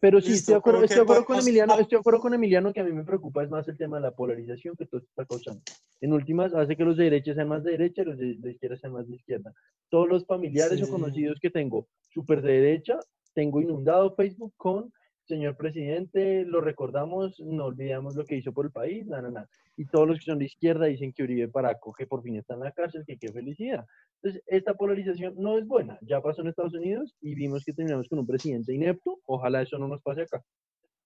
Pero 0.00 0.20
sí, 0.20 0.30
Listo, 0.30 0.40
estoy 0.40 0.54
de 0.54 0.58
acuerdo, 0.58 0.82
estoy 0.82 0.98
acuerdo 1.00 1.24
con 1.24 1.38
Emiliano, 1.38 1.72
estoy 1.74 1.96
de 1.96 2.00
acuerdo 2.00 2.20
con 2.20 2.34
Emiliano 2.34 2.72
que 2.72 2.80
a 2.80 2.84
mí 2.84 2.92
me 2.92 3.04
preocupa 3.04 3.42
es 3.44 3.50
más 3.50 3.68
el 3.68 3.76
tema 3.76 3.96
de 3.98 4.02
la 4.02 4.10
polarización 4.10 4.74
que 4.76 4.86
todo 4.86 5.00
está 5.00 5.24
causando. 5.24 5.62
En 6.00 6.12
últimas, 6.12 6.52
hace 6.54 6.76
que 6.76 6.84
los 6.84 6.96
de 6.96 7.04
derecha 7.04 7.34
sean 7.34 7.48
más 7.48 7.62
de 7.64 7.72
derecha 7.72 8.02
y 8.02 8.04
los 8.06 8.18
de, 8.18 8.34
de 8.36 8.50
izquierda 8.52 8.76
sean 8.76 8.92
más 8.92 9.08
de 9.08 9.16
izquierda. 9.16 9.52
Todos 9.88 10.08
los 10.08 10.26
familiares 10.26 10.82
o 10.82 10.86
Sí. 10.86 10.90
conocidos 10.90 11.38
que 11.40 11.50
tengo 11.50 11.86
súper 12.12 12.42
de 12.42 12.52
derecha, 12.52 12.98
tengo 13.34 13.60
inundado 13.60 14.14
Facebook 14.14 14.52
con 14.56 14.92
señor 15.28 15.56
presidente, 15.56 16.44
lo 16.44 16.60
recordamos, 16.60 17.38
no 17.40 17.66
olvidamos 17.66 18.16
lo 18.16 18.24
que 18.24 18.36
hizo 18.36 18.52
por 18.52 18.66
el 18.66 18.72
país, 18.72 19.06
nada, 19.06 19.30
nada. 19.30 19.48
Y 19.76 19.84
todos 19.84 20.08
los 20.08 20.18
que 20.18 20.24
son 20.24 20.38
de 20.38 20.46
izquierda 20.46 20.86
dicen 20.86 21.12
que 21.12 21.22
Uribe 21.22 21.48
Paraco, 21.48 21.92
que 21.92 22.06
por 22.06 22.22
fin 22.22 22.36
está 22.36 22.54
en 22.54 22.60
la 22.60 22.72
cárcel, 22.72 23.04
que 23.06 23.16
qué 23.18 23.28
felicidad. 23.30 23.84
Entonces, 24.20 24.42
esta 24.46 24.74
polarización 24.74 25.34
no 25.36 25.56
es 25.58 25.66
buena. 25.66 25.98
Ya 26.02 26.20
pasó 26.20 26.40
en 26.42 26.48
Estados 26.48 26.74
Unidos 26.74 27.14
y 27.20 27.34
vimos 27.34 27.64
que 27.64 27.72
terminamos 27.72 28.08
con 28.08 28.18
un 28.18 28.26
presidente 28.26 28.74
inepto. 28.74 29.20
Ojalá 29.26 29.62
eso 29.62 29.78
no 29.78 29.86
nos 29.86 30.02
pase 30.02 30.22
acá. 30.22 30.42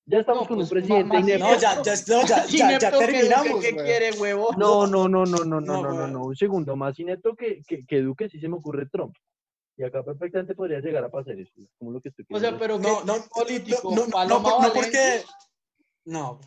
Ya 0.07 0.21
estamos 0.21 0.43
No, 0.45 0.49
con 0.49 0.57
pues, 0.57 0.69
un 0.69 0.75
presidente 0.79 1.05
ma- 1.05 1.15
más 1.15 1.23
inepto. 1.29 1.45
no, 1.45 1.53
ya, 1.55 1.83
ya, 1.83 1.95
no, 2.09 2.27
ya, 2.27 2.47
ya, 2.47 2.79
ya 2.79 2.99
terminamos. 2.99 3.61
¿Qué 3.63 3.77
quiere, 3.77 4.11
huevo? 4.19 4.49
No, 4.57 4.87
no, 4.87 5.07
no, 5.09 5.27
no, 5.27 5.45
no, 5.45 5.61
no, 5.61 5.83
No, 5.83 5.93
no, 5.93 6.07
no. 6.09 6.25
Un 6.27 6.37
segundo, 6.37 6.75
más 6.77 6.99
inepto 6.99 7.35
que, 7.35 7.61
que, 7.67 7.85
que 7.85 8.01
Duque 8.01 8.29
sí 8.29 8.41
se 8.41 8.49
me 8.49 8.57
ocurre 8.57 8.87
Trump. 8.87 9.15
Y 9.77 9.85
acá 9.85 10.03
perfectamente 10.05 10.55
podría 10.55 10.81
llegar 10.81 11.03
a 11.05 11.11
pasar 11.11 11.39
eso. 11.39 11.53
es 11.57 11.69
Como 11.79 11.93
lo 11.93 12.01
que 12.01 12.11
estoy 12.11 12.27
O 12.31 12.39
sea, 12.39 12.59
pero 12.59 12.79
No, 12.79 13.01
que 13.01 13.07
no, 13.07 13.15
político, 13.33 13.95
no, 13.95 14.07
no, 14.07 14.27
no, 14.29 14.43
por- 14.43 14.63
no 14.63 14.73
porque. 14.73 15.23
No, 16.05 16.41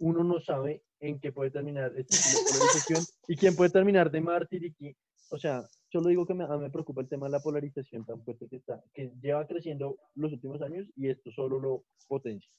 uno 0.00 0.24
no 0.24 0.40
sabe 0.40 0.82
en 1.00 1.20
qué 1.20 1.32
puede 1.32 1.50
terminar 1.50 1.92
este 1.96 2.16
tipo 2.16 2.38
de 2.38 2.44
polarización 2.52 3.06
y 3.28 3.36
quién 3.36 3.56
puede 3.56 3.70
terminar 3.70 4.10
de 4.10 4.20
mártir 4.20 4.64
y 4.64 4.72
quién- 4.74 4.96
O 5.30 5.38
sea, 5.38 5.64
solo 5.90 6.08
digo 6.08 6.26
que 6.26 6.34
me, 6.34 6.44
a 6.44 6.48
mí 6.48 6.58
me 6.58 6.70
preocupa 6.70 7.00
el 7.00 7.08
tema 7.08 7.26
de 7.26 7.32
la 7.32 7.40
polarización 7.40 8.04
tan 8.04 8.22
fuerte 8.22 8.48
que 8.48 8.56
está, 8.56 8.82
que 8.92 9.10
lleva 9.22 9.46
creciendo 9.46 9.96
los 10.14 10.32
últimos 10.32 10.60
años 10.62 10.86
y 10.96 11.08
esto 11.08 11.30
solo 11.32 11.58
lo 11.58 11.84
potencia. 12.06 12.50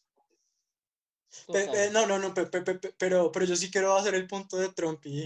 Pe- 1.48 1.66
Total. 1.66 1.72
pe- 1.72 1.90
no, 1.92 2.08
no, 2.08 2.18
no, 2.20 2.34
pe- 2.34 2.46
pe- 2.48 2.62
pe- 2.62 2.76
pe- 2.80 2.94
pero, 2.98 3.32
pero 3.32 3.46
yo 3.46 3.56
sí 3.56 3.70
quiero 3.70 3.96
hacer 3.96 4.16
el 4.16 4.28
punto 4.28 4.58
de 4.58 4.70
Trump 4.70 5.06
y, 5.06 5.26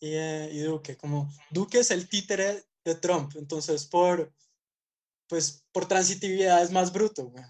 y, 0.00 0.14
eh, 0.14 0.50
y 0.52 0.58
Duque. 0.60 0.96
Como 0.96 1.30
Duque 1.50 1.78
es 1.78 1.90
el 1.90 2.08
títere 2.08 2.62
de 2.86 2.94
Trump, 2.94 3.32
entonces 3.36 3.86
por, 3.86 4.32
pues, 5.28 5.66
por 5.72 5.86
transitividad 5.86 6.62
es 6.62 6.70
más 6.70 6.92
bruto. 6.92 7.28
güey. 7.28 7.44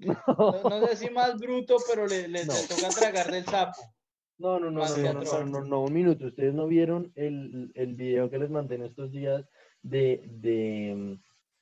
No, 0.00 0.62
no 0.62 0.86
sé 0.88 0.96
si 0.96 1.10
más 1.10 1.38
bruto, 1.38 1.76
pero 1.88 2.06
le, 2.06 2.28
le- 2.28 2.44
No. 2.46 2.52
le 2.54 2.66
toca 2.68 2.88
tragar 2.98 3.30
del 3.30 3.44
sapo. 3.44 3.80
No, 4.38 4.60
no, 4.60 4.66
no, 4.66 4.70
no, 4.72 4.80
Más 4.80 4.98
no, 4.98 5.12
no, 5.14 5.22
no, 5.22 5.44
no, 5.44 5.64
no, 5.64 5.82
un 5.84 5.92
minuto. 5.92 6.26
Ustedes 6.26 6.52
no 6.54 6.66
vieron 6.66 7.10
el, 7.14 7.72
el 7.74 7.94
video 7.94 8.28
que 8.30 8.38
les 8.38 8.50
mandé 8.50 8.74
en 8.76 8.84
estos 8.84 9.10
días 9.10 9.44
de, 9.82 10.22
de 10.26 11.18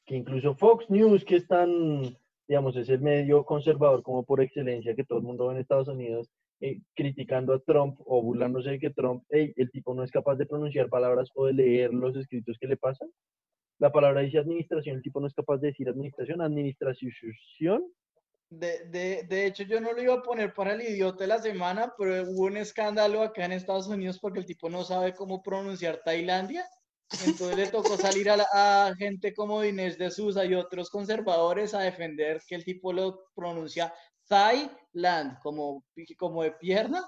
que 0.07 0.17
incluso 0.17 0.55
Fox 0.57 0.85
News, 0.91 1.25
que 1.25 1.37
es 1.37 1.47
tan, 1.47 2.19
digamos, 2.49 2.75
es 2.77 2.89
el 2.89 3.01
medio 3.01 3.45
conservador 3.45 4.03
como 4.03 4.25
por 4.25 4.41
excelencia 4.41 4.95
que 4.97 5.05
todo 5.05 5.19
el 5.19 5.25
mundo 5.25 5.47
ve 5.47 5.55
en 5.55 5.61
Estados 5.61 5.87
Unidos, 5.89 6.29
eh, 6.65 6.81
criticando 6.95 7.53
a 7.53 7.61
Trump 7.61 8.01
o 8.07 8.23
burlándose 8.23 8.71
de 8.71 8.79
que 8.79 8.89
Trump, 8.89 9.23
"Ey, 9.29 9.53
el 9.57 9.71
tipo 9.71 9.93
no 9.93 10.03
es 10.03 10.11
capaz 10.11 10.37
de 10.37 10.47
pronunciar 10.47 10.89
palabras 10.89 11.29
o 11.35 11.45
de 11.45 11.53
leer 11.53 11.93
los 11.93 12.17
escritos 12.17 12.57
que 12.59 12.67
le 12.67 12.79
pasan. 12.79 13.11
La 13.79 13.93
palabra 13.93 14.23
dice 14.23 14.39
administración, 14.39 14.97
el 14.97 15.03
tipo 15.03 15.21
no 15.21 15.27
es 15.27 15.35
capaz 15.35 15.59
de 15.59 15.69
decir 15.69 15.91
administración, 15.91 16.41
administración, 16.41 17.13
De, 18.49 18.87
de, 18.89 19.25
de, 19.25 19.47
hecho, 19.47 19.65
yo 19.65 19.79
no 19.79 19.93
lo 19.93 20.01
iba 20.01 20.15
a 20.15 20.23
poner 20.23 20.55
para 20.55 20.73
el 20.73 20.81
idiota 20.81 21.25
de 21.25 21.29
la 21.29 21.39
semana, 21.43 21.93
pero 21.99 22.23
hubo 22.31 22.45
un 22.47 22.57
escándalo 22.57 23.21
acá 23.21 23.45
en 23.45 23.53
Estados 23.53 23.89
Unidos 23.89 24.19
porque 24.19 24.39
el 24.39 24.47
tipo 24.47 24.71
no 24.71 24.85
sabe 24.85 25.13
cómo 25.13 25.43
pronunciar 25.43 26.01
Tailandia. 26.03 26.65
Entonces 27.27 27.57
le 27.59 27.67
tocó 27.67 27.99
salir 27.99 28.31
a, 28.31 28.39
la, 28.39 28.47
a 28.53 28.95
gente 28.97 29.35
como 29.35 29.61
Dinesh 29.61 29.99
de 29.99 30.11
Sousa 30.11 30.47
y 30.47 30.55
otros 30.55 30.89
conservadores 30.89 31.75
a 31.75 31.81
defender 31.81 32.41
que 32.49 32.55
el 32.55 32.65
tipo 32.65 32.93
lo 32.93 33.27
pronuncia 33.35 33.93
Thailand, 34.29 35.39
como, 35.43 35.85
como 36.19 36.43
de 36.43 36.53
pierna, 36.53 37.05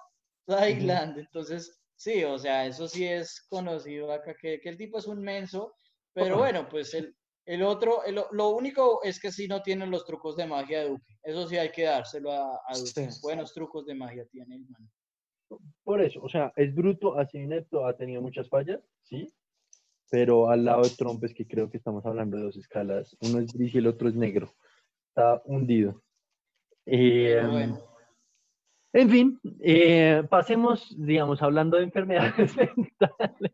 Thailand. 0.47 1.19
Entonces, 1.19 1.81
sí, 1.97 2.25
o 2.25 2.39
sea, 2.39 2.67
eso 2.67 2.89
sí 2.89 3.07
es 3.07 3.47
conocido 3.49 4.13
acá, 4.13 4.35
que, 4.35 4.61
que 4.61 4.69
el 4.69 4.77
tipo 4.77 4.99
es 4.99 5.07
un 5.07 5.21
menso, 5.21 5.75
pero 6.13 6.39
bueno, 6.39 6.69
pues 6.69 6.95
el, 6.95 7.15
el 7.47 7.63
otro, 7.63 8.01
lo 8.33 8.49
único 8.51 9.03
es 9.05 9.21
que 9.21 9.31
sí 9.31 9.47
no 9.47 9.63
tienen 9.63 9.91
los 9.91 10.05
trucos 10.05 10.37
de 10.37 10.47
magia 10.47 10.81
de 10.81 10.89
Duque. 10.89 11.15
Eso 11.23 11.47
sí 11.47 11.57
hay 11.57 11.71
que 11.71 11.85
dárselo 11.85 12.33
a, 12.33 12.61
Duque. 12.75 13.09
Buenos 13.23 13.53
trucos 13.55 13.87
de 13.87 13.95
magia 13.95 14.27
tiene 14.33 14.57
el 14.57 14.67
man. 14.69 14.91
Por 15.85 16.03
eso, 16.03 16.21
o 16.23 16.29
sea, 16.29 16.53
es 16.57 16.75
bruto, 16.75 17.17
así 17.17 17.39
inepto, 17.39 17.87
ha 17.87 17.97
tenido 17.97 18.21
muchas 18.21 18.49
fallas, 18.49 18.81
sí, 19.03 19.33
pero 20.11 20.51
al 20.51 20.65
lado 20.65 20.83
de 20.83 20.91
Trump 20.91 21.23
es 21.23 21.35
que 21.35 21.47
creo 21.47 21.71
que 21.71 21.77
estamos 21.77 22.05
hablando 22.05 22.37
de 22.37 22.45
dos 22.45 22.57
escalas. 22.57 23.17
Uno 23.21 23.39
es 23.39 23.53
gris 23.53 23.75
y 23.75 23.79
el 23.79 23.87
otro 23.87 24.09
es 24.09 24.17
negro. 24.17 24.53
Está 25.09 25.41
hundido. 25.45 26.03
Em, 26.87 27.77
en 28.93 29.11
fin, 29.11 29.41
eh, 29.61 30.23
pasemos, 30.31 30.95
digamos, 30.97 31.43
hablando 31.43 31.77
de 31.77 31.83
enfermedades 31.83 32.57
mentales 32.77 33.53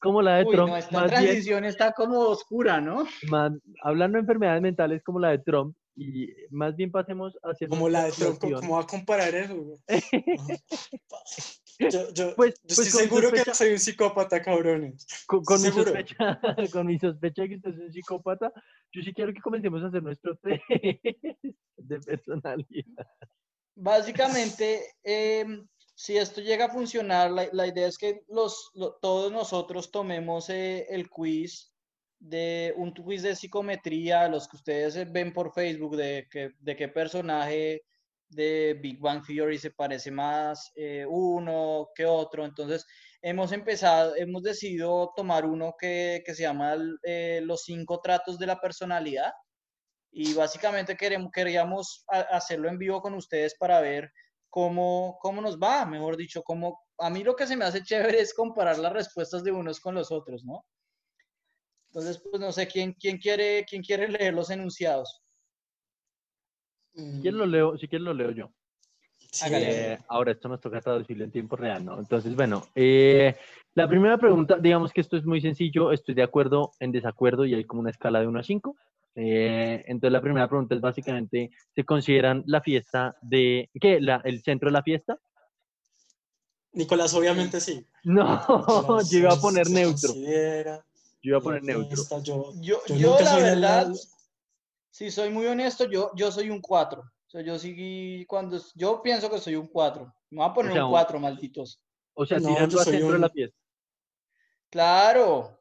como 0.00 0.22
la 0.22 0.36
de 0.36 0.46
Trump. 0.46 0.74
esta 0.76 1.06
transición 1.06 1.64
está 1.64 1.92
como 1.92 2.20
oscura, 2.20 2.80
¿no? 2.80 3.06
hablando 3.82 4.16
de 4.16 4.20
enfermedades 4.20 4.62
mentales 4.62 5.02
como 5.04 5.20
la 5.20 5.30
de 5.30 5.38
Trump, 5.38 5.76
y 5.94 6.28
más 6.50 6.74
bien 6.74 6.90
pasemos 6.90 7.38
hacia... 7.42 7.68
Como 7.68 7.88
la 7.88 8.04
de 8.04 8.12
Trump, 8.12 8.40
¿cómo 8.40 8.76
va 8.76 8.82
a 8.82 8.86
comparar 8.86 9.34
eso? 9.34 9.78
yo, 11.78 12.12
yo, 12.14 12.34
pues, 12.34 12.54
yo 12.54 12.74
pues 12.74 12.78
estoy 12.78 12.86
seguro 12.86 13.30
que 13.30 13.44
soy 13.54 13.72
un 13.72 13.78
psicópata, 13.78 14.40
cabrones. 14.40 15.06
Con, 15.26 15.44
con 15.44 15.60
mi 15.60 15.68
sospecha, 15.68 16.40
con 16.72 16.86
mi 16.86 16.98
sospecha 16.98 17.42
de 17.42 17.48
que 17.50 17.56
usted 17.56 17.70
es 17.70 17.78
un 17.78 17.92
psicópata, 17.92 18.50
yo 18.92 19.02
sí 19.02 19.12
quiero 19.12 19.34
que 19.34 19.40
comencemos 19.40 19.82
a 19.82 19.88
hacer 19.88 20.02
nuestro 20.02 20.36
test 20.36 20.62
de 21.90 22.00
personalidad. 22.00 23.06
Básicamente, 23.74 24.94
eh, 25.02 25.44
si 25.94 26.16
esto 26.16 26.40
llega 26.40 26.66
a 26.66 26.70
funcionar, 26.70 27.30
la, 27.30 27.66
idea 27.66 27.86
es 27.86 27.98
que 27.98 28.22
los, 28.28 28.72
todos 29.02 29.30
nosotros 29.30 29.90
tomemos 29.90 30.48
eh, 30.48 30.86
el 30.88 31.10
quiz 31.10 31.72
de 32.18 32.72
un 32.76 32.92
quiz 32.92 33.22
de 33.22 33.34
psicometría, 33.34 34.28
los 34.28 34.46
que 34.48 34.56
ustedes 34.56 35.12
ven 35.12 35.32
por 35.32 35.52
Facebook, 35.52 35.96
de, 35.96 36.26
que, 36.30 36.52
de 36.58 36.76
qué 36.76 36.88
personaje 36.88 37.82
de 38.30 38.78
Big 38.80 39.00
Bang 39.00 39.24
Theory 39.26 39.58
se 39.58 39.72
parece 39.72 40.10
más 40.10 40.70
eh, 40.76 41.04
uno 41.08 41.88
que 41.94 42.06
otro. 42.06 42.44
Entonces, 42.44 42.86
hemos 43.22 43.52
empezado, 43.52 44.14
hemos 44.16 44.42
decidido 44.42 45.12
tomar 45.16 45.44
uno 45.44 45.74
que, 45.78 46.22
que 46.24 46.34
se 46.34 46.42
llama 46.42 46.76
eh, 47.02 47.40
los 47.44 47.64
cinco 47.64 48.00
tratos 48.00 48.38
de 48.38 48.46
la 48.46 48.60
personalidad. 48.60 49.32
Y 50.12 50.34
básicamente 50.34 50.96
queremos, 50.96 51.30
queríamos 51.32 52.04
hacerlo 52.08 52.68
en 52.68 52.78
vivo 52.78 53.00
con 53.00 53.14
ustedes 53.14 53.54
para 53.56 53.80
ver 53.80 54.10
cómo, 54.48 55.18
cómo 55.20 55.40
nos 55.40 55.58
va, 55.58 55.86
mejor 55.86 56.16
dicho, 56.16 56.42
cómo, 56.42 56.80
a 56.98 57.08
mí 57.10 57.22
lo 57.22 57.36
que 57.36 57.46
se 57.46 57.56
me 57.56 57.64
hace 57.64 57.82
chévere 57.82 58.20
es 58.20 58.34
comparar 58.34 58.78
las 58.78 58.92
respuestas 58.92 59.44
de 59.44 59.52
unos 59.52 59.80
con 59.80 59.94
los 59.94 60.10
otros, 60.10 60.44
¿no? 60.44 60.64
Entonces, 61.88 62.18
pues 62.18 62.40
no 62.40 62.52
sé, 62.52 62.68
¿quién, 62.68 62.92
quién, 62.94 63.18
quiere, 63.18 63.64
quién 63.68 63.82
quiere 63.82 64.08
leer 64.08 64.34
los 64.34 64.50
enunciados? 64.50 65.22
¿Quién 66.92 67.38
lo 67.38 67.46
leo? 67.46 67.78
Si 67.78 67.88
quieren 67.88 68.04
lo 68.04 68.14
leo 68.14 68.30
yo. 68.30 68.52
Eh, 69.48 69.98
ahora 70.08 70.32
esto 70.32 70.48
nos 70.48 70.60
toca 70.60 70.80
traducirlo 70.80 71.24
en 71.24 71.30
tiempo 71.30 71.56
real, 71.56 71.84
¿no? 71.84 71.98
Entonces, 71.98 72.34
bueno, 72.34 72.66
eh, 72.74 73.36
la 73.74 73.88
primera 73.88 74.18
pregunta, 74.18 74.58
digamos 74.58 74.92
que 74.92 75.00
esto 75.00 75.16
es 75.16 75.24
muy 75.24 75.40
sencillo, 75.40 75.92
estoy 75.92 76.14
de 76.14 76.22
acuerdo, 76.22 76.72
en 76.80 76.90
desacuerdo 76.90 77.44
y 77.44 77.54
hay 77.54 77.64
como 77.64 77.80
una 77.80 77.90
escala 77.90 78.20
de 78.20 78.26
1 78.26 78.40
a 78.40 78.42
5. 78.42 78.76
Eh, 79.14 79.84
entonces 79.86 80.12
la 80.12 80.20
primera 80.20 80.48
pregunta 80.48 80.74
es 80.74 80.80
básicamente, 80.80 81.50
¿se 81.74 81.84
consideran 81.84 82.42
la 82.46 82.60
fiesta 82.60 83.16
de, 83.22 83.68
qué, 83.80 84.00
la, 84.00 84.20
el 84.24 84.42
centro 84.42 84.68
de 84.68 84.72
la 84.72 84.82
fiesta? 84.82 85.18
Nicolás, 86.72 87.12
obviamente 87.14 87.60
sí. 87.60 87.86
No, 88.04 89.02
yo 89.02 89.18
iba 89.18 89.32
a 89.32 89.40
poner 89.40 89.68
neutro. 89.68 90.14
Yo 90.14 90.82
iba 91.22 91.38
a 91.38 91.40
poner 91.40 91.62
neutro. 91.62 92.02
Yo, 92.22 92.80
yo, 92.86 93.18
la 93.20 93.36
verdad, 93.36 93.92
si 94.90 95.10
soy 95.10 95.30
muy 95.30 95.46
honesto, 95.46 95.84
yo, 95.90 96.12
yo 96.14 96.32
soy 96.32 96.50
un 96.50 96.60
4. 96.60 97.00
O 97.00 97.30
sea, 97.30 97.42
yo 97.42 97.58
sí, 97.58 98.24
cuando, 98.26 98.60
yo 98.74 99.02
pienso 99.02 99.30
que 99.30 99.38
soy 99.38 99.54
un 99.54 99.66
4. 99.66 100.12
Me 100.30 100.38
voy 100.38 100.50
a 100.50 100.54
poner 100.54 100.82
un 100.82 100.90
4, 100.90 101.20
malditos. 101.20 101.80
O 102.14 102.24
sea, 102.24 102.38
tirando 102.38 102.78
al 102.78 102.84
centro 102.84 103.12
de 103.12 103.18
la 103.18 103.30
fiesta. 103.30 103.56
Claro, 104.70 105.59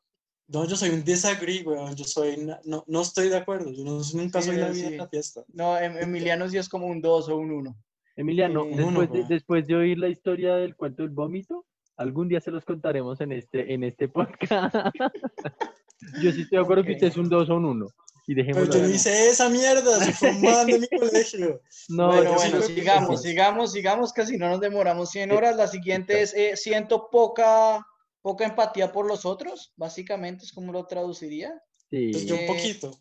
no, 0.52 0.66
yo 0.66 0.76
soy 0.76 0.89
un 0.89 1.04
disagree, 1.04 1.64
weón. 1.64 1.95
Yo 1.95 2.04
soy, 2.06 2.38
no, 2.66 2.84
no 2.88 3.02
estoy 3.02 3.30
de 3.30 3.38
acuerdo. 3.38 3.72
Yo 3.72 3.84
nunca 3.84 4.41
soy 4.41 4.58
la 4.58 4.70
vida 4.70 4.89
de 4.89 4.97
la 4.97 5.08
fiesta. 5.08 5.43
No, 5.54 5.78
em, 5.78 5.97
Emiliano 5.97 6.50
sí 6.50 6.58
es 6.58 6.68
como 6.68 6.88
un 6.88 7.02
2 7.02 7.30
o 7.30 7.38
un 7.38 7.52
1. 7.52 7.78
Emiliano, 8.16 8.66
después, 8.66 9.12
de, 9.12 9.24
después 9.26 9.68
de 9.68 9.76
oír 9.76 9.97
la 9.97 10.10
historia 10.10 10.56
del 10.56 10.76
cuento 10.76 11.04
del 11.04 11.12
vómito, 11.12 11.66
algún 11.97 12.28
día 12.28 12.41
se 12.41 12.52
los 12.52 12.66
contaremos 12.66 13.22
en 13.22 13.32
este, 13.32 13.74
en 13.74 13.84
este 13.84 14.10
podcast. 14.10 14.76
yo 16.22 16.32
sí 16.32 16.41
estoy 16.41 16.58
de 16.58 16.64
acuerdo 16.64 16.84
que 16.84 16.93
usted 16.93 17.08
es 17.08 17.18
un 17.18 17.30
2 17.30 17.50
o 17.50 17.56
un 17.56 17.66
1. 17.66 17.88
Y 18.30 18.36
Pero 18.36 18.64
yo 18.66 18.82
no 18.84 18.88
hice 18.88 19.30
esa 19.30 19.50
mierda, 19.50 20.04
soy 20.04 20.14
formando 20.14 20.76
en 20.76 20.82
mi 20.82 20.88
colegio. 21.00 21.62
No, 21.88 22.10
bueno, 22.10 22.34
bueno, 22.36 22.62
sigamos, 22.62 23.24
sigamos, 23.24 23.72
sigamos, 23.72 24.14
que 24.14 24.24
si 24.28 24.38
no 24.38 24.50
nos 24.50 24.60
demoramos 24.60 25.10
100 25.10 25.32
horas. 25.32 25.56
La 25.56 25.68
siguiente 25.68 26.22
es, 26.22 26.36
eh, 26.36 26.56
siento 26.56 27.10
poca 27.10 27.84
poca 28.22 28.45
empatía 28.45 28.91
por 28.91 29.05
los 29.05 29.26
otros, 29.26 29.74
básicamente 29.76 30.45
es 30.45 30.51
como 30.51 30.72
lo 30.72 30.86
traduciría. 30.86 31.61
Sí. 31.89 32.11
Pues 32.11 32.26
yo 32.26 32.36
un 32.36 32.47
poquito. 32.47 32.91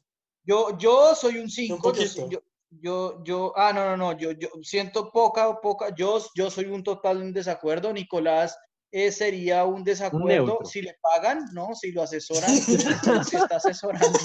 Yo, 0.45 0.79
yo 0.79 1.15
soy 1.15 1.39
un 1.39 1.51
5. 1.51 1.93
Yo, 2.31 2.41
yo, 2.71 3.23
yo, 3.25 3.53
ah, 3.57 3.73
no, 3.73 3.85
no, 3.85 3.97
no, 3.97 4.19
yo, 4.19 4.33
yo 4.33 4.49
siento 4.63 5.11
poca, 5.11 5.61
poca, 5.61 5.95
yo, 5.95 6.23
yo 6.35 6.51
soy 6.51 6.67
un 6.67 6.83
total 6.83 7.23
en 7.23 7.33
desacuerdo. 7.33 7.93
Nicolás 7.93 8.57
eh, 8.91 9.13
sería 9.13 9.65
un 9.65 9.85
desacuerdo 9.85 10.61
si 10.65 10.81
le 10.81 10.97
pagan, 11.03 11.45
¿no? 11.53 11.75
Si 11.75 11.93
lo 11.93 12.03
asesoran, 12.03 12.51
si 13.25 13.37
está 13.37 13.57
asesorando. 13.57 14.19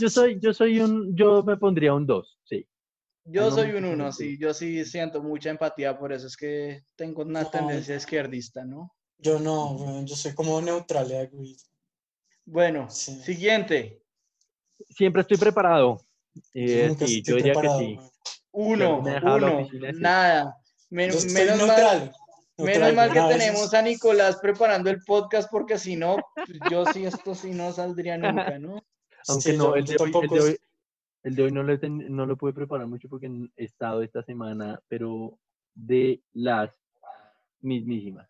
Yo 0.00 0.08
soy, 0.08 0.38
yo 0.40 0.52
soy 0.52 0.80
un, 0.80 1.16
yo 1.16 1.42
me 1.42 1.56
pondría 1.56 1.92
un 1.94 2.06
2, 2.06 2.40
sí. 2.44 2.66
Yo 3.24 3.50
soy 3.50 3.70
un 3.72 3.84
1, 3.84 4.12
sí, 4.12 4.38
yo 4.38 4.54
sí 4.54 4.84
siento 4.84 5.22
mucha 5.22 5.50
empatía, 5.50 5.98
por 5.98 6.12
eso 6.12 6.26
es 6.26 6.36
que 6.36 6.82
tengo 6.96 7.22
una 7.22 7.48
tendencia 7.50 7.96
izquierdista, 7.96 8.64
¿no? 8.64 8.92
Yo 9.22 9.38
no, 9.38 10.04
yo 10.04 10.16
soy 10.16 10.34
como 10.34 10.60
neutral. 10.60 11.10
Eh, 11.12 11.30
bueno, 12.44 12.90
siguiente. 12.90 14.02
Siempre 14.88 15.22
estoy 15.22 15.36
preparado. 15.36 16.00
Eh, 16.54 16.94
sí, 16.98 17.22
yo 17.22 17.36
diría 17.36 17.54
que 17.54 17.68
sí. 17.78 17.98
Uno, 18.52 18.98
uno, 18.98 19.68
nada. 19.94 20.56
menos 20.88 21.24
mal, 21.26 22.12
menos 22.56 22.94
mal 22.94 23.12
que 23.12 23.20
tenemos 23.20 23.72
a 23.74 23.82
Nicolás 23.82 24.38
preparando 24.40 24.90
el 24.90 25.00
podcast 25.04 25.48
porque 25.50 25.78
si 25.78 25.94
no, 25.94 26.16
pues, 26.34 26.58
yo 26.70 26.84
sí, 26.86 27.04
esto 27.04 27.34
sí 27.34 27.50
no 27.50 27.72
saldría 27.72 28.18
nunca, 28.18 28.58
¿no? 28.58 28.82
Aunque 29.28 29.52
no, 29.52 29.76
el 29.76 29.84
de, 29.84 29.96
hoy, 30.00 30.58
el 31.22 31.34
de 31.36 31.42
hoy, 31.42 31.52
no, 31.52 31.62
lo, 31.62 31.78
no 31.78 32.26
lo 32.26 32.36
pude 32.36 32.54
preparar 32.54 32.86
mucho 32.86 33.08
porque 33.08 33.30
he 33.56 33.64
estado 33.64 34.02
esta 34.02 34.22
semana, 34.22 34.80
pero 34.88 35.38
de 35.74 36.22
las 36.32 36.70
mismísimas. 37.60 38.29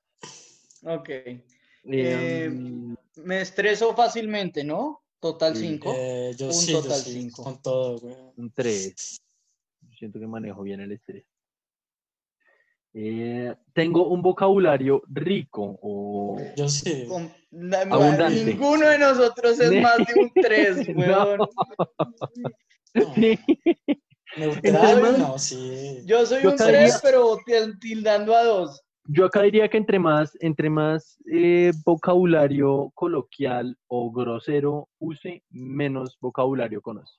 Ok. 0.84 1.08
Eh, 1.08 1.42
em, 1.84 2.96
me 3.16 3.40
estreso 3.40 3.94
fácilmente, 3.94 4.64
¿no? 4.64 5.02
Total 5.18 5.54
5. 5.54 5.94
Eh, 5.96 6.34
yo 6.36 6.46
un 6.46 6.54
sí, 6.54 6.72
total 6.72 7.00
5. 7.00 7.42
Con 7.42 7.62
todo, 7.62 7.98
güey. 7.98 8.16
Un 8.36 8.50
3. 8.52 9.20
Siento 9.98 10.18
que 10.18 10.26
manejo 10.26 10.62
bien 10.62 10.80
el 10.80 10.92
estrés. 10.92 11.24
Eh, 12.92 13.54
tengo 13.72 14.08
un 14.08 14.20
vocabulario 14.20 15.02
rico 15.06 15.78
o 15.80 16.38
yo 16.56 16.68
sí. 16.68 17.06
abundante. 17.90 18.44
Ninguno 18.44 18.88
de 18.88 18.98
nosotros 18.98 19.60
es 19.60 19.70
más 19.82 19.98
de 19.98 20.20
un 20.20 20.32
3, 20.34 20.88
weón. 20.96 21.40
No. 24.36 24.46
Neutral, 24.46 25.18
no, 25.18 25.38
sí. 25.38 26.02
Yo 26.04 26.24
soy 26.24 26.46
un 26.46 26.54
3, 26.54 27.00
pero 27.02 27.36
tildando 27.80 28.34
a 28.34 28.44
2. 28.44 28.80
Yo 29.04 29.24
acá 29.24 29.42
diría 29.42 29.68
que 29.68 29.76
entre 29.76 29.98
más, 29.98 30.36
entre 30.40 30.70
más 30.70 31.18
eh, 31.32 31.72
vocabulario 31.84 32.92
coloquial 32.94 33.76
o 33.88 34.10
grosero 34.12 34.88
use, 34.98 35.42
menos 35.50 36.18
vocabulario 36.20 36.80
conoce. 36.80 37.14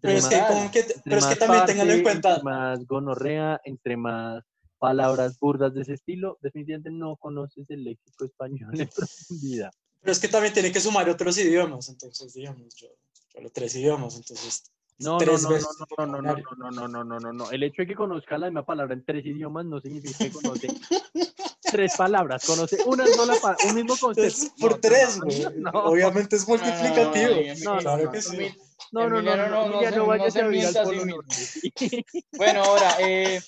pero, 0.00 0.14
es, 0.14 0.26
que, 0.26 1.36
también 1.36 1.66
tenganlo 1.66 1.92
en 1.92 2.02
cuenta. 2.02 2.30
Entre 2.30 2.44
más 2.44 2.86
gonorrea, 2.86 3.60
entre 3.64 3.96
más 3.96 4.44
palabras 4.78 5.38
burdas 5.38 5.74
de 5.74 5.82
ese 5.82 5.94
estilo, 5.94 6.38
definitivamente 6.42 6.90
no 6.90 7.16
conoces 7.16 7.70
el 7.70 7.84
léxico 7.84 8.24
español 8.24 8.80
en 8.80 8.88
profundidad. 8.96 9.70
Pero 10.00 10.12
es 10.12 10.18
que 10.18 10.28
también 10.28 10.52
tiene 10.52 10.72
que 10.72 10.80
sumar 10.80 11.08
otros 11.08 11.38
idiomas, 11.38 11.88
entonces, 11.88 12.32
digamos, 12.32 12.74
yo, 12.74 12.88
yo 13.32 13.40
los 13.40 13.52
tres 13.52 13.76
idiomas, 13.76 14.16
entonces 14.16 14.64
No, 14.98 15.12
no, 15.12 15.18
tres 15.18 15.42
no, 15.42 15.48
veces 15.48 15.68
no, 15.98 16.06
no, 16.06 16.22
no, 16.22 16.22
no, 16.22 16.36
no, 16.56 16.70
no, 16.70 16.88
no, 16.88 17.04
no, 17.04 17.20
no, 17.20 17.32
no. 17.32 17.50
El 17.50 17.62
hecho 17.64 17.82
de 17.82 17.88
que 17.88 17.94
conozca 17.94 18.38
la 18.38 18.46
misma 18.46 18.64
palabra 18.64 18.94
en 18.94 19.04
tres 19.04 19.24
idiomas 19.26 19.64
no 19.64 19.80
significa 19.80 20.18
que 20.18 20.30
conoce 20.30 20.68
tres 21.72 21.96
palabras, 21.96 22.44
conoce 22.46 22.78
una 22.86 23.06
sola 23.06 23.34
palabra, 23.40 23.66
un 23.68 23.74
mismo 23.74 23.96
concepto. 23.98 24.28
Es 24.28 24.52
por 24.60 24.72
No, 24.72 24.80
tres, 24.80 25.18
no, 25.18 25.24
güey. 25.24 25.46
no, 25.56 25.70
Obviamente 25.70 26.36
es 26.36 26.46
multiplicativo. 26.46 27.34
No, 27.64 27.74
no, 27.74 27.80
claro 27.80 28.04
no, 28.04 28.10
que 28.12 28.18
no. 28.18 28.22
sí. 28.22 28.56
No, 28.92 29.08
no, 29.08 29.22
no, 29.22 29.36
no, 29.36 29.36
no, 29.36 29.48
no, 29.48 29.80
no 29.80 29.90
no 29.90 29.96
no 29.96 30.06
vayas 30.06 30.32
se 30.34 30.40
a 30.42 30.46
vivir 30.46 30.66
al 30.66 30.84
Polo. 30.84 31.24
Bueno, 32.36 32.62
ahora, 32.62 32.96
eh, 33.00 33.40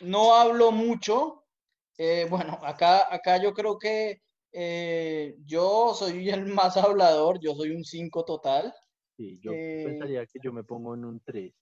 no 0.00 0.34
hablo 0.34 0.72
mucho. 0.72 1.44
Eh, 1.96 2.26
bueno, 2.28 2.58
acá, 2.64 3.12
acá 3.14 3.40
yo 3.40 3.54
creo 3.54 3.78
que 3.78 4.20
eh, 4.52 5.36
yo 5.46 5.94
soy 5.94 6.28
el 6.30 6.46
más 6.46 6.76
hablador, 6.76 7.38
yo 7.40 7.54
soy 7.54 7.70
un 7.70 7.84
5 7.84 8.24
total. 8.24 8.74
Sí, 9.20 9.38
yo 9.42 9.52
Eh, 9.54 9.82
pensaría 9.84 10.24
que 10.24 10.38
yo 10.42 10.50
me 10.50 10.64
pongo 10.64 10.94
en 10.94 11.04
un 11.04 11.20
3. 11.20 11.52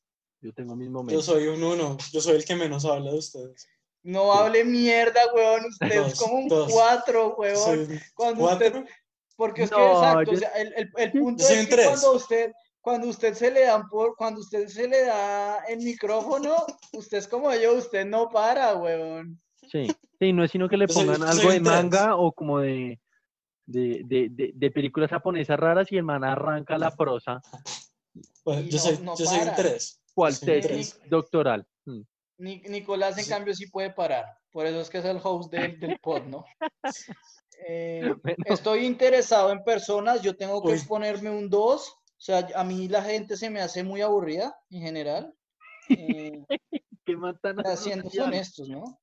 Yo 0.41 0.53
tengo 0.53 0.77
mis 0.77 0.87
Yo 0.87 0.93
momentos. 0.93 1.25
soy 1.25 1.49
un 1.49 1.61
uno. 1.61 1.97
Yo 2.13 2.21
soy 2.21 2.37
el 2.37 2.45
que 2.45 2.55
menos 2.55 2.85
habla 2.85 3.11
de 3.11 3.19
ustedes. 3.19 3.67
No 4.05 4.33
Sí. 4.33 4.39
hable 4.39 4.65
mierda, 4.65 5.21
weón. 5.35 5.65
Usted 5.65 6.07
es 6.07 6.21
como 6.21 6.35
un 6.35 6.47
dos. 6.47 6.71
4, 6.73 7.35
weón. 7.37 7.57
Soy 7.57 8.01
Cuando 8.15 8.45
usted, 8.45 8.85
porque 9.37 9.65
es 9.65 9.71
que 9.71 9.87
exacto, 9.93 10.31
o 10.31 10.35
yo- 10.35 10.39
sea, 10.39 10.51
el, 10.51 10.73
el, 10.77 10.93
el 10.99 11.13
punto 11.13 11.43
es 11.49 11.67
que 11.67 11.75
tres. 11.75 11.89
cuando 11.89 12.13
usted, 12.13 12.53
cuando 12.81 13.09
usted 13.09 13.35
se 13.35 13.51
le 13.51 13.63
dan 13.63 13.89
por, 13.89 14.15
cuando 14.15 14.39
usted 14.41 14.69
se 14.69 14.87
le 14.87 15.03
da 15.07 15.59
el 15.69 15.79
micrófono, 15.81 16.55
usted 16.93 17.19
es 17.19 17.27
como 17.27 17.53
yo, 17.57 17.75
usted 17.75 18.07
no 18.07 18.29
para, 18.31 18.77
weón. 18.77 19.43
Sí, 19.69 19.89
sí, 20.21 20.33
no 20.33 20.45
es 20.45 20.53
sino 20.53 20.69
que 20.69 20.77
le 20.77 20.87
Yo 20.87 20.95
soy- 20.95 21.07
pongan 21.07 21.21
yo 21.23 21.27
soy 21.33 21.41
algo 21.41 21.53
de 21.55 21.61
manga 21.61 22.15
o 22.15 22.31
como 22.31 22.61
de, 22.61 23.01
de, 23.69 24.03
de, 24.05 24.29
de, 24.31 24.53
de 24.55 24.71
películas 24.71 25.11
japonesas 25.11 25.59
raras 25.59 25.93
y 25.93 25.97
el 25.97 26.03
man 26.03 26.25
arranca 26.25 26.79
la 26.79 26.91
prosa. 26.97 27.41
Bueno, 28.45 28.63
Y 28.67 28.71
yo 28.71 28.77
no- 28.79 28.83
soy, 28.83 28.99
no 29.05 29.17
yo 29.17 29.25
soy 29.27 29.39
un 29.39 29.45
para. 29.45 29.57
3. 29.57 30.01
¿Cuál 30.15 30.39
tesis 30.41 30.97
tres. 30.97 31.01
doctoral? 31.11 31.67
Mm. 31.85 32.01
Ni- 32.39 32.61
Nicolás, 32.63 33.17
en 33.19 33.25
Sí. 33.25 33.31
cambio, 33.31 33.55
sí 33.55 33.67
puede 33.69 33.91
parar. 33.91 34.25
Por 34.51 34.67
eso 34.67 34.81
es 34.81 34.89
que 34.91 34.99
es 34.99 35.05
el 35.05 35.21
host 35.23 35.53
del, 35.53 35.79
del 35.79 35.99
pod, 36.01 36.23
¿no? 36.25 36.45
Eh, 37.67 38.15
Bueno, 38.23 38.45
estoy 38.47 38.85
interesado 38.87 39.51
en 39.53 39.65
personas, 39.65 40.23
yo 40.23 40.37
tengo 40.37 40.63
que 40.63 40.73
Uy. 40.75 40.81
ponerme 40.87 41.29
un 41.31 41.51
2. 41.51 41.89
O 41.89 41.95
sea, 42.17 42.49
a 42.55 42.65
mí 42.65 42.89
la 42.89 43.03
gente 43.03 43.37
se 43.37 43.51
me 43.51 43.61
hace 43.61 43.83
muy 43.83 44.01
aburrida 44.01 44.57
en 44.71 44.81
general. 44.83 45.35
Eh, 45.89 46.45
¿qué 47.05 47.17
matan 47.17 47.65
a 47.67 47.77
siendo 47.77 48.09
honestos, 48.23 48.69
¿no? 48.69 49.01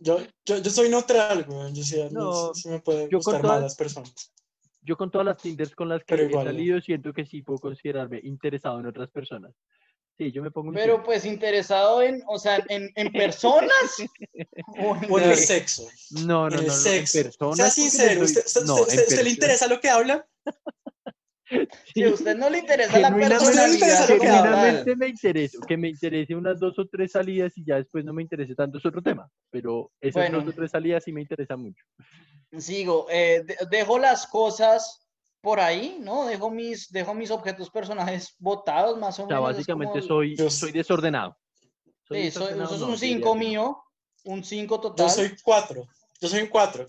Yo, 0.00 0.18
yo, 0.46 0.58
yo 0.58 0.70
soy 0.70 0.88
neutral, 0.88 1.44
güey. 1.44 1.72
Yo 1.72 1.82
sí, 1.84 2.02
No, 2.10 2.54
sí- 2.54 2.62
sí 2.62 2.68
me 2.68 2.80
puede 2.80 3.04
yo 3.10 3.18
con 3.20 3.34
gustar 3.34 3.40
todas- 3.42 3.54
más 3.56 3.62
las 3.62 3.76
personas. 3.76 4.32
Yo 4.82 4.96
con 4.98 5.10
todas 5.10 5.24
las 5.26 5.38
Tinders 5.38 5.74
con 5.74 5.88
las 5.88 6.00
que 6.00 6.14
Pero 6.14 6.24
he 6.24 6.30
igual, 6.30 6.44
¿no? 6.46 6.50
salido 6.52 6.80
siento 6.80 7.12
que 7.14 7.24
sí 7.24 7.40
puedo 7.42 7.58
considerarme 7.58 8.20
interesado 8.22 8.80
en 8.80 8.86
otras 8.86 9.10
personas. 9.10 9.52
Sí, 10.18 10.30
yo 10.30 10.42
me 10.42 10.50
pongo 10.50 10.68
un 10.68 10.74
Pero 10.74 10.94
cinco. 10.94 11.06
pues 11.06 11.24
interesado 11.24 12.02
en, 12.02 12.22
o 12.28 12.38
sea, 12.38 12.62
en, 12.68 12.90
en 12.94 13.10
personas. 13.12 13.70
o 14.78 14.94
en 14.96 15.10
O 15.10 15.18
en 15.18 15.30
el 15.30 15.36
sexo. 15.36 15.88
No, 16.10 16.48
no, 16.48 16.48
en 16.48 16.52
no, 16.54 16.60
el 16.60 16.66
no, 16.66 16.72
en 16.72 16.78
sexo. 16.78 17.22
personas. 17.22 17.56
sea 17.56 17.70
sincero, 17.70 18.22
¿usted, 18.24 18.44
usted, 18.46 18.62
no, 18.64 18.74
usted- 18.74 18.92
en 18.94 19.00
usted 19.08 19.22
le 19.24 19.30
interesa 19.30 19.66
lo 19.66 19.80
que 19.80 19.88
habla? 19.88 20.26
Si 21.94 22.02
a 22.02 22.08
usted 22.10 22.36
no 22.36 22.48
le 22.50 22.58
interesa 22.58 22.98
la 22.98 23.14
personalidad, 23.14 24.02
habla. 24.02 24.16
Genuinamente 24.16 24.96
me 24.96 25.08
interesa, 25.08 25.58
que 25.66 25.76
me 25.76 25.88
interese 25.90 26.34
unas 26.34 26.58
dos 26.58 26.78
o 26.78 26.86
tres 26.86 27.12
salidas 27.12 27.52
y 27.56 27.64
ya 27.64 27.76
después 27.76 28.04
no 28.04 28.12
me 28.12 28.22
interese 28.22 28.54
tanto 28.54 28.78
es 28.78 28.86
otro 28.86 29.02
tema, 29.02 29.28
pero 29.50 29.90
esas 30.00 30.14
Bueno. 30.30 30.40
dos 30.40 30.52
o 30.54 30.56
tres 30.56 30.70
salidas 30.70 31.04
sí 31.04 31.12
me 31.12 31.20
interesa 31.22 31.56
mucho. 31.56 31.84
sigo, 32.58 33.06
eh, 33.10 33.42
de- 33.44 33.56
dejo 33.70 33.98
las 33.98 34.26
cosas 34.28 35.06
por 35.40 35.58
ahí, 35.60 35.98
¿no? 36.00 36.24
Dejo 36.24 36.50
mis, 36.50 36.88
dejo 36.90 37.12
mis 37.12 37.30
objetos 37.30 37.68
personajes 37.68 38.34
botados, 38.38 38.96
más 38.98 39.18
o 39.18 39.24
O 39.24 39.26
sea, 39.26 39.36
menos. 39.38 39.52
básicamente 39.54 39.94
como- 40.00 40.06
soy, 40.06 40.36
Yo 40.36 40.48
soy 40.48 40.70
soy- 40.70 40.72
desordenado. 40.72 41.36
Soy 42.06 42.24
Sí, 42.24 42.30
soy- 42.30 42.42
desordenado, 42.44 42.64
eso 42.64 42.74
es 42.76 42.80
no, 42.80 42.86
un 42.86 42.92
diría 42.94 43.16
5 43.16 43.32
que 43.32 43.38
no. 43.38 43.44
mío, 43.44 43.82
un 44.24 44.44
5 44.44 44.80
total. 44.80 45.06
Yo 45.08 45.12
soy 45.12 45.36
4. 45.42 45.86
Yo 46.20 46.28
soy 46.28 46.40
un 46.42 46.46
4. 46.48 46.86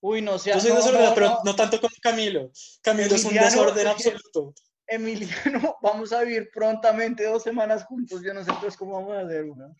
Uy, 0.00 0.22
no 0.22 0.38
sea. 0.38 0.54
Yo 0.54 0.60
soy 0.60 0.70
no, 0.70 0.76
desordenado, 0.76 1.08
no, 1.10 1.14
pero 1.14 1.26
no. 1.28 1.38
no 1.44 1.56
tanto 1.56 1.80
como 1.80 1.92
Camilo. 2.00 2.50
Camilo 2.82 3.14
es 3.14 3.24
un 3.24 3.34
desorden 3.34 3.86
absoluto. 3.86 4.54
Emiliano, 4.86 5.76
vamos 5.82 6.12
a 6.12 6.22
vivir 6.22 6.48
prontamente 6.54 7.24
dos 7.26 7.42
semanas 7.42 7.84
juntos. 7.84 8.22
Yo 8.22 8.32
no 8.32 8.42
sé 8.44 8.50
entonces 8.50 8.76
cómo 8.76 8.92
vamos 8.94 9.16
a 9.16 9.20
hacer, 9.20 9.44
¿no? 9.46 9.74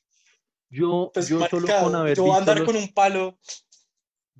Yo, 0.71 1.11
Pues, 1.15 1.29
yo 1.29 1.41
solo 1.49 1.67
con 1.83 1.95
haber 1.95 2.17
yo 2.17 2.25
voy 2.25 2.33
a 2.33 2.35
visto 2.39 2.51
andar 2.51 2.59
los- 2.59 2.67
con 2.67 2.77
un 2.77 2.93
palo. 2.93 3.39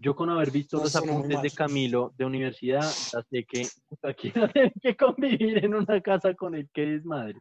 Yo 0.01 0.15
con 0.15 0.31
haber 0.31 0.51
visto 0.53 0.77
No, 0.77 0.85
los 0.85 0.95
apuntes 0.95 1.43
de. 1.43 1.51
Camilo 1.51 2.13
de 2.17 2.25
universidad, 2.25 2.83
ya 2.83 3.23
sé 3.31 3.45
que 3.49 3.67
tener 4.53 4.73
que 4.81 4.97
convivir 4.97 5.65
en 5.65 5.75
una 5.75 6.01
casa 6.01 6.35
con 6.35 6.55
el 6.55 6.69
que 6.73 6.97
es 6.97 7.05
madre. 7.05 7.41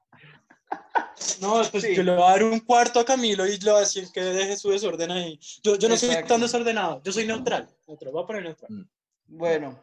No, 1.41 1.61
pues 1.71 1.83
Sí. 1.83 1.95
yo 1.95 2.03
le 2.03 2.11
voy 2.13 2.23
a 2.23 2.31
dar 2.31 2.43
un 2.43 2.59
cuarto 2.59 2.99
a 2.99 3.05
Camilo 3.05 3.45
y 3.45 3.57
le 3.57 3.71
voy 3.71 3.77
a 3.77 3.81
decir 3.81 4.07
que 4.13 4.21
deje 4.21 4.55
su 4.57 4.69
desorden 4.69 5.11
ahí. 5.11 5.39
Yo, 5.63 5.75
yo 5.77 5.89
no 5.89 5.97
soy 5.97 6.09
Exacto. 6.09 6.33
tan 6.33 6.41
desordenado, 6.41 7.01
yo 7.03 7.11
soy 7.11 7.25
neutral. 7.25 7.67
neutral. 7.87 8.11
Voy 8.13 8.23
a 8.23 8.27
poner 8.27 8.43
neutral. 8.43 8.87
Bueno. 9.27 9.79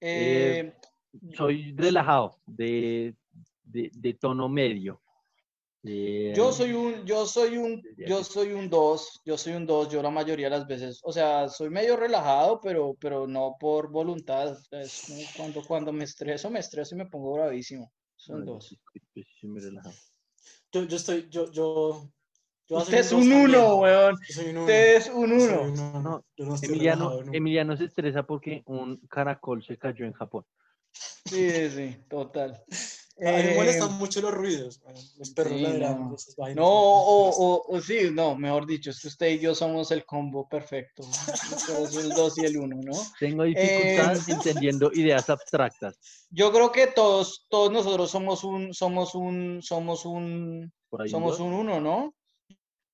Eh, 0.00 0.58
eh, 0.60 0.74
Soy 1.36 1.74
relajado, 1.76 2.38
de, 2.46 3.14
de, 3.64 3.90
de 3.92 4.14
tono 4.14 4.48
medio. 4.48 5.02
Eh, 5.82 6.32
Yo 6.36 6.52
soy 6.52 6.72
un, 6.72 7.06
yo 7.06 7.26
soy 7.26 7.56
un, 7.56 7.82
yo 7.96 8.22
soy 8.22 8.52
un 8.52 8.68
2, 8.68 9.22
yo 9.24 9.38
soy 9.38 9.54
un 9.54 9.66
2, 9.66 9.88
yo 9.90 10.02
la 10.02 10.10
mayoría 10.10 10.50
de 10.50 10.58
las 10.58 10.66
veces, 10.66 11.00
o 11.02 11.10
sea, 11.12 11.48
soy 11.48 11.70
medio 11.70 11.96
relajado, 11.96 12.60
pero, 12.60 12.94
pero 13.00 13.26
no 13.26 13.56
por 13.58 13.90
voluntad, 13.90 14.58
es 14.72 15.32
cuando, 15.36 15.62
cuando 15.64 15.90
me 15.92 16.04
estreso, 16.04 16.50
me 16.50 16.58
estreso 16.60 16.94
y 16.94 16.98
me 16.98 17.06
pongo 17.06 17.32
bravísimo, 17.32 17.90
son 18.14 18.44
dos. 18.44 18.68
sí 18.68 18.78
soy 19.40 19.48
muy 19.50 19.60
relajado. 19.60 19.94
Yo, 20.72 20.84
yo 20.84 20.96
estoy, 20.96 21.28
yo, 21.28 21.50
yo. 21.50 22.08
yo 22.68 22.76
Usted 22.78 22.98
es 22.98 23.12
un 23.12 23.28
también. 23.28 23.44
uno, 23.44 23.76
weón, 23.76 24.16
Yo 24.28 24.34
soy 24.34 24.44
un 24.50 24.56
uno. 24.56 24.60
usted 24.60 24.96
es 24.96 25.08
un 25.08 25.32
uno. 25.32 25.62
un 25.62 25.80
uno. 25.80 26.02
No, 26.02 26.24
Yo 26.36 26.44
no 26.46 26.54
estoy 26.54 26.68
Emiliano, 26.68 27.10
relajado. 27.10 27.32
Emiliano 27.34 27.76
se 27.76 27.84
estresa 27.84 28.22
porque 28.22 28.62
un 28.66 28.96
caracol 29.08 29.64
se 29.64 29.76
cayó 29.76 30.04
en 30.06 30.12
Japón. 30.12 30.44
Sí, 30.92 31.50
sí, 31.50 31.70
sí, 31.70 31.96
total. 32.08 32.62
A 33.20 33.32
mí 33.32 33.42
me 33.42 33.50
Eh, 33.50 33.54
molestan 33.56 33.98
mucho 33.98 34.20
los 34.22 34.32
ruidos, 34.32 34.80
los 35.18 35.30
perros 35.30 35.56
sí, 35.56 35.62
ladrando, 35.62 36.08
no. 36.08 36.14
esas 36.14 36.34
vainas, 36.36 36.56
No, 36.56 36.62
me 36.62 36.70
o, 36.70 37.30
o, 37.68 37.76
o 37.76 37.80
sí, 37.80 38.10
no, 38.12 38.34
mejor 38.34 38.66
dicho, 38.66 38.90
es 38.90 39.00
que 39.00 39.08
usted 39.08 39.28
y 39.32 39.38
yo 39.40 39.54
somos 39.54 39.90
el 39.90 40.06
combo 40.06 40.48
perfecto. 40.48 41.02
Somos 41.66 41.96
el 41.96 42.10
2 42.10 42.38
y 42.38 42.44
el 42.46 42.56
1, 42.56 42.76
¿no? 42.82 42.92
Tengo 43.18 43.42
dificultad 43.44 44.16
Eh, 44.16 44.32
entendiendo 44.32 44.90
ideas 44.94 45.28
abstractas. 45.28 46.26
Yo 46.30 46.50
creo 46.50 46.72
que 46.72 46.86
todos, 46.86 47.46
todos 47.50 47.70
nosotros 47.70 48.10
somos 48.10 48.42
un, 48.44 48.72
somos 48.72 49.14
un, 49.14 49.60
somos 49.62 50.06
un, 50.06 50.72
somos 51.06 51.38
dos. 51.38 51.40
un 51.40 51.52
uno, 51.52 51.80
¿no? 51.80 52.14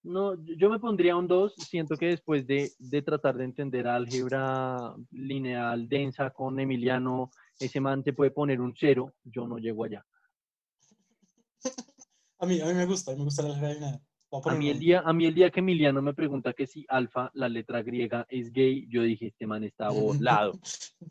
No, 0.03 0.35
yo- 0.43 0.55
yo 0.57 0.71
me 0.71 0.79
pondría 0.79 1.17
un 1.17 1.27
2. 1.27 1.55
Siento 1.57 1.97
que 1.97 2.07
después 2.07 2.47
de, 2.47 2.71
de 2.79 3.03
tratar 3.03 3.37
de 3.37 3.45
entender 3.45 3.87
álgebra 3.89 4.95
lineal 5.11 5.89
densa 5.89 6.31
con 6.31 6.59
Emiliano, 6.61 7.31
ese 7.59 7.81
man 7.81 8.05
te 8.05 8.13
puede 8.13 8.31
poner 8.31 8.61
un 8.61 8.73
0. 8.79 9.13
Yo 9.25 9.47
no 9.49 9.59
llego 9.59 9.85
allá. 9.85 10.05
A 12.39 12.47
mí, 12.47 12.61
a 12.61 12.67
mí 12.67 12.75
me 12.75 12.87
gusta, 12.87 13.11
a 13.11 13.15
mí 13.15 13.19
me 13.21 13.25
gusta 13.25 13.43
la 13.43 13.49
lineal. 13.73 14.01
Voy 14.29 14.43
a 14.45 14.55
mí, 14.55 14.69
el 14.71 14.79
día, 14.81 15.03
a 15.07 15.13
mí 15.13 15.25
el 15.27 15.35
día 15.35 15.51
que 15.51 15.61
Emiliano 15.61 16.03
me 16.03 16.13
pregunta 16.13 16.53
que 16.53 16.67
si 16.67 16.85
alfa, 16.89 17.31
la 17.35 17.49
letra 17.49 17.83
griega, 17.83 18.27
es 18.29 18.53
gay, 18.53 18.87
yo 18.91 19.03
dije, 19.03 19.29
este 19.29 19.47
man 19.47 19.63
está 19.65 19.89
volado. 19.91 20.59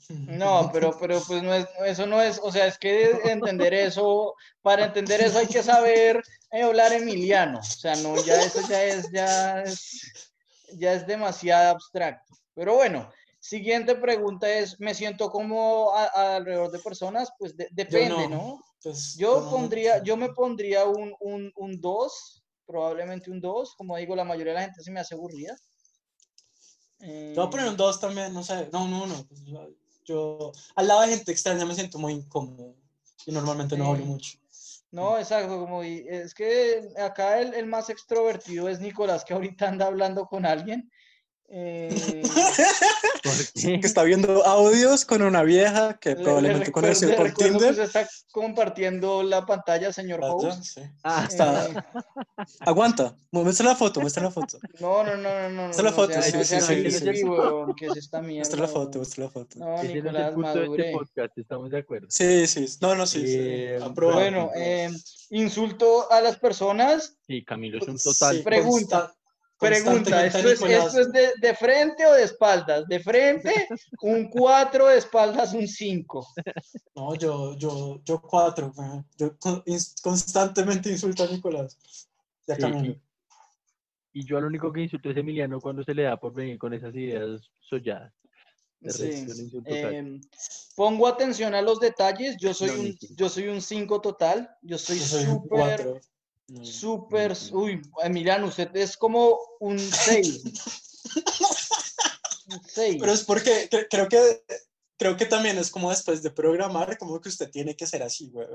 No, 0.09 0.69
pero, 0.71 0.95
pero 0.99 1.21
pues 1.25 1.41
no 1.41 1.53
es, 1.53 1.65
eso 1.85 2.05
no 2.05 2.21
es, 2.21 2.39
o 2.43 2.51
sea, 2.51 2.67
es 2.67 2.77
que 2.77 3.11
entender 3.25 3.73
eso, 3.73 4.35
para 4.61 4.85
entender 4.85 5.21
eso 5.21 5.39
hay 5.39 5.47
que 5.47 5.63
saber 5.63 6.21
eh, 6.51 6.61
hablar 6.63 6.91
emiliano, 6.93 7.59
o 7.59 7.63
sea, 7.63 7.95
no, 7.95 8.15
ya 8.23 8.41
eso 8.43 8.59
ya 8.67 8.83
es, 8.83 9.09
ya 9.11 9.61
es, 9.61 10.35
ya 10.77 10.93
es 10.93 11.07
demasiado 11.07 11.71
abstracto. 11.71 12.33
Pero 12.53 12.75
bueno, 12.75 13.09
siguiente 13.39 13.95
pregunta 13.95 14.49
es, 14.49 14.79
¿me 14.79 14.93
siento 14.93 15.29
como 15.29 15.95
a- 15.95 16.11
a 16.13 16.35
alrededor 16.35 16.69
de 16.71 16.79
personas? 16.79 17.31
Pues 17.39 17.55
de- 17.55 17.69
depende, 17.71 18.27
no. 18.27 18.37
¿no? 18.37 18.61
Pues, 18.85 19.15
Yo 19.17 19.49
pondría, 19.49 20.03
yo 20.03 20.15
me 20.15 20.29
pondría 20.29 20.85
un, 20.85 21.11
un, 21.19 21.51
un 21.55 21.81
2, 21.81 22.43
probablemente 22.67 23.31
un 23.31 23.41
2, 23.41 23.73
como 23.75 23.97
digo, 23.97 24.15
la 24.15 24.23
mayoría 24.23 24.53
de 24.53 24.59
la 24.59 24.65
gente 24.65 24.83
se 24.83 24.91
me 24.91 24.99
hace 24.99 25.15
aburrida. 25.15 25.55
Yo 26.99 27.07
voy 27.35 27.45
a 27.47 27.49
poner 27.49 27.65
Eh, 27.65 27.69
un 27.69 27.77
2 27.77 27.99
también, 27.99 28.31
no 28.31 28.43
sé. 28.43 28.69
No, 28.71 28.87
no, 28.87 29.07
no. 29.07 29.25
pues, 29.27 29.43
yo, 29.43 29.69
yo- 30.05 30.51
al 30.75 30.87
lado 30.87 31.01
de 31.01 31.07
gente 31.07 31.31
extraña 31.31 31.65
me 31.65 31.73
siento 31.73 31.97
muy 31.97 32.13
incómodo. 32.13 32.75
Y 33.25 33.31
normalmente 33.31 33.75
no 33.75 33.87
hablo 33.87 34.03
Sí. 34.03 34.07
mucho. 34.07 34.37
No, 34.91 35.17
exacto, 35.17 35.59
como 35.59 35.81
es 35.81 36.35
que 36.35 36.87
acá 36.97 37.41
el, 37.41 37.55
el 37.55 37.65
más 37.65 37.89
extrovertido 37.89 38.69
es 38.69 38.79
Nicolás, 38.79 39.25
que 39.25 39.33
ahorita 39.33 39.67
anda 39.67 39.87
hablando 39.87 40.27
con 40.27 40.45
alguien. 40.45 40.91
Eh, 41.47 42.23
que 43.61 43.79
está 43.87 44.03
viendo 44.03 44.45
audios 44.45 45.05
con 45.05 45.21
una 45.21 45.43
vieja 45.43 45.97
que 45.99 46.09
le- 46.15 46.23
probablemente 46.23 46.65
le 46.67 46.71
conoció 46.71 47.15
por 47.15 47.31
Tinder. 47.33 47.59
que 47.61 47.69
usted 47.69 47.83
está 47.83 48.07
compartiendo 48.31 49.21
la 49.23 49.45
pantalla, 49.45 49.93
señor 49.93 50.21
Ah, 50.23 50.33
host. 50.33 50.63
sí. 50.63 50.81
Ah, 51.03 51.25
Está- 51.29 51.67
Eh, 51.67 51.73
Aguanta, 52.61 53.15
muestra 53.31 53.67
la 53.67 53.75
foto, 53.75 54.01
muestra 54.01 54.23
la 54.23 54.31
foto. 54.31 54.57
no, 54.79 55.03
no, 55.03 55.15
no, 55.17 55.49
no, 55.49 55.69
es 55.69 55.77
la 55.77 55.83
no 55.83 55.91
foto, 55.93 56.21
sí, 56.21 56.31
no 56.33 56.43
sí, 56.43 56.59
sí, 56.61 56.91
sí, 56.91 57.15
sí. 57.15 57.23
Muestra 57.23 58.61
la 58.61 58.67
foto, 58.67 58.97
muestra 58.99 59.23
la 59.25 59.29
foto. 59.29 59.59
No, 59.59 59.83
Nicolás, 59.83 60.31
de 60.31 60.37
madure. 60.37 60.83
este 60.87 60.91
podcast, 60.97 61.37
estamos 61.37 61.69
de 61.69 61.77
acuerdo. 61.77 62.07
Sí, 62.09 62.47
sí, 62.47 62.65
no, 62.81 62.95
no, 62.95 63.05
sí, 63.07 63.19
sí. 63.27 63.35
Eh, 63.37 63.79
aprobado. 63.81 64.19
Bueno, 64.19 64.51
eh, 64.55 64.89
insulto 65.29 66.11
a 66.11 66.21
las 66.21 66.37
personas. 66.37 67.17
Sí, 67.27 67.43
Camilo 67.43 67.77
es 67.79 67.87
un 67.87 67.97
total. 67.97 68.37
Sí, 68.37 68.43
Pregunta, 68.43 68.99
consta- 69.01 69.15
Pregunta, 69.57 70.25
¿esto 70.25 70.39
es, 70.49 70.61
¿esto 70.61 70.99
es 70.99 71.11
de, 71.13 71.29
de 71.39 71.55
frente 71.55 72.05
o 72.05 72.13
de 72.13 72.23
espaldas? 72.23 72.85
De 72.87 72.99
frente, 72.99 73.53
un 74.01 74.29
4, 74.29 74.87
de 74.87 74.97
espaldas, 74.97 75.53
un 75.53 75.67
5. 75.67 76.27
No, 76.95 77.15
yo, 77.15 77.55
yo, 77.57 78.01
yo 78.03 78.21
cuatro. 78.21 78.73
weón. 78.75 79.07
Yo 79.17 79.37
con- 79.37 79.63
ins- 79.63 79.95
constantemente 80.01 80.89
insulto 80.89 81.23
a 81.23 81.27
Nicolás. 81.27 81.77
Ya 82.47 82.55
Sí. 82.55 83.01
Y 84.13 84.25
yo 84.25 84.37
al 84.37 84.45
único 84.45 84.71
que 84.71 84.81
insulto 84.81 85.09
es 85.09 85.17
Emiliano 85.17 85.59
cuando 85.59 85.83
se 85.83 85.93
le 85.93 86.03
da 86.03 86.17
por 86.17 86.33
venir 86.33 86.57
con 86.57 86.73
esas 86.73 86.93
ideas 86.95 87.41
solladas. 87.61 88.13
De 88.79 88.91
Sí. 88.91 89.25
Em, 89.65 90.21
pongo 90.75 91.07
atención 91.07 91.53
a 91.55 91.61
los 91.61 91.79
detalles. 91.79 92.35
Yo 92.39 92.53
soy 92.53 92.67
No, 92.69 92.73
un, 92.75 92.97
cinco. 92.97 93.13
yo 93.17 93.29
soy 93.29 93.47
un 93.47 93.61
5 93.61 93.99
total. 94.01 94.49
Yo 94.61 94.77
soy 94.77 94.99
súper, 94.99 96.01
no. 96.47 96.63
Uy, 97.53 97.81
Emiliano, 98.03 98.47
usted 98.47 98.75
es 98.75 98.95
como 98.97 99.37
un 99.59 99.79
6. 99.79 100.43
Un 102.47 102.61
6. 102.63 102.97
Pero 102.99 103.11
es 103.11 103.23
porque 103.23 103.67
cre- 103.69 103.87
creo 103.89 104.07
que 104.07 104.43
creo 104.97 105.17
que 105.17 105.25
también 105.25 105.57
es 105.57 105.69
como 105.71 105.89
después 105.89 106.21
de 106.23 106.31
programar, 106.31 106.97
como 106.97 107.19
que 107.19 107.27
usted 107.29 107.49
tiene 107.49 107.75
que 107.75 107.85
ser 107.87 108.01
así, 108.03 108.29
güey. 108.29 108.47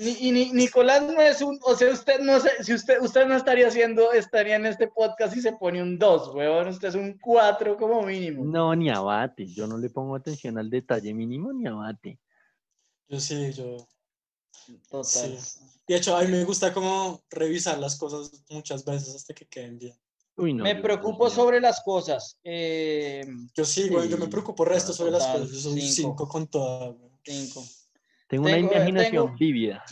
Ni- 0.00 0.28
y 0.28 0.30
ni- 0.32 0.52
Nicolás 0.52 1.02
no 1.02 1.20
es 1.20 1.40
un, 1.40 1.58
o 1.64 1.74
sea, 1.74 1.90
usted 1.92 2.20
no 2.20 2.38
sé, 2.38 2.50
si 2.62 2.72
usted, 2.74 3.00
usted 3.00 3.26
no 3.26 3.34
estaría 3.36 3.66
haciendo, 3.66 4.12
estaría 4.12 4.56
en 4.56 4.66
este 4.66 4.86
podcast 4.88 5.34
y 5.36 5.40
se 5.40 5.52
pone 5.54 5.82
un 5.82 5.98
2, 5.98 6.34
weón, 6.34 6.68
usted 6.68 6.88
es 6.88 6.94
un 6.94 7.18
4 7.18 7.76
como 7.78 8.02
mínimo. 8.02 8.44
No, 8.44 8.76
ni 8.76 8.90
abate. 8.90 9.46
Yo 9.46 9.66
no 9.66 9.76
le 9.78 9.90
pongo 9.90 10.14
atención 10.14 10.56
al 10.58 10.70
detalle 10.70 11.12
mínimo 11.14 11.52
ni 11.52 11.66
abate. 11.66 12.20
Yo 13.08 13.18
sí, 13.18 13.52
yo. 13.54 13.78
Total. 14.90 15.04
Sí. 15.38 15.60
De 15.88 15.96
hecho, 15.96 16.16
a 16.16 16.22
mí 16.22 16.28
me 16.30 16.44
gusta 16.44 16.72
como 16.72 17.22
revisar 17.30 17.78
las 17.78 17.96
cosas 17.96 18.30
muchas 18.50 18.84
veces 18.84 19.14
hasta 19.14 19.34
que 19.34 19.46
queden 19.46 19.78
bien. 19.78 19.94
Uy, 20.36 20.54
no. 20.54 20.64
Me 20.64 20.76
preocupo 20.76 21.24
mío. 21.26 21.34
sobre 21.34 21.60
las 21.60 21.80
cosas. 21.82 22.38
Eh, 22.44 23.26
Yo 23.54 23.64
sí, 23.64 23.88
güey, 23.88 24.08
yo 24.08 24.16
me 24.16 24.24
Sí, 24.26 24.30
preocupo 24.30 24.64
resto 24.64 24.92
sobre 24.92 25.10
las 25.10 25.26
cosas. 25.26 25.50
Yo 25.50 25.58
soy 25.58 25.80
cinco. 25.80 26.10
5 26.16 26.28
con 26.28 26.46
toda, 26.46 26.88
güey. 26.88 27.10
cinco. 27.24 27.64
Tengo 28.28 28.44
una 28.46 28.54
tengo- 28.54 28.72
imaginación 28.72 29.26
tengo- 29.26 29.36
vívida. 29.38 29.84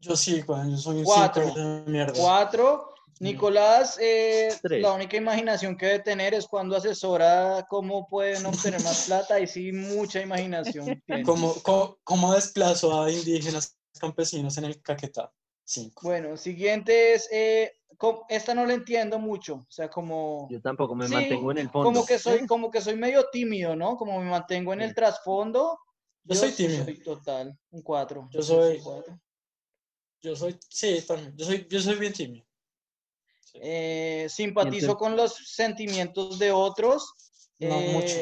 Yo 0.00 0.16
sí, 0.16 0.40
güey, 0.42 0.70
yo 0.70 0.76
soy 0.76 0.98
un 0.98 1.04
Cuatro. 1.04 1.44
5 1.44 1.58
de 1.58 1.90
mierda. 1.90 2.12
Cuatro. 2.20 2.86
Nicolás, 3.20 3.98
eh, 4.00 4.48
la 4.62 4.92
única 4.92 5.14
imaginación 5.18 5.76
que 5.76 5.84
debe 5.86 5.98
tener 5.98 6.32
es 6.32 6.46
cuando 6.46 6.74
asesora 6.76 7.66
cómo 7.68 8.06
pueden 8.08 8.46
obtener 8.46 8.82
más 8.82 9.04
plata 9.06 9.38
y 9.38 9.46
sí, 9.46 9.72
mucha 9.72 10.22
imaginación. 10.22 11.02
¿Cómo, 11.24 11.54
cómo, 11.62 11.98
cómo 12.02 12.32
desplazo 12.34 13.02
a 13.02 13.10
indígenas 13.10 13.76
campesinos 14.00 14.58
en 14.58 14.64
el 14.64 14.82
Caquetá? 14.82 15.32
5. 15.62 16.00
Bueno, 16.02 16.36
siguiente 16.36 17.12
es, 17.12 17.28
eh, 17.30 17.72
esta 18.28 18.54
no 18.54 18.66
la 18.66 18.74
entiendo 18.74 19.20
mucho, 19.20 19.54
o 19.68 19.70
sea, 19.70 19.88
como... 19.88 20.48
Yo 20.50 20.60
tampoco 20.60 20.96
me 20.96 21.06
Sí, 21.06 21.14
mantengo 21.14 21.52
en 21.52 21.58
el 21.58 21.70
fondo. 21.70 21.88
Como 21.92 22.04
que 22.04 22.18
soy, 22.18 22.44
como 22.48 22.70
que 22.72 22.80
soy 22.80 22.96
medio 22.96 23.28
tímido, 23.30 23.76
¿no? 23.76 23.96
Como 23.96 24.18
me 24.18 24.28
mantengo 24.28 24.72
en 24.72 24.80
el 24.80 24.88
Sí. 24.88 24.94
trasfondo. 24.96 25.78
Yo 26.24 26.34
soy 26.34 26.50
sí 26.50 26.64
tímido. 26.66 26.84
soy 26.84 27.00
total, 27.02 27.56
un 27.70 27.82
4. 27.82 28.28
Yo 28.32 28.42
soy- 28.42 28.82
Yo 30.22 30.34
soy, 30.36 30.58
sí, 30.68 31.02
también. 31.06 31.36
Yo 31.36 31.44
soy, 31.46 31.66
yo 31.70 31.80
soy 31.80 31.94
bien 31.96 32.12
tímido. 32.12 32.46
Eh, 33.54 34.26
simpatizo 34.28 34.96
con 34.96 35.16
los 35.16 35.34
sentimientos 35.34 36.38
de 36.38 36.52
otros. 36.52 37.14
No, 37.58 37.80
eh, 37.80 37.86
mucho. 37.92 38.14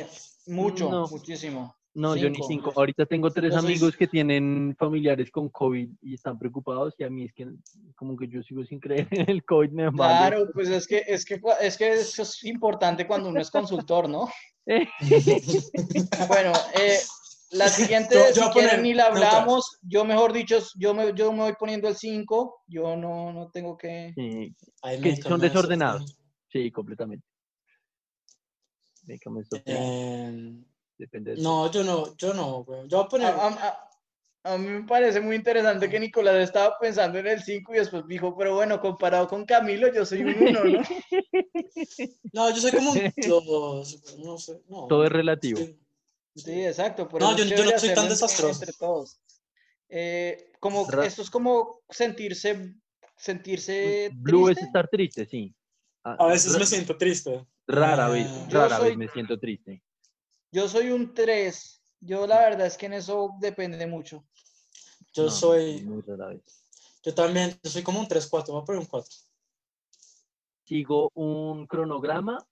Mucho, 0.47 0.91
No. 0.91 1.07
muchísimo. 1.09 1.76
No, 1.99 2.15
yo 2.15 2.29
ni 2.31 2.37
Cinco. 2.37 2.47
cinco. 2.49 2.73
Ahorita 2.77 3.07
tengo 3.07 3.29
tres 3.33 3.53
soy- 3.55 3.65
amigos 3.65 3.97
que 3.97 4.07
tienen 4.07 4.77
familiares 4.79 5.31
con 5.33 5.49
COVID 5.49 5.89
y 6.03 6.15
están 6.15 6.39
preocupados 6.39 6.95
y 6.97 7.03
a 7.03 7.11
mí 7.11 7.25
es 7.25 7.33
que 7.33 7.49
como 7.97 8.17
que 8.17 8.29
yo 8.29 8.41
sigo 8.45 8.65
sin 8.65 8.79
creer 8.79 9.09
en 9.11 9.29
el 9.29 9.45
COVID. 9.45 9.71
Me 9.71 9.91
vale. 9.91 9.97
Claro, 10.29 10.51
pues 10.55 10.69
es 10.69 10.87
que, 10.87 11.03
es 11.07 11.25
que, 11.25 11.41
es 11.61 11.77
que 11.77 11.93
eso 11.95 12.23
es 12.23 12.45
importante 12.45 13.05
cuando 13.07 13.29
uno 13.31 13.41
es 13.41 13.51
consultor, 13.51 14.09
¿no? 14.09 14.29
Bueno, 16.29 16.53
eh, 16.79 16.99
la 17.51 17.69
siguiente, 17.69 18.15
Yo- 18.15 18.29
yo 18.35 18.45
si 18.47 18.51
quieren, 18.51 18.71
poner 18.71 18.83
ni 18.83 18.95
la 18.95 19.07
hablamos. 19.07 19.79
Yo, 19.83 20.05
mejor 20.05 20.33
dicho, 20.33 20.59
yo 20.77 20.95
me, 20.95 21.13
yo 21.15 21.33
me 21.33 21.41
voy 21.41 21.55
poniendo 21.59 21.89
el 21.89 21.97
5. 21.97 22.63
Yo 22.69 22.95
no, 22.97 23.33
no 23.33 23.51
tengo 23.51 23.77
que. 23.77 24.13
Sí, 24.15 24.55
que 25.03 25.17
son 25.17 25.41
desordenados. 25.41 26.17
sí, 26.53 26.71
completamente. 26.71 27.27
Déjame 29.03 29.41
esto, 29.41 29.57
Eh, 29.65 30.63
depende 30.99 31.35
de 31.37 31.43
no, 31.43 31.71
yo 31.71 31.83
no, 31.85 32.17
yo 32.17 32.35
no, 32.35 32.65
güey. 32.65 32.87
Yo 32.89 32.99
voy 32.99 33.07
a 33.07 33.09
poner. 33.09 33.27
a- 33.29 33.47
a- 33.49 33.85
a 34.45 34.57
mí 34.57 34.67
me 34.69 34.85
parece 34.85 35.21
muy 35.21 35.37
interesante 35.37 35.91
que 35.91 36.01
Nicolás 36.01 36.37
estaba 36.37 36.79
pensando 36.79 37.19
en 37.19 37.27
el 37.27 37.43
5 37.43 37.75
y 37.75 37.79
después 37.79 38.07
dijo, 38.07 38.37
pero 38.37 38.55
bueno, 38.55 38.81
comparado 38.81 39.27
con 39.29 39.45
Camilo, 39.45 39.93
yo 39.93 40.07
soy 40.07 40.23
un 40.23 40.35
1, 40.43 40.65
¿no? 40.65 40.81
No, 42.33 42.51
yo 42.51 42.57
soy 42.57 42.71
como 42.73 42.93
un 42.93 42.99
dos, 43.29 44.01
güey, 44.03 44.25
no 44.25 44.39
sé. 44.39 44.63
No, 44.69 44.87
Todo 44.87 45.05
es 45.05 45.13
relativo. 45.13 45.59
sí. 45.59 45.79
Sí, 46.37 46.65
exacto. 46.65 47.09
por 47.09 47.21
No, 47.21 47.37
yo- 47.37 47.45
yo 47.45 47.65
no 47.65 47.79
soy 47.79 47.95
tan 47.95 48.09
desastroso. 48.09 48.61
Entre 48.61 48.73
todos. 48.79 49.21
Eh, 49.89 50.53
como, 50.61 50.89
Ra- 50.89 51.05
esto 51.05 51.23
es 51.23 51.31
como 51.31 51.81
sentirse, 51.91 52.75
sentirse 53.17 54.11
Blue 54.15 54.49
es 54.49 54.59
estar 54.59 54.89
triste, 54.89 55.27
sí. 55.27 55.53
Ah, 56.05 56.17
A 56.21 56.27
veces 56.29 56.57
me 56.57 56.65
siento 56.65 56.97
triste. 56.97 57.45
Rara 57.67 58.09
vez, 58.09 58.27
Yo 58.49 58.61
rara 58.61 58.77
soy- 58.77 58.89
vez 58.91 58.99
me 58.99 59.09
siento 59.09 59.39
triste. 59.39 59.83
Yo 60.51 60.69
soy 60.69 60.91
un 60.91 61.13
3. 61.15 61.83
Yo 62.01 62.27
la 62.27 62.39
verdad 62.41 62.67
es 62.67 62.77
que 62.77 62.87
en 62.87 62.95
eso 62.95 63.31
depende 63.41 63.87
mucho. 63.87 64.25
Yo 65.13 65.25
No, 65.25 65.31
soy, 65.31 65.83
Muy 65.83 66.03
rara 66.03 66.29
vez. 66.29 66.43
yo 67.05 67.15
también, 67.15 67.59
yo 67.63 67.71
soy 67.71 67.83
como 67.83 68.01
un 68.01 68.07
3-4, 68.09 68.53
voy 68.53 68.63
a 68.63 68.65
poner 68.65 68.81
un 68.81 68.87
4. 68.87 69.11
Sigo 70.65 71.11
un 71.15 71.67
cronograma. 71.67 72.47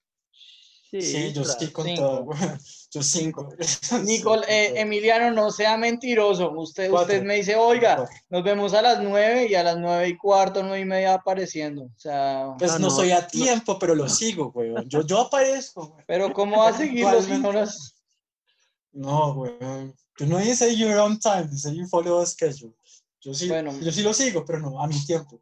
Sí, 0.89 1.01
Sí, 1.01 1.33
yo 1.33 1.43
sí 1.43 1.67
con 1.67 1.85
Cinco. 1.85 2.01
todo, 2.01 2.23
güey. 2.25 2.39
Yo 2.91 3.03
5. 3.03 3.49
Nicol, 4.05 4.43
eh, 4.47 4.71
Emiliano, 4.79 5.29
no 5.31 5.51
sea 5.51 5.75
mentiroso. 5.77 6.51
Usted, 6.51 6.89
Cuatro. 6.89 7.13
usted 7.15 7.25
me 7.27 7.35
dice, 7.35 7.57
oiga, 7.57 8.07
nos 8.29 8.43
vemos 8.45 8.73
a 8.73 8.81
las 8.81 9.01
9 9.03 9.47
y 9.49 9.55
a 9.55 9.63
las 9.63 9.77
9 9.77 10.07
y 10.07 10.17
cuarto, 10.17 10.63
9 10.63 10.79
y 10.79 10.85
media 10.85 11.13
apareciendo. 11.15 11.83
O 11.83 11.91
sea, 11.99 12.55
Pues 12.57 12.71
Ah, 12.71 12.79
no, 12.79 12.87
no, 12.87 12.95
soy 12.95 13.11
a 13.11 13.19
no. 13.21 13.27
tiempo, 13.27 13.77
pero 13.77 13.93
lo 13.93 14.07
sigo, 14.07 14.51
güey. 14.53 14.71
Yo, 14.87 15.01
yo 15.05 15.19
aparezco, 15.19 15.87
güey. 15.89 16.05
pero 16.07 16.31
¿cómo 16.31 16.59
va 16.59 16.69
a 16.69 16.77
seguirlo 16.77 17.21
si 17.21 17.31
no 17.37 17.51
los... 17.51 17.95
No, 18.93 19.33
güey. 19.35 19.51
Yo 20.19 20.25
no 20.25 20.37
dice 20.39 20.73
you're 20.75 20.97
on 20.97 21.19
time, 21.19 21.47
dice 21.51 21.75
you 21.75 21.85
follow 21.87 22.21
a 22.21 22.25
schedule. 22.25 22.73
Yo 23.21 23.33
sí, 23.33 23.49
Bueno. 23.49 23.77
yo 23.81 23.91
sí 23.91 24.01
lo 24.01 24.13
sigo, 24.13 24.45
pero 24.45 24.59
no, 24.59 24.81
a 24.81 24.87
mi 24.87 25.05
tiempo. 25.05 25.41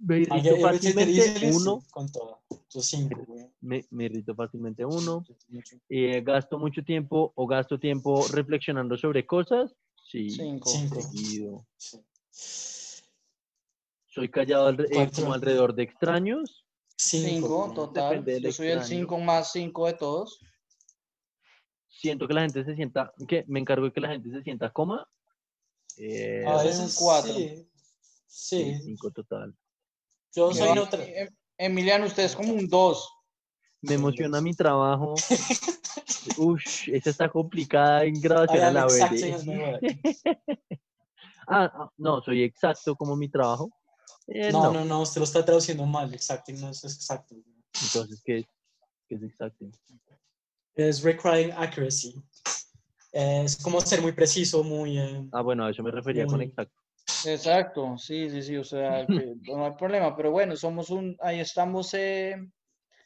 Me 0.00 0.16
irrito 0.18 0.36
ya- 0.36 0.42
ya 0.42 0.50
me 0.50 0.78
siento 0.78 1.00
fácilmente 1.00 1.50
uno. 1.56 1.82
Con 1.90 2.12
todo. 2.12 2.40
Yo 2.70 2.80
5, 2.82 3.24
güey. 3.26 3.46
Me, 3.60 3.84
me 3.90 4.04
irrito 4.04 4.34
fácilmente 4.34 4.84
uno. 4.84 5.24
Eh, 5.88 6.20
gasto 6.22 6.58
mucho 6.58 6.82
tiempo 6.84 7.32
o 7.34 7.46
gasto 7.46 7.78
tiempo 7.78 8.26
reflexionando 8.28 8.96
sobre 8.96 9.26
cosas. 9.26 9.74
Sí, 10.10 10.30
Cinco. 10.30 10.68
Cinco. 10.68 11.66
Sí. 11.76 11.98
Soy 14.06 14.28
callado 14.30 14.70
eh, 14.70 15.10
como 15.14 15.32
alrededor 15.32 15.74
de 15.74 15.82
extraños. 15.84 16.64
5. 16.96 17.28
5, 17.46 17.72
total. 17.74 18.24
Yo 18.40 18.52
soy 18.52 18.68
el. 18.68 18.82
5 18.82 19.18
más 19.18 19.52
5 19.52 19.86
de 19.86 19.92
todos. 19.94 20.40
Siento 21.88 22.28
que 22.28 22.34
la 22.34 22.42
gente 22.42 22.64
se 22.64 22.74
sienta, 22.76 23.12
que 23.26 23.44
me 23.48 23.58
encargo 23.58 23.86
de 23.86 23.92
que 23.92 24.00
la 24.00 24.08
gente 24.10 24.30
se 24.30 24.42
sienta 24.42 24.72
coma. 24.72 25.08
Eh, 25.96 26.44
A 26.46 26.62
veces 26.62 26.94
cuatro. 26.96 27.32
Sí. 27.34 27.68
sí, 28.26 28.64
Sí, 28.74 28.80
cinco 28.84 29.10
total. 29.10 29.52
Yo 30.38 30.50
Yo- 30.52 30.54
soy 30.54 30.72
neutral. 30.74 31.02
Em- 31.08 31.28
Emiliano, 31.60 32.06
usted 32.06 32.22
es 32.24 32.36
como 32.36 32.52
un 32.54 32.68
2. 32.68 33.08
Me 33.82 33.94
emociona 33.94 34.40
mi 34.40 34.54
trabajo. 34.54 35.14
Ush, 36.38 36.88
esa 36.92 37.10
está 37.10 37.28
complicada 37.28 38.04
en 38.04 38.20
grabación 38.20 38.62
a 38.62 38.70
la 38.70 38.86
vez. 38.86 39.12
eh. 39.12 40.00
Ah, 41.50 41.72
ah, 41.74 41.90
no, 41.96 42.20
soy 42.20 42.42
exacto 42.42 42.94
como 42.94 43.16
mi 43.16 43.30
trabajo. 43.30 43.70
Eh, 44.26 44.52
No, 44.52 44.64
no, 44.64 44.72
no, 44.72 44.84
no, 44.84 45.00
usted 45.00 45.18
lo 45.20 45.24
está 45.24 45.42
traduciendo 45.42 45.86
mal. 45.86 46.12
Exacting 46.12 46.60
no 46.60 46.68
es 46.68 46.84
exacto. 46.84 47.34
Entonces, 47.82 48.20
¿qué 48.22 48.38
es? 48.40 48.46
¿Qué 49.08 49.14
es 49.14 49.22
exacto? 49.22 49.64
Es 50.74 51.02
requiring 51.02 51.52
accuracy. 51.52 52.14
Es 53.12 53.56
como 53.62 53.80
ser 53.80 54.02
muy 54.02 54.12
preciso, 54.12 54.62
muy. 54.62 54.98
eh, 54.98 55.26
Ah, 55.32 55.40
bueno, 55.40 55.64
a 55.64 55.70
eso 55.70 55.82
me 55.82 55.90
refería 55.90 56.26
con 56.26 56.42
exacto. 56.42 56.74
Exacto, 57.26 57.96
sí, 57.98 58.30
sí, 58.30 58.42
sí, 58.42 58.56
o 58.56 58.64
sea, 58.64 59.06
que 59.34 59.34
no 59.46 59.64
hay 59.66 59.72
problema, 59.72 60.16
pero 60.16 60.30
bueno, 60.30 60.56
somos 60.56 60.90
un, 60.90 61.16
ahí 61.20 61.40
estamos, 61.40 61.92
eh, 61.94 62.36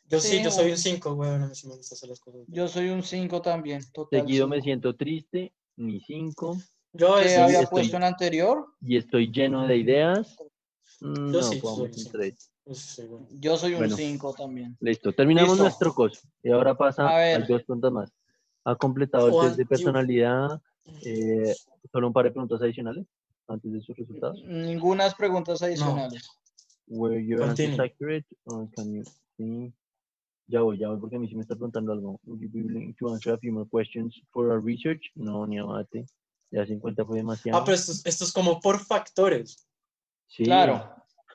Yo 0.06 0.20
sí, 0.20 0.28
Sí, 0.38 0.42
yo 0.44 0.50
soy 0.50 0.70
un 0.72 0.76
5, 0.76 1.12
weón. 1.14 1.42
A 1.42 1.48
mí 1.48 1.54
sí 1.54 1.66
me 1.68 1.76
gusta 1.76 1.94
hacer 1.94 2.08
las 2.10 2.20
cosas. 2.20 2.42
yo 2.48 2.68
soy 2.68 2.88
un 2.90 3.02
5 3.02 3.40
también, 3.40 3.82
total. 3.92 4.20
Seguido 4.20 4.46
me 4.48 4.60
siento 4.60 4.94
triste, 4.94 5.52
mi 5.76 6.00
5, 6.00 6.56
Yo 6.92 7.16
¿Qué 7.16 7.24
ese- 7.24 7.38
había 7.38 7.60
estoy- 7.60 7.70
puesto 7.78 7.96
en 7.96 8.02
anterior? 8.02 8.66
y 8.82 8.96
estoy 8.98 9.30
lleno 9.32 9.66
de 9.66 9.76
ideas. 9.78 10.36
Mm, 11.00 11.32
Yo 11.32 11.40
No, 11.40 11.42
sí, 11.42 11.60
soy- 11.60 11.80
un 11.86 11.92
sí. 11.94 12.10
3. 12.10 12.52
ese 12.66 13.02
sí, 13.02 13.08
weón. 13.08 13.26
Yo 13.40 13.56
soy 13.56 13.72
un 13.72 13.78
Bueno. 13.78 13.96
5 13.96 14.34
también. 14.34 14.76
Listo, 14.80 15.12
terminamos 15.12 15.52
Listo. 15.52 15.62
nuestro 15.64 15.94
coso. 15.94 16.20
Y 16.42 16.50
ahora 16.50 16.74
pasa 16.76 17.08
A 17.08 17.16
ver. 17.16 17.36
a 17.42 17.46
dos 17.46 17.62
preguntas 17.64 17.92
más. 17.92 18.12
¿Ha 18.64 18.76
completado 18.76 19.28
el 19.28 19.38
test 19.48 19.56
de 19.56 19.66
personalidad? 19.66 20.60
Eh, 21.04 21.54
solo 21.90 22.08
un 22.08 22.12
par 22.12 22.24
de 22.26 22.32
preguntas 22.32 22.60
adicionales 22.60 23.06
antes 23.48 23.72
de 23.72 23.80
sus 23.80 23.96
resultados. 23.96 24.42
Ninguna 24.44 25.10
preguntas 25.10 25.62
adicionales. 25.62 26.28
Were 26.88 27.24
your 27.24 27.42
answers 27.42 27.78
accurate 27.78 28.26
or 28.44 28.68
can 28.74 28.92
you 28.92 29.02
see? 29.36 29.72
Ya 30.48 30.60
voy, 30.60 30.78
ya 30.78 30.88
voy, 30.88 30.98
porque 31.00 31.16
a 31.16 31.18
mí 31.18 31.28
sí 31.28 31.34
me 31.34 31.42
está 31.42 31.54
preguntando 31.54 31.92
algo. 31.92 32.20
Would 32.24 32.40
you 32.40 32.48
be 32.50 32.62
willing 32.62 32.94
to 32.98 33.12
answer 33.12 33.32
a 33.34 33.38
few 33.38 33.52
more 33.52 33.66
questions 33.70 34.20
for 34.32 34.50
our 34.50 34.60
research? 34.62 35.00
No, 35.14 35.46
ni 35.46 35.58
abate. 35.58 36.04
Ya 36.50 36.66
50 36.66 37.04
fue 37.06 37.16
demasiado. 37.18 37.58
Ah, 37.58 37.64
pero 37.64 37.74
esto, 37.76 37.92
es- 37.92 38.04
esto 38.04 38.24
es 38.24 38.32
como 38.32 38.60
por 38.60 38.78
factores. 38.84 39.66
Sí. 40.26 40.44
Claro. 40.44 40.94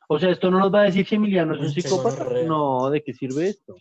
O 0.10 0.20
sea, 0.20 0.30
¿esto 0.32 0.52
no 0.52 0.60
nos 0.60 0.72
va 0.74 0.82
a 0.82 0.84
decir 0.84 1.08
si 1.08 1.16
Emiliano 1.16 1.56
es 1.56 1.62
un 1.62 1.72
psicópata? 1.72 2.24
No, 2.46 2.90
¿de 2.90 3.04
qué 3.04 3.14
sirve 3.14 3.48
esto? 3.50 3.76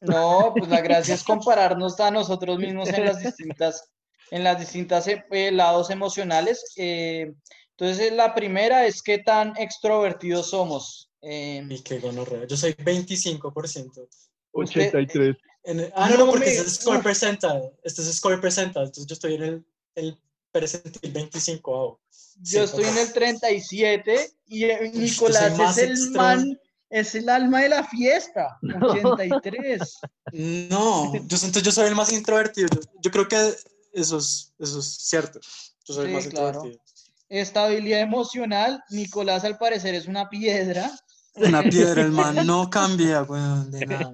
No, 0.00 0.52
pues 0.56 0.68
la 0.68 0.80
gracia 0.80 1.14
es 1.14 1.24
compararnos 1.24 1.98
a 2.00 2.10
nosotros 2.10 2.58
mismos 2.58 2.88
en 2.90 3.04
las 3.04 3.20
distintas, 3.22 3.90
en 4.30 4.44
las 4.44 4.58
distintas 4.58 5.06
eh, 5.08 5.24
eh, 5.30 5.50
lados 5.52 5.90
emocionales. 5.90 6.64
Eh, 6.76 7.32
entonces, 7.70 8.12
la 8.12 8.34
primera 8.34 8.86
es 8.86 9.02
qué 9.02 9.18
tan 9.18 9.56
extrovertidos 9.56 10.50
somos. 10.50 11.10
Eh, 11.22 11.64
Y 11.68 11.80
qué 11.82 11.98
gonorrea. 11.98 12.46
Yo 12.46 12.56
soy 12.56 12.72
25%. 12.74 14.08
Usted- 14.52 14.88
83. 14.88 15.36
En 15.64 15.80
el- 15.80 15.92
ah, 15.94 16.08
no, 16.10 16.18
no, 16.18 16.26
porque 16.30 16.46
me- 16.46 16.52
este 16.52 16.66
es 16.66 16.74
score 16.76 17.02
percentile. 17.02 17.72
Este 17.82 18.02
es 18.02 18.12
score 18.16 18.40
percentile. 18.40 18.84
Entonces 18.86 19.06
yo 19.06 19.14
estoy 19.14 19.34
en 19.34 19.42
el, 19.42 19.66
el 19.96 20.18
percentil 20.50 21.12
25. 21.12 22.00
yo 22.40 22.64
estoy 22.64 22.84
en 22.84 22.98
el 22.98 23.12
37 23.12 24.30
y 24.46 24.64
eh, 24.64 24.90
Nicolás 24.94 25.58
es 25.58 25.78
el 25.78 25.90
extro. 25.92 26.12
man, 26.22 26.58
es 26.90 27.14
el 27.14 27.28
alma 27.28 27.60
de 27.62 27.68
la 27.68 27.84
fiesta. 27.84 28.58
83. 28.80 29.98
No, 30.32 31.12
yo 31.26 31.36
siento 31.36 31.60
yo 31.60 31.70
soy 31.72 31.88
el 31.88 31.94
más 31.94 32.12
introvertido. 32.12 32.68
Yo, 32.74 32.80
yo 33.02 33.10
creo 33.10 33.28
que 33.28 33.54
eso 34.00 34.18
es, 34.18 34.52
eso 34.58 34.78
es 34.80 34.86
cierto. 34.86 35.40
Yo 35.84 35.94
soy 35.94 36.04
el 36.04 36.10
Sí, 36.10 36.14
más 36.16 36.26
claro. 36.28 36.46
introvertido. 36.48 36.82
Estabilidad 37.28 38.00
emocional. 38.00 38.82
Nicolás 38.90 39.44
al 39.44 39.58
parecer 39.58 39.94
es 39.94 40.06
una 40.06 40.28
piedra. 40.28 40.90
Una 41.34 41.62
piedra, 41.62 42.02
el 42.02 42.12
man 42.12 42.46
no 42.46 42.68
cambia, 42.70 43.22
weón, 43.22 43.70
de 43.70 43.86
nada. 43.86 44.12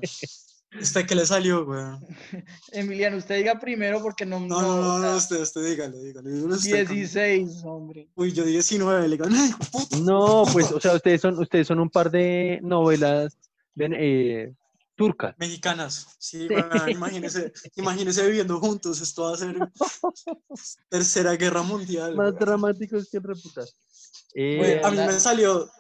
¿Usted 0.81 1.07
qué 1.07 1.15
le 1.15 1.25
salió, 1.25 1.65
weón? 1.65 2.05
Emiliano, 2.73 3.17
usted 3.19 3.37
diga 3.37 3.61
primero 3.61 4.03
porque 4.03 4.27
no. 4.27 4.41
No, 4.41 4.61
no, 4.61 4.83
no, 4.83 4.99
no, 4.99 5.17
usted, 5.17 5.41
usted 5.41 5.65
dígalo, 5.65 5.97
dígalo. 5.99 6.29
Yo 6.29 6.49
no 6.49 6.57
estoy 6.57 6.85
con- 6.85 6.95
16, 6.97 7.63
hombre. 7.65 8.09
Uy, 8.17 8.33
yo 8.33 8.45
19, 8.45 9.07
le 9.09 9.17
digo, 9.17 9.25
"Ay, 9.31 9.49
hijo 9.51 9.59
de 9.59 9.71
puta". 9.71 9.97
No, 9.99 10.43
pues, 10.53 10.73
o 10.73 10.81
sea, 10.81 10.95
ustedes 10.95 11.21
son, 11.21 11.39
ustedes 11.39 11.69
son 11.69 11.79
un 11.79 11.91
par 11.91 12.11
de 12.11 12.59
novelas 12.63 13.39
ven- 13.77 13.95
eh, 13.97 14.53
turcas. 14.97 15.35
Mexicanas, 15.39 16.07
sí, 16.19 16.47
weón, 16.49 16.89
imagínese, 16.89 17.53
imagínese 17.77 18.27
viviendo 18.27 18.59
juntos, 18.61 19.01
esto 19.01 19.23
va 19.25 19.35
a 19.35 19.37
ser 19.37 19.57
tercera 20.89 21.37
guerra 21.37 21.63
mundial. 21.63 22.15
Más 22.15 22.27
weón. 22.33 22.39
dramáticos 22.39 23.09
que 23.11 23.19
reputas. 23.21 23.75
Eh, 24.35 24.57
Güey, 24.59 24.83
a 24.83 24.91
mí 24.91 24.97
la- 24.97 25.07
me 25.07 25.13
salió. 25.21 25.71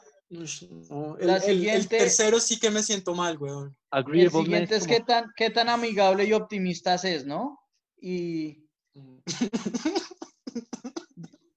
No, 0.91 1.17
el, 1.19 1.27
La 1.27 1.37
el- 1.37 1.67
el 1.69 1.87
tercero 1.89 2.41
sí 2.41 2.59
que 2.59 2.71
me 2.71 2.83
siento 2.83 3.15
mal, 3.15 3.37
weón. 3.39 3.77
El 3.93 4.31
siguiente 4.31 4.77
es 4.77 4.85
como- 4.85 4.95
qué 4.97 5.01
tan, 5.05 5.25
qué 5.37 5.51
tan 5.51 5.69
amigable 5.69 6.25
y 6.25 6.33
optimistas 6.33 7.05
es, 7.05 7.25
¿no? 7.25 7.61
Y 8.01 8.65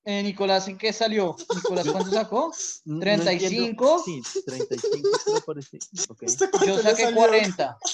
eh, 0.10 0.24
Nicolás, 0.24 0.68
¿en 0.70 0.78
qué 0.78 0.94
salió? 0.94 1.36
Nicolás, 1.54 1.86
¿cuánto 1.92 2.12
sacó? 2.12 2.54
no- 2.86 2.96
no 2.96 3.00
35. 3.02 3.98
entiendo. 3.98 4.04
Sí, 4.06 4.42
35, 4.46 5.10
me 5.34 5.42
parece. 5.42 5.80
Ok. 6.10 6.24
¿Usted 6.24 6.50
cuánto 6.50 6.68
Yo 6.68 6.82
saqué 6.82 7.04
salió? 7.04 7.20
40. 7.20 7.78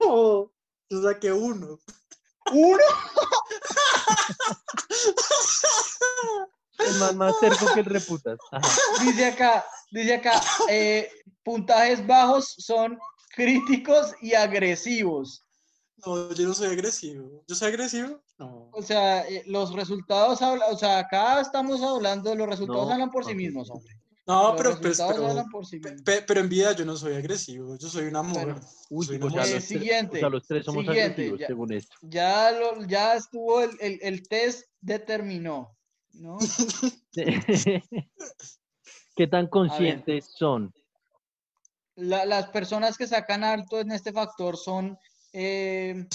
No, 0.00 0.52
yo 0.90 1.02
saqué 1.02 1.32
uno. 1.32 1.80
¿Uno? 2.52 2.82
El 6.78 6.94
más, 6.98 7.14
más 7.16 7.34
cerco 7.40 7.66
que 7.72 7.80
el 7.80 7.86
reputas. 7.86 8.38
Ajá. 8.52 8.68
Dice 9.02 9.24
acá, 9.26 9.64
dice 9.90 10.14
acá, 10.14 10.42
eh, 10.68 11.10
puntajes 11.42 12.06
bajos 12.06 12.54
son 12.58 12.98
críticos 13.34 14.12
y 14.20 14.34
agresivos. 14.34 15.45
No, 16.04 16.32
yo 16.32 16.46
no 16.48 16.54
soy 16.54 16.68
agresivo. 16.68 17.42
¿Yo 17.48 17.54
soy 17.54 17.68
agresivo? 17.68 18.20
No. 18.38 18.68
O 18.72 18.82
sea, 18.82 19.26
eh, 19.28 19.42
los 19.46 19.72
resultados, 19.72 20.42
habla- 20.42 20.66
o 20.66 20.76
sea, 20.76 20.98
acá 20.98 21.40
estamos 21.40 21.80
hablando, 21.82 22.34
los 22.34 22.46
resultados 22.48 22.86
No, 22.86 22.92
hablan 22.92 23.10
por 23.10 23.24
sí 23.24 23.34
mismos, 23.34 23.70
hombre. 23.70 23.94
No, 24.26 24.48
Los 24.48 24.56
pero, 24.56 24.70
pues, 24.70 24.82
resultados 24.82 25.14
pero, 25.14 25.28
hablan 25.28 25.48
por 25.50 25.64
sí 25.66 25.78
mismos. 25.78 26.02
pe- 26.02 26.22
pero 26.26 26.40
en 26.40 26.48
vida 26.48 26.72
yo 26.72 26.84
no 26.84 26.96
soy 26.96 27.14
agresivo. 27.14 27.76
Yo 27.78 27.88
soy 27.88 28.06
un 28.06 28.16
amor. 28.16 28.44
Bueno. 28.44 28.60
Uy, 28.90 29.06
soy 29.06 29.16
o 29.22 29.26
una 29.26 29.30
sea, 29.30 29.40
mujer. 29.42 29.50
Eh, 29.50 29.54
los 29.54 29.62
tres, 29.62 29.64
o 29.64 29.68
siguiente, 29.78 30.18
sea, 30.20 30.28
los 30.28 30.46
tres 30.46 30.64
somos 30.64 30.84
siguiente, 30.84 31.12
agresivos, 31.12 31.40
ya. 31.40 31.46
según 31.46 31.72
esto. 31.72 31.96
Ya, 32.02 32.50
lo, 32.52 32.84
ya 32.86 33.14
estuvo, 33.14 33.60
el, 33.62 33.70
el, 33.80 33.98
el 34.02 34.28
test 34.28 34.64
determinó, 34.80 35.76
¿no? 36.14 36.38
¿Qué 39.16 39.26
tan 39.28 39.46
conscientes 39.46 40.26
son? 40.36 40.72
La- 41.94 42.26
las 42.26 42.48
personas 42.50 42.98
que 42.98 43.06
sacan 43.06 43.44
alto 43.44 43.80
en 43.80 43.92
este 43.92 44.12
factor 44.12 44.56
son 44.56 44.98
eh, 45.38 46.06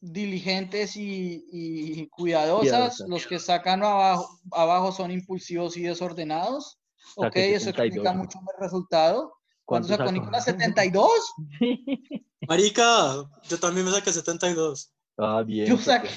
diligentes 0.00 0.96
y, 0.96 1.44
y 1.52 2.08
cuidadosas. 2.08 3.00
Los 3.06 3.26
que 3.26 3.38
sacan 3.38 3.82
abajo, 3.82 4.40
abajo 4.52 4.92
son 4.92 5.10
impulsivos 5.10 5.76
y 5.76 5.82
desordenados. 5.82 6.78
Ok, 7.16 7.36
eso 7.36 7.70
explica 7.70 8.12
72. 8.12 8.16
mucho 8.16 8.38
el 8.38 8.62
resultado. 8.62 9.34
¿Cuánto 9.64 9.88
¿Cuánto 9.88 10.04
sacó? 10.04 10.12
Nicolás? 10.12 10.46
¿72? 10.46 11.08
Marica, 12.48 13.28
yo 13.48 13.60
también 13.60 13.84
me 13.84 13.92
saqué 13.92 14.12
72. 14.12 14.92
Ah, 15.18 15.42
bien. 15.44 15.66
Yo 15.66 15.76
saqué, 15.76 16.08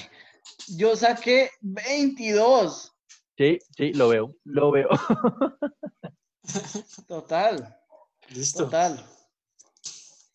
yo 0.68 0.96
saqué 0.96 1.50
22. 1.60 2.92
Sí, 3.36 3.58
sí, 3.76 3.92
lo 3.92 4.08
veo, 4.08 4.34
lo 4.44 4.70
veo. 4.70 4.88
Total, 7.08 7.76
Listo. 8.30 8.64
total. 8.64 9.04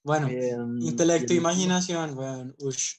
Bueno, 0.08 0.30
Em, 0.30 0.80
intelecto 0.84 1.34
e 1.34 1.36
imaginación, 1.36 2.18
weón. 2.18 2.56
Ush, 2.60 2.94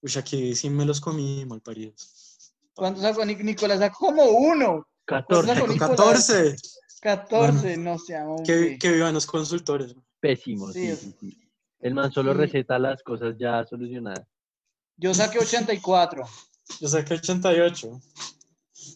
ush, 0.00 0.16
aquí 0.18 0.54
sí 0.54 0.70
me 0.70 0.86
los 0.86 0.98
comí, 0.98 1.44
mal 1.44 1.60
paridos. 1.60 2.54
¿Cuánto 2.74 3.02
sacó 3.02 3.22
Nic- 3.22 3.44
Nicolás? 3.44 3.80
Sacó 3.80 4.06
como 4.06 4.24
uno. 4.24 4.86
14, 5.04 5.46
sacó 5.54 5.60
Con 5.66 5.74
Nicolás? 5.74 5.96
14. 5.98 6.56
14, 7.02 7.76
no 7.76 7.98
se 7.98 8.14
llama. 8.14 8.36
Que, 8.46 8.78
que 8.78 8.92
vivan 8.92 9.12
los 9.12 9.26
consultores. 9.26 9.94
pésimo, 10.20 10.72
Sí, 10.72 10.88
sí, 10.96 10.96
sí, 10.96 11.16
sí. 11.20 11.38
El 11.80 11.92
man 11.92 12.10
solo 12.10 12.32
Sí. 12.32 12.38
receta 12.38 12.78
las 12.78 13.02
cosas 13.02 13.34
ya 13.38 13.62
solucionadas. 13.68 14.26
Yo 14.96 15.12
saqué 15.12 15.38
84. 15.38 16.24
Yo 16.80 16.88
saqué 16.88 17.12
88. 17.14 18.00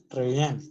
Re 0.09 0.27
bien. 0.33 0.71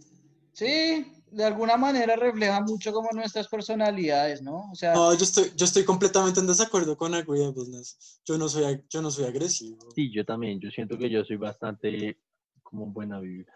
Sí, 0.52 1.17
de 1.30 1.44
alguna 1.44 1.76
manera 1.76 2.16
refleja 2.16 2.60
mucho 2.60 2.92
como 2.92 3.08
nuestras 3.12 3.48
personalidades, 3.48 4.42
¿no? 4.42 4.70
O 4.70 4.74
sea, 4.74 4.94
No, 4.94 5.12
yo 5.14 5.24
estoy, 5.24 5.52
yo 5.56 5.64
estoy 5.64 5.84
completamente 5.84 6.40
en 6.40 6.46
desacuerdo 6.46 6.96
con 6.96 7.14
agreeableness. 7.14 8.20
Yo 8.24 8.38
no 8.38 8.48
soy, 8.48 8.84
yo 8.88 9.02
no 9.02 9.10
soy 9.10 9.24
agresivo. 9.26 9.78
Sí, 9.94 10.10
yo 10.12 10.24
también, 10.24 10.60
yo 10.60 10.70
siento 10.70 10.96
que 10.98 11.10
yo 11.10 11.24
soy 11.24 11.36
bastante 11.36 12.18
como 12.62 12.86
buena 12.86 13.18
vibra. 13.20 13.52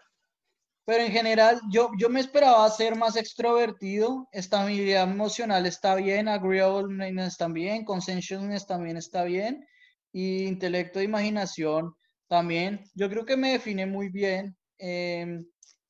pero 0.85 1.03
en 1.03 1.11
general 1.11 1.61
yo, 1.71 1.91
yo 1.97 2.09
me 2.09 2.19
esperaba 2.19 2.69
ser 2.69 2.95
más 2.95 3.15
extrovertido, 3.15 4.27
estabilidad 4.31 5.03
emocional 5.09 5.65
está 5.65 5.95
bien, 5.95 6.27
agreeableness 6.27 7.37
también, 7.37 7.85
consensualness 7.85 8.65
también 8.67 8.97
está 8.97 9.23
bien, 9.23 9.65
y 10.11 10.43
intelecto 10.43 10.99
e 10.99 11.03
imaginación 11.05 11.95
también. 12.27 12.83
Yo 12.95 13.09
creo 13.09 13.25
que 13.25 13.37
me 13.37 13.53
define 13.53 13.85
muy 13.85 14.09
bien. 14.09 14.55
em, 14.77 15.45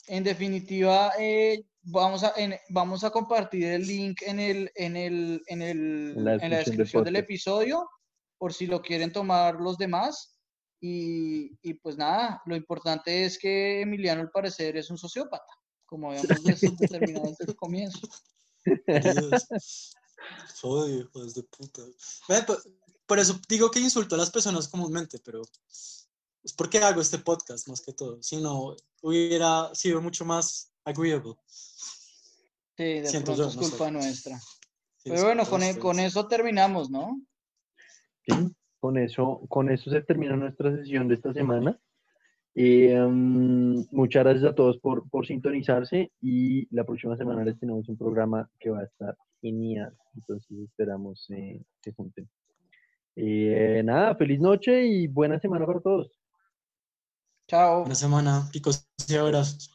en 0.08 0.24
definitiva, 0.24 1.12
eh, 1.18 1.64
vamos, 1.84 2.24
a, 2.24 2.34
en- 2.38 2.58
vamos 2.70 3.04
a 3.04 3.10
compartir 3.12 3.66
el 3.66 3.86
link 3.88 4.22
en, 4.24 4.40
el, 4.40 4.72
en, 4.76 4.96
el, 4.96 5.44
en, 5.48 5.62
el, 5.62 5.78
En 6.18 6.24
la 6.26 6.34
en 6.36 6.52
la 6.52 6.58
descripción 6.58 7.04
del 7.04 7.14
del 7.14 7.24
episodio, 7.24 7.90
por 8.38 8.54
si 8.54 8.66
lo 8.68 8.82
quieren 8.82 9.12
tomar 9.12 9.56
los 9.56 9.78
demás. 9.78 10.38
Y, 10.82 11.58
y 11.62 11.76
pues 11.76 11.96
nada, 11.96 12.42
lo 12.46 12.56
importante 12.58 13.24
es 13.24 13.40
que 13.40 13.82
Emiliano 13.82 14.22
al 14.22 14.32
parecer 14.32 14.76
es 14.76 14.90
un 14.90 14.98
sociópata, 14.98 15.46
como 15.86 16.10
habíamos 16.12 16.44
determinado 16.44 17.28
desde 17.28 17.46
el 17.52 17.56
comienzo. 17.56 18.06
Dios. 18.88 19.96
Hijos 20.90 21.34
de 21.36 21.44
puta. 21.44 21.84
Por 23.06 23.20
eso 23.20 23.40
digo 23.48 23.72
que 23.72 23.80
insulto 23.80 24.16
a 24.16 24.18
las 24.18 24.30
personas 24.32 24.68
comúnmente, 24.68 25.20
pero 25.20 25.42
es 26.44 26.54
porque 26.58 26.80
hago 26.80 27.00
este 27.00 27.20
podcast 27.20 27.68
más 27.70 27.80
que 27.80 27.94
todo. 27.94 28.22
Si 28.22 28.38
no, 28.38 28.76
hubiera 29.02 29.74
sido 29.74 30.02
mucho 30.02 30.26
más 30.26 30.73
agreeable. 30.86 31.34
Sí, 31.48 32.84
de 32.84 33.06
Siento 33.08 33.34
pronto 33.36 33.44
yo, 33.44 33.50
es 33.50 33.56
no 33.56 33.64
sé. 33.64 33.70
culpa 33.70 33.92
nuestra. 33.92 34.40
Sí, 34.40 35.10
Pero 35.10 35.24
bueno, 35.24 35.46
con, 35.46 35.62
e- 35.62 35.66
ustedes. 35.66 35.82
con 35.84 36.00
eso 36.00 36.28
terminamos, 36.28 36.90
¿no? 36.90 37.22
Sí, 38.26 38.34
con 38.80 38.98
eso, 38.98 39.42
con 39.50 39.70
eso 39.70 39.90
se 39.92 40.02
termina 40.02 40.36
nuestra 40.36 40.76
sesión 40.76 41.08
de 41.08 41.16
esta 41.16 41.34
semana. 41.34 41.80
Eh, 42.56 42.96
mm, 42.96 43.86
muchas 43.92 44.24
gracias 44.24 44.52
a 44.52 44.56
todos 44.56 44.78
por, 44.80 45.10
por 45.10 45.26
sintonizarse 45.26 46.12
y 46.22 46.68
la 46.76 46.84
próxima 46.84 47.18
semana 47.18 47.44
les 47.44 47.60
tenemos 47.60 47.88
un 47.90 47.98
programa 47.98 48.50
que 48.60 48.70
va 48.70 48.82
a 48.82 48.84
estar 48.86 49.18
genial. 49.42 49.96
Entonces 50.16 50.58
esperamos 50.60 51.26
eh, 51.32 51.62
se 51.82 51.94
junten. 51.94 52.30
Eh, 53.16 53.82
nada, 53.84 54.16
feliz 54.16 54.40
noche 54.40 54.86
y 54.86 55.08
buena 55.08 55.40
semana 55.40 55.66
para 55.66 55.80
todos. 55.80 56.12
Chao. 57.48 57.82
Buena 57.82 57.96
semana, 57.96 58.50
picos 58.52 58.88
y 59.08 59.16
abrazos. 59.16 59.73